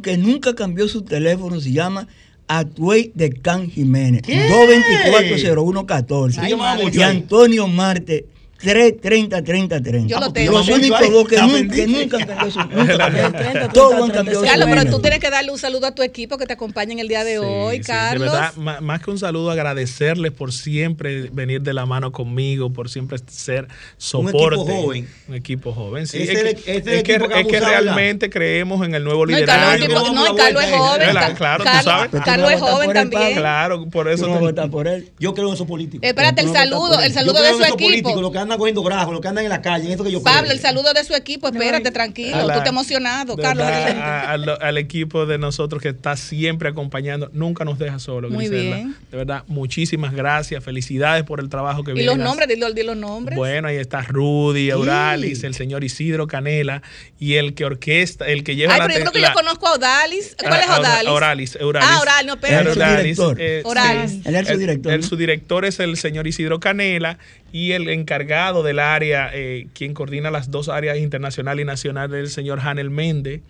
[0.01, 2.07] que nunca cambió su teléfono se llama
[2.47, 4.47] Atuey de Can Jiménez, ¿Qué?
[4.49, 6.37] 224-0114.
[6.39, 6.91] Ay, madre.
[6.93, 8.25] y Antonio Marte,
[8.63, 10.07] 330-3030.
[10.07, 10.61] Yo lo Los tengo.
[10.61, 11.99] únicos dos que nunca, que bendito.
[11.99, 15.51] nunca han cambiado su nunca, Todos han cambiado su Carlos, pero tú tienes que darle
[15.51, 18.31] un saludo a tu equipo que te acompaña en el día de hoy, Sí, Carlos.
[18.31, 22.89] De verdad, más que un saludo, agradecerles por siempre venir de la mano conmigo, por
[22.89, 23.67] siempre ser
[23.97, 24.55] soporte.
[24.61, 25.09] equipo joven.
[25.27, 26.21] Un equipo joven, sí.
[26.23, 27.83] Es es que, el- es el es que- equipo que es que abusaba, ¿verdad?
[27.95, 29.87] realmente creemos en el nuevo No, liderazgo.
[30.13, 31.09] no, y Carlos es joven.
[31.37, 32.11] Claro, tú sabes.
[32.23, 33.33] Carlos no es joven también.
[33.35, 34.27] Claro, por eso.
[34.27, 34.51] no.
[35.19, 36.07] Yo creo en esos políticos.
[36.07, 38.09] Espérate, el no saludo, el saludo Yo creo de en su equipo.
[38.51, 40.51] Andan cogiendo grajos, los que andan en la calle, en esto que yo Pablo, creo.
[40.53, 43.65] el saludo de su equipo, espérate, tranquilo, la- tú estás emocionado, Carlos.
[43.65, 48.29] a- al, al equipo de nosotros que está siempre acompañando, nunca nos deja solo.
[48.29, 48.75] Muy Griselda.
[48.75, 48.95] bien.
[49.11, 52.83] De verdad, muchísimas gracias, felicidades por el trabajo que Y vienen los nombres, dilo, di
[52.83, 53.37] los nombres.
[53.37, 56.81] Bueno, ahí está Rudy, Euralis, el señor Isidro Canela
[57.19, 59.27] y el que orquesta, el que lleva Ay, la, pero yo te- creo que la-
[59.29, 60.35] yo conozco a Odalis.
[60.39, 61.09] ¿Cuál es Ah, Odalis?
[61.09, 61.89] Oralis, Euralis.
[61.91, 62.33] Ah, Oralis, no,
[62.71, 64.11] Oralis, Él eh, Oralis.
[64.11, 64.21] sí.
[64.25, 65.07] Él es el subdirector, El, ¿no?
[65.07, 67.17] subdirector es el señor Isidro Canela
[67.51, 72.19] y el encargado del área, eh, quien coordina las dos áreas internacional y nacional, es
[72.19, 73.41] el señor Hanel Méndez,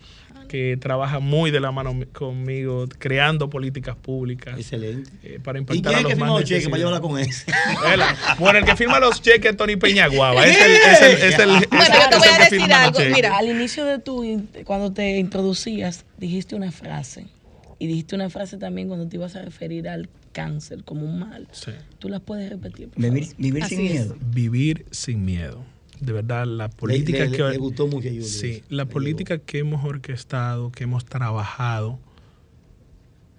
[0.48, 4.58] que trabaja muy de la mano conmigo, creando políticas públicas.
[4.58, 5.10] Excelente.
[5.22, 7.18] eh, para ¿Y impactar quién a es los que firma los cheques para llevarla con
[7.18, 7.46] ese?
[8.38, 10.44] Bueno, el que firma los cheques es Tony Peñaguaba.
[10.46, 13.36] Es el, es el, es el, es Bueno, yo te voy a decir algo, mira.
[13.36, 17.26] Al inicio de tu, cuando te introducías, dijiste una frase.
[17.78, 21.46] Y dijiste una frase también cuando te ibas a referir al cáncer como un mal.
[21.98, 22.88] Tú las puedes repetir.
[22.88, 23.36] por Vivir, favor?
[23.38, 24.16] vivir sin miedo.
[24.32, 25.64] Vivir sin miedo.
[26.00, 30.72] De verdad, la política le- que le gustó mucho Sí, la política que hemos orquestado,
[30.72, 32.00] que hemos trabajado,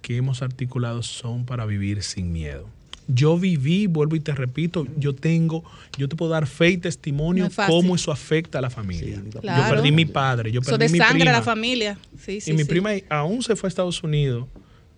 [0.02, 2.68] que hemos articulado son para vivir sin miedo.
[3.06, 5.62] Yo viví, vuelvo y te repito, yo tengo,
[5.98, 9.22] yo te puedo dar fe y testimonio No cómo eso afecta a la familia.
[9.42, 9.62] Claro.
[9.62, 11.30] Yo perdí mi padre, yo Eso perdí de mi sangre prima.
[11.32, 11.98] a la familia.
[12.18, 12.68] Sí, sí, y mi sí.
[12.68, 14.46] prima aún se fue a Estados Unidos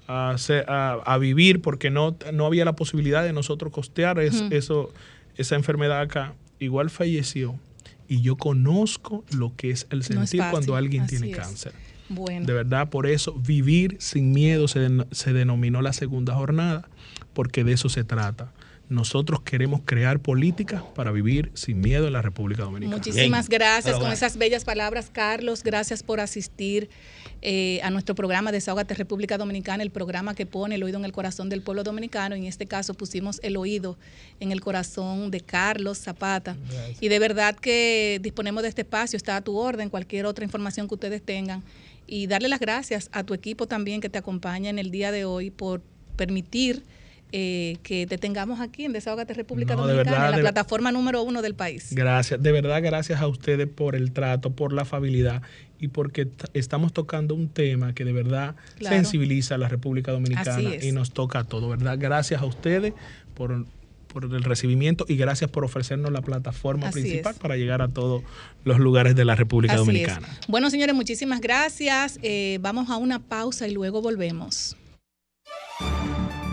[0.08, 0.36] a,
[0.68, 4.92] a- a vivir porque no, no había la posibilidad de nosotros costear es- eso,
[5.36, 6.34] esa enfermedad acá.
[6.58, 7.58] Igual falleció.
[8.08, 11.38] Y yo conozco lo que es el No es sentir cuando alguien así tiene es.
[11.38, 11.72] cáncer.
[12.08, 12.46] Bueno.
[12.46, 16.88] De verdad, por eso vivir sin miedo se, den- se denominó la segunda jornada,
[17.34, 18.52] porque de eso se trata.
[18.88, 22.96] Nosotros queremos crear políticas para vivir sin miedo en la República Dominicana.
[22.96, 25.64] Muchísimas gracias con esas bellas palabras, Carlos.
[25.64, 26.88] Gracias por asistir
[27.42, 31.10] eh, a nuestro programa Desahogate República Dominicana, el programa que pone el oído en el
[31.10, 32.36] corazón del pueblo dominicano.
[32.36, 33.98] En este caso pusimos el oído
[34.38, 36.56] en el corazón de Carlos Zapata.
[37.00, 40.86] Y de verdad que disponemos de este espacio, está a tu orden, cualquier otra información
[40.86, 41.64] que ustedes tengan.
[42.06, 45.24] Y darle las gracias a tu equipo también que te acompaña en el día de
[45.24, 45.82] hoy por
[46.14, 46.84] permitir
[47.32, 51.22] eh, que te tengamos aquí en Desahogate República No, Dominicana, verdad, la de- plataforma número
[51.22, 51.88] uno del país.
[51.92, 55.42] Gracias, de verdad gracias a ustedes por el trato, por la afabilidad
[55.80, 58.96] y porque estamos tocando un tema que de verdad Claro.
[58.96, 61.96] sensibiliza a la República Dominicana y nos toca a todos, ¿verdad?
[62.00, 62.94] Gracias a ustedes
[63.34, 63.66] por,
[64.08, 67.38] por el recibimiento y gracias por ofrecernos la plataforma Así principal es.
[67.40, 68.22] para llegar a todos
[68.64, 70.28] los lugares de la República Así Dominicana.
[70.40, 70.46] es.
[70.46, 72.18] Bueno, señores, muchísimas gracias.
[72.22, 74.75] Eh, vamos a una pausa y luego volvemos.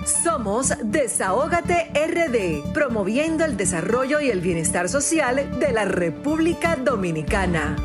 [0.05, 7.77] Somos Desahógate RD, promoviendo el desarrollo y el bienestar social de la República Dominicana.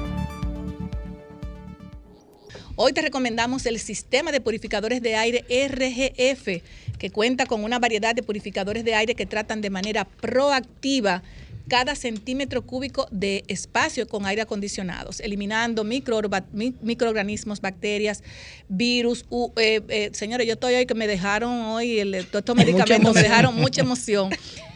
[2.75, 6.63] Hoy te recomendamos el sistema de purificadores de aire RGF,
[6.99, 11.23] que cuenta con una variedad de purificadores de aire que tratan de manera proactiva
[11.69, 18.23] cada centímetro cúbico de espacio con aire acondicionados, eliminando microorba- mi- microorganismos, bacterias,
[18.69, 19.25] virus.
[19.31, 22.65] u- eh, eh, señores, yo estoy hoy que me dejaron hoy el, todos estos Mucha
[22.67, 24.31] medicamentos, me dejaron mucha emoción.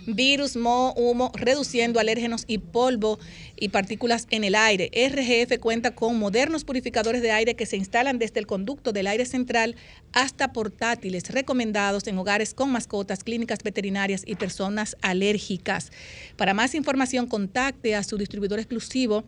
[0.07, 3.19] Virus, moho, humo, reduciendo alérgenos y polvo
[3.57, 4.91] y partículas en el aire.
[4.95, 9.25] RGF cuenta con modernos purificadores de aire que se instalan desde el conducto del aire
[9.27, 9.77] central
[10.13, 15.93] hasta portátiles recomendados en hogares con mascotas, clínicas veterinarias y personas alérgicas.
[16.37, 19.25] Para más información, contacte a su distribuidor exclusivo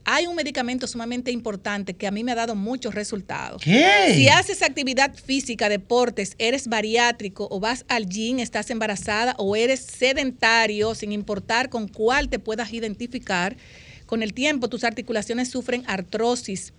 [0.06, 3.62] hay un medicamento sumamente importante que a mí me ha dado muchos resultados.
[3.64, 4.14] ¿Qué?
[4.14, 9.80] Si haces actividad física, deportes, eres bariátrico o vas al gym, estás embarazada o eres
[9.82, 13.58] sedentario, sin importar con cuál te puedas identificar,
[14.06, 16.72] con el tiempo tus articulaciones sufren artrosis.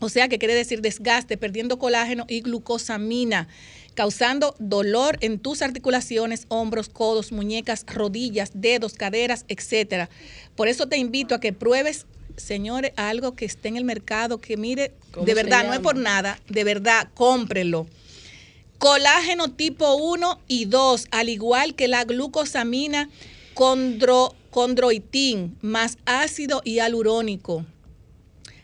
[0.00, 3.48] O sea, que quiere decir desgaste, perdiendo colágeno y glucosamina,
[3.94, 10.08] causando dolor en tus articulaciones, hombros, codos, muñecas, rodillas, dedos, caderas, etcétera.
[10.54, 12.06] Por eso te invito a que pruebes,
[12.38, 15.96] señores, algo que esté en el mercado, que mire, ¿Cómo de verdad, no es por
[15.96, 17.86] nada, de verdad, cómprelo.
[18.78, 23.10] Colágeno tipo 1 y 2, al igual que la glucosamina
[23.54, 27.66] condro, condroitín, más ácido hialurónico.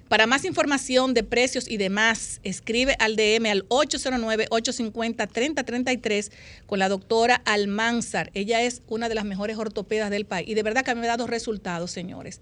[0.08, 6.30] Para más información de precios y demás, escribe al DM al 809-850-3033
[6.66, 8.30] con la doctora Almanzar.
[8.34, 11.00] Ella es una de las mejores ortopedas del país y de verdad que a mí
[11.00, 12.38] me ha dado resultados, señores.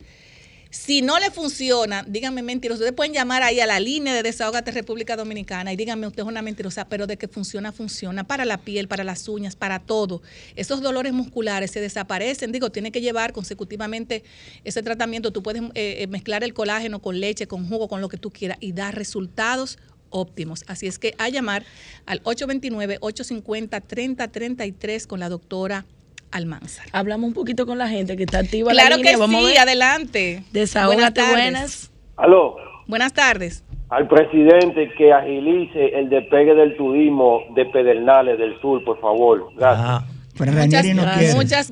[0.73, 2.79] Si no le funciona, díganme mentiroso.
[2.79, 6.27] Ustedes pueden llamar ahí a la línea de Desahogate República Dominicana y díganme, usted es
[6.27, 10.23] una mentirosa, pero de que funciona, funciona para la piel, para las uñas, para todo.
[10.57, 12.53] Esos dolores musculares se desaparecen.
[12.53, 14.25] Digo, tiene que llevar consecutivamente
[14.65, 15.31] ese tratamiento.
[15.31, 18.31] Tú puedes eh, eh, mezclar el colágeno con leche, con jugo, con lo que tú
[18.31, 19.79] quieras y dar resultados
[20.09, 20.65] óptimos.
[20.69, 21.67] Así es que a llamar
[22.07, 25.85] al 829-850-3033 con la doctora
[26.33, 26.87] Almanzar.
[26.93, 29.13] Hablamos un poquito con la gente que está activa Claro la línea.
[29.13, 29.59] que Vamos a sí, ver.
[29.59, 30.43] adelante.
[30.53, 31.91] Desahógate, Buenas.
[32.17, 32.57] Aló,
[32.87, 33.63] Buenas tardes.
[33.89, 39.49] al presidente que agilice el despegue del turismo de Pedernales del Sur, por favor.
[39.57, 40.03] Gracias.
[40.39, 41.03] Pero Muchas, no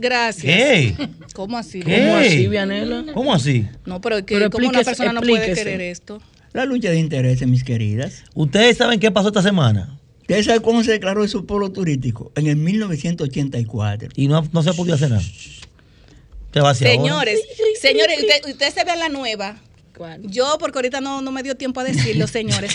[0.03, 0.43] gracias.
[0.43, 0.95] ¿Qué?
[1.35, 1.81] ¿Cómo así?
[1.81, 2.05] ¿Qué?
[2.07, 3.05] ¿Cómo así, Vianela?
[3.15, 3.67] ¿Cómo así?
[3.87, 6.21] No, pero, que, Pero ¿cómo una explíquese, persona no puede querer esto?
[6.53, 8.23] La lucha de intereses, mis queridas.
[8.35, 9.99] ¿Ustedes saben qué pasó esta semana?
[10.31, 12.31] ¿Ustedes saben cómo se declaró eso polo turístico?
[12.37, 14.11] En el 1984.
[14.15, 15.23] Y no, no se podía hacer nada.
[16.53, 17.01] ¿Qué va a hacer ahora?
[17.03, 17.41] Señores,
[17.81, 19.57] señores, usted- ustedes se vean la nueva.
[20.23, 22.75] Yo, porque ahorita no, no me dio tiempo a decirlo, señores.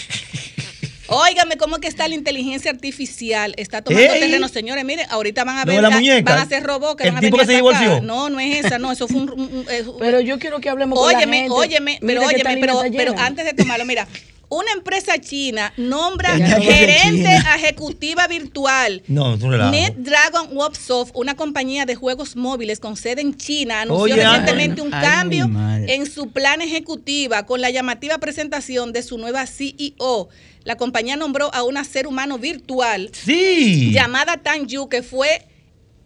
[1.08, 3.54] Óigame, ¿cómo que está la inteligencia artificial?
[3.58, 4.20] Está tomando ¡Ey!
[4.22, 4.84] terreno, señores.
[4.86, 6.32] Miren, ahorita van a ¿No ver, la muñeca?
[6.32, 8.02] van a hacer robots que ¿El van a tipo venir que se divorció?
[8.02, 9.30] No, no es esa, no, eso fue un...
[9.30, 11.52] un- un- es- Pero yo quiero que hablemos con la Óyeme, gente.
[11.54, 12.58] óyeme, pero óyeme,
[12.98, 14.08] pero, antes de tomarlo, mira,
[14.50, 17.56] una empresa china nombra no gerente China.
[17.56, 19.02] ejecutiva virtual.
[19.08, 19.72] No, tú relajo.
[19.72, 24.94] NetDragon Websoft, una compañía de juegos móviles con sede en China, anunció Oye, recientemente un
[24.94, 25.50] ay, cambio
[25.88, 30.30] en su plan ejecutiva con la llamativa presentación de su nueva CEO.
[30.64, 33.92] La compañía nombró a una ser humano virtual Sí.
[33.92, 35.48] llamada Tan Yu, que fue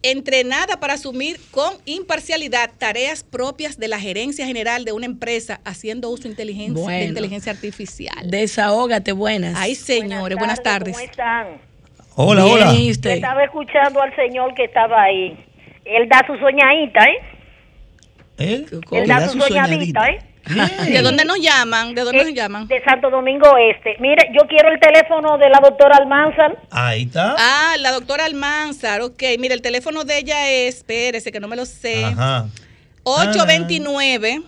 [0.02, 6.10] entrenada para asumir con imparcialidad tareas propias de la gerencia general de una empresa haciendo
[6.10, 8.30] uso inteligencia, de inteligencia artificial.
[8.30, 9.54] Desahógate, buenas.
[9.56, 10.94] Ay, señores, buenas tardes.
[10.94, 11.46] ¿Cómo están?
[12.16, 13.14] Hola, Bien, hola.
[13.14, 15.38] estaba escuchando al señor que estaba ahí.
[15.84, 17.18] Él da su soñadita, ¿eh?
[18.38, 18.66] ¿Eh?
[18.92, 20.18] Él da su soñadita, ¿eh?
[20.90, 21.94] ¿De dónde nos llaman?
[21.94, 22.66] ¿De dónde Eh, nos llaman?
[22.68, 23.96] De Santo Domingo Este.
[24.00, 26.56] Mire, yo quiero el teléfono de la doctora Almanzar.
[26.70, 27.34] Ahí está.
[27.38, 29.22] Ah, la doctora Almanzar, ok.
[29.38, 32.46] Mire, el teléfono de ella es, espérese que no me lo sé, Ajá.
[33.04, 34.42] 829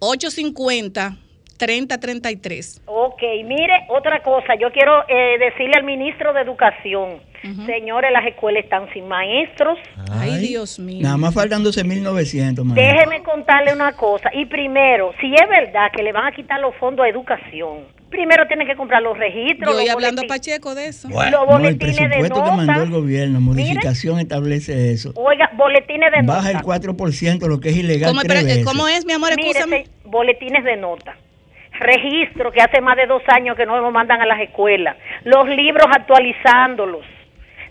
[0.00, 1.16] 850
[1.56, 2.82] 3033.
[2.86, 4.54] Ok, mire, otra cosa.
[4.60, 7.20] Yo quiero eh, decirle al ministro de Educación.
[7.66, 9.78] Señores, las escuelas están sin maestros.
[10.10, 11.00] Ay, Dios mío.
[11.02, 12.74] Nada más faltan 12.900, man.
[12.74, 14.30] Déjeme contarle una cosa.
[14.32, 18.46] Y primero, si es verdad que le van a quitar los fondos a educación, primero
[18.46, 19.74] tienen que comprar los registros.
[19.74, 21.08] Yo los hablando a Pacheco de eso.
[21.08, 22.82] Los No, el boletines de presupuesto que mandó nota.
[22.84, 25.12] el gobierno, modificación establece eso.
[25.16, 26.64] Oiga, boletines de Baja el nota.
[26.66, 28.64] 4%, lo que es ilegal ¿Cómo, tres pero, veces.
[28.64, 29.30] ¿Cómo es, mi amor?
[29.36, 29.84] Mire, Escúchame.
[29.84, 31.16] se- boletines de nota.
[31.78, 34.96] Registro que hace más de dos años que no lo mandan a las escuelas.
[35.24, 37.04] Los libros actualizándolos.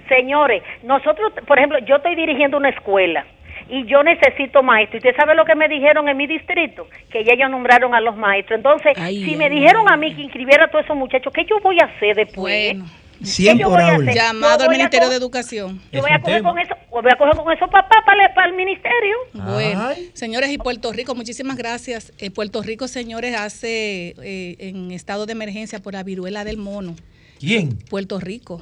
[0.08, 3.26] Señores, nosotros, por ejemplo, yo estoy dirigiendo una escuela
[3.70, 5.04] y yo necesito maestros.
[5.04, 6.88] ¿Y usted sabe lo que me dijeron en mi distrito?
[7.10, 8.58] Que ya ellos nombraron a los maestros.
[8.58, 11.78] Entonces, si me dijeron a mí que inscribiera a todos esos muchachos, ¿qué yo voy
[11.82, 12.76] a hacer después?
[12.76, 12.86] Bueno.
[13.20, 14.12] ¿Qué 100 yo por voy a aula.
[14.12, 14.22] hacer?
[14.22, 15.82] Llamado al Ministerio de Educación.
[15.94, 18.56] Yo voy a coger con eso, voy a coger con esos papás para, para el
[18.56, 19.16] ministerio.
[19.34, 22.12] Bueno, señores, y Puerto Rico, muchísimas gracias.
[22.18, 26.96] Eh, Puerto Rico, señores, hace eh, en estado de emergencia por la viruela del mono.
[27.40, 27.78] ¿Quién?
[27.90, 28.62] Puerto Rico.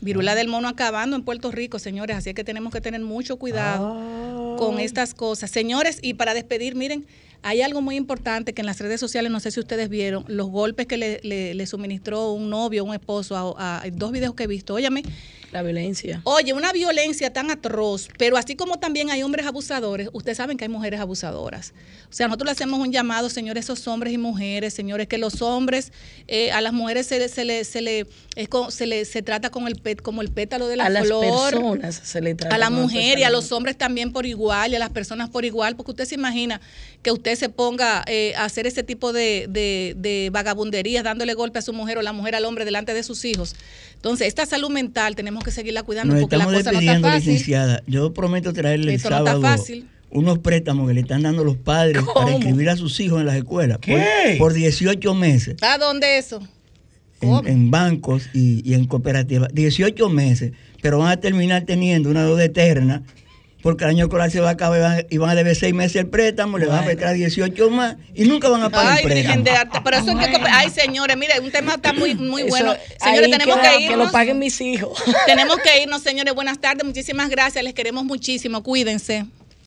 [0.00, 2.16] Viruela del mono acabando en Puerto Rico, señores.
[2.16, 5.50] Así que tenemos que tener mucho cuidado con estas cosas.
[5.50, 7.06] Señores, y para despedir, miren,
[7.42, 10.48] hay algo muy importante que en las redes sociales, no sé si ustedes vieron, los
[10.48, 14.44] golpes que le, le- le suministró un novio, un esposo, a, a- dos videos que
[14.44, 14.74] he visto.
[14.74, 15.02] Óyame,
[15.52, 16.20] La violencia.
[16.24, 20.64] Oye, una violencia tan atroz, pero así como también hay hombres abusadores, ustedes saben que
[20.64, 21.72] hay mujeres abusadoras.
[22.10, 25.40] O sea, nosotros le hacemos un llamado, señores, esos hombres y mujeres, señores, que los
[25.40, 25.92] hombres,
[26.26, 28.06] eh, a las mujeres se, le- se le, se le,
[28.36, 30.90] es co- se le se trata con el pet, como el pétalo de la a
[30.90, 31.24] las flor.
[31.52, 34.76] personas se le trata A la mujer y a los hombres también por igual, y
[34.76, 36.60] a las personas por igual, porque usted se imagina
[37.08, 41.58] que usted se ponga eh, a hacer ese tipo de, de, de vagabunderías, dándole golpe
[41.58, 43.56] a su mujer o la mujer al hombre delante de sus hijos.
[43.94, 47.00] Entonces, esta salud mental tenemos que seguirla cuidando Nos porque la estamos cosa no está
[47.00, 47.32] fácil.
[47.32, 47.82] licenciada.
[47.86, 49.88] Yo prometo traerle el Esto no está sábado fácil.
[50.10, 53.36] unos préstamos que le están dando los padres para inscribir a sus hijos en las
[53.36, 53.78] escuelas.
[53.80, 54.36] ¿Qué?
[54.38, 55.56] Por, por 18 meses.
[55.62, 56.46] ¿A dónde eso?
[57.22, 59.48] En, en bancos y, y en cooperativas.
[59.54, 60.52] 18 meses.
[60.82, 63.02] Pero van a terminar teniendo una deuda eterna.
[63.62, 66.06] Porque el año escolar se va a acabar y van- a deber 6 meses el
[66.08, 69.42] préstamo, le van a prestar 18 más y nunca van a pagar Ay, el préstamo.
[69.42, 69.78] De arte.
[69.82, 70.36] Pero eso es que.
[70.50, 72.76] Ay, señores, mire, un tema está muy, muy Eso, bueno.
[73.02, 74.06] Señores, tenemos queda, que que irnos.
[74.06, 75.02] lo paguen mis hijos.
[75.26, 76.34] Tenemos que irnos, señores.
[76.34, 76.84] Buenas tardes.
[76.84, 77.64] Muchísimas gracias.
[77.64, 78.62] Les queremos muchísimo.
[78.62, 79.26] Cuídense.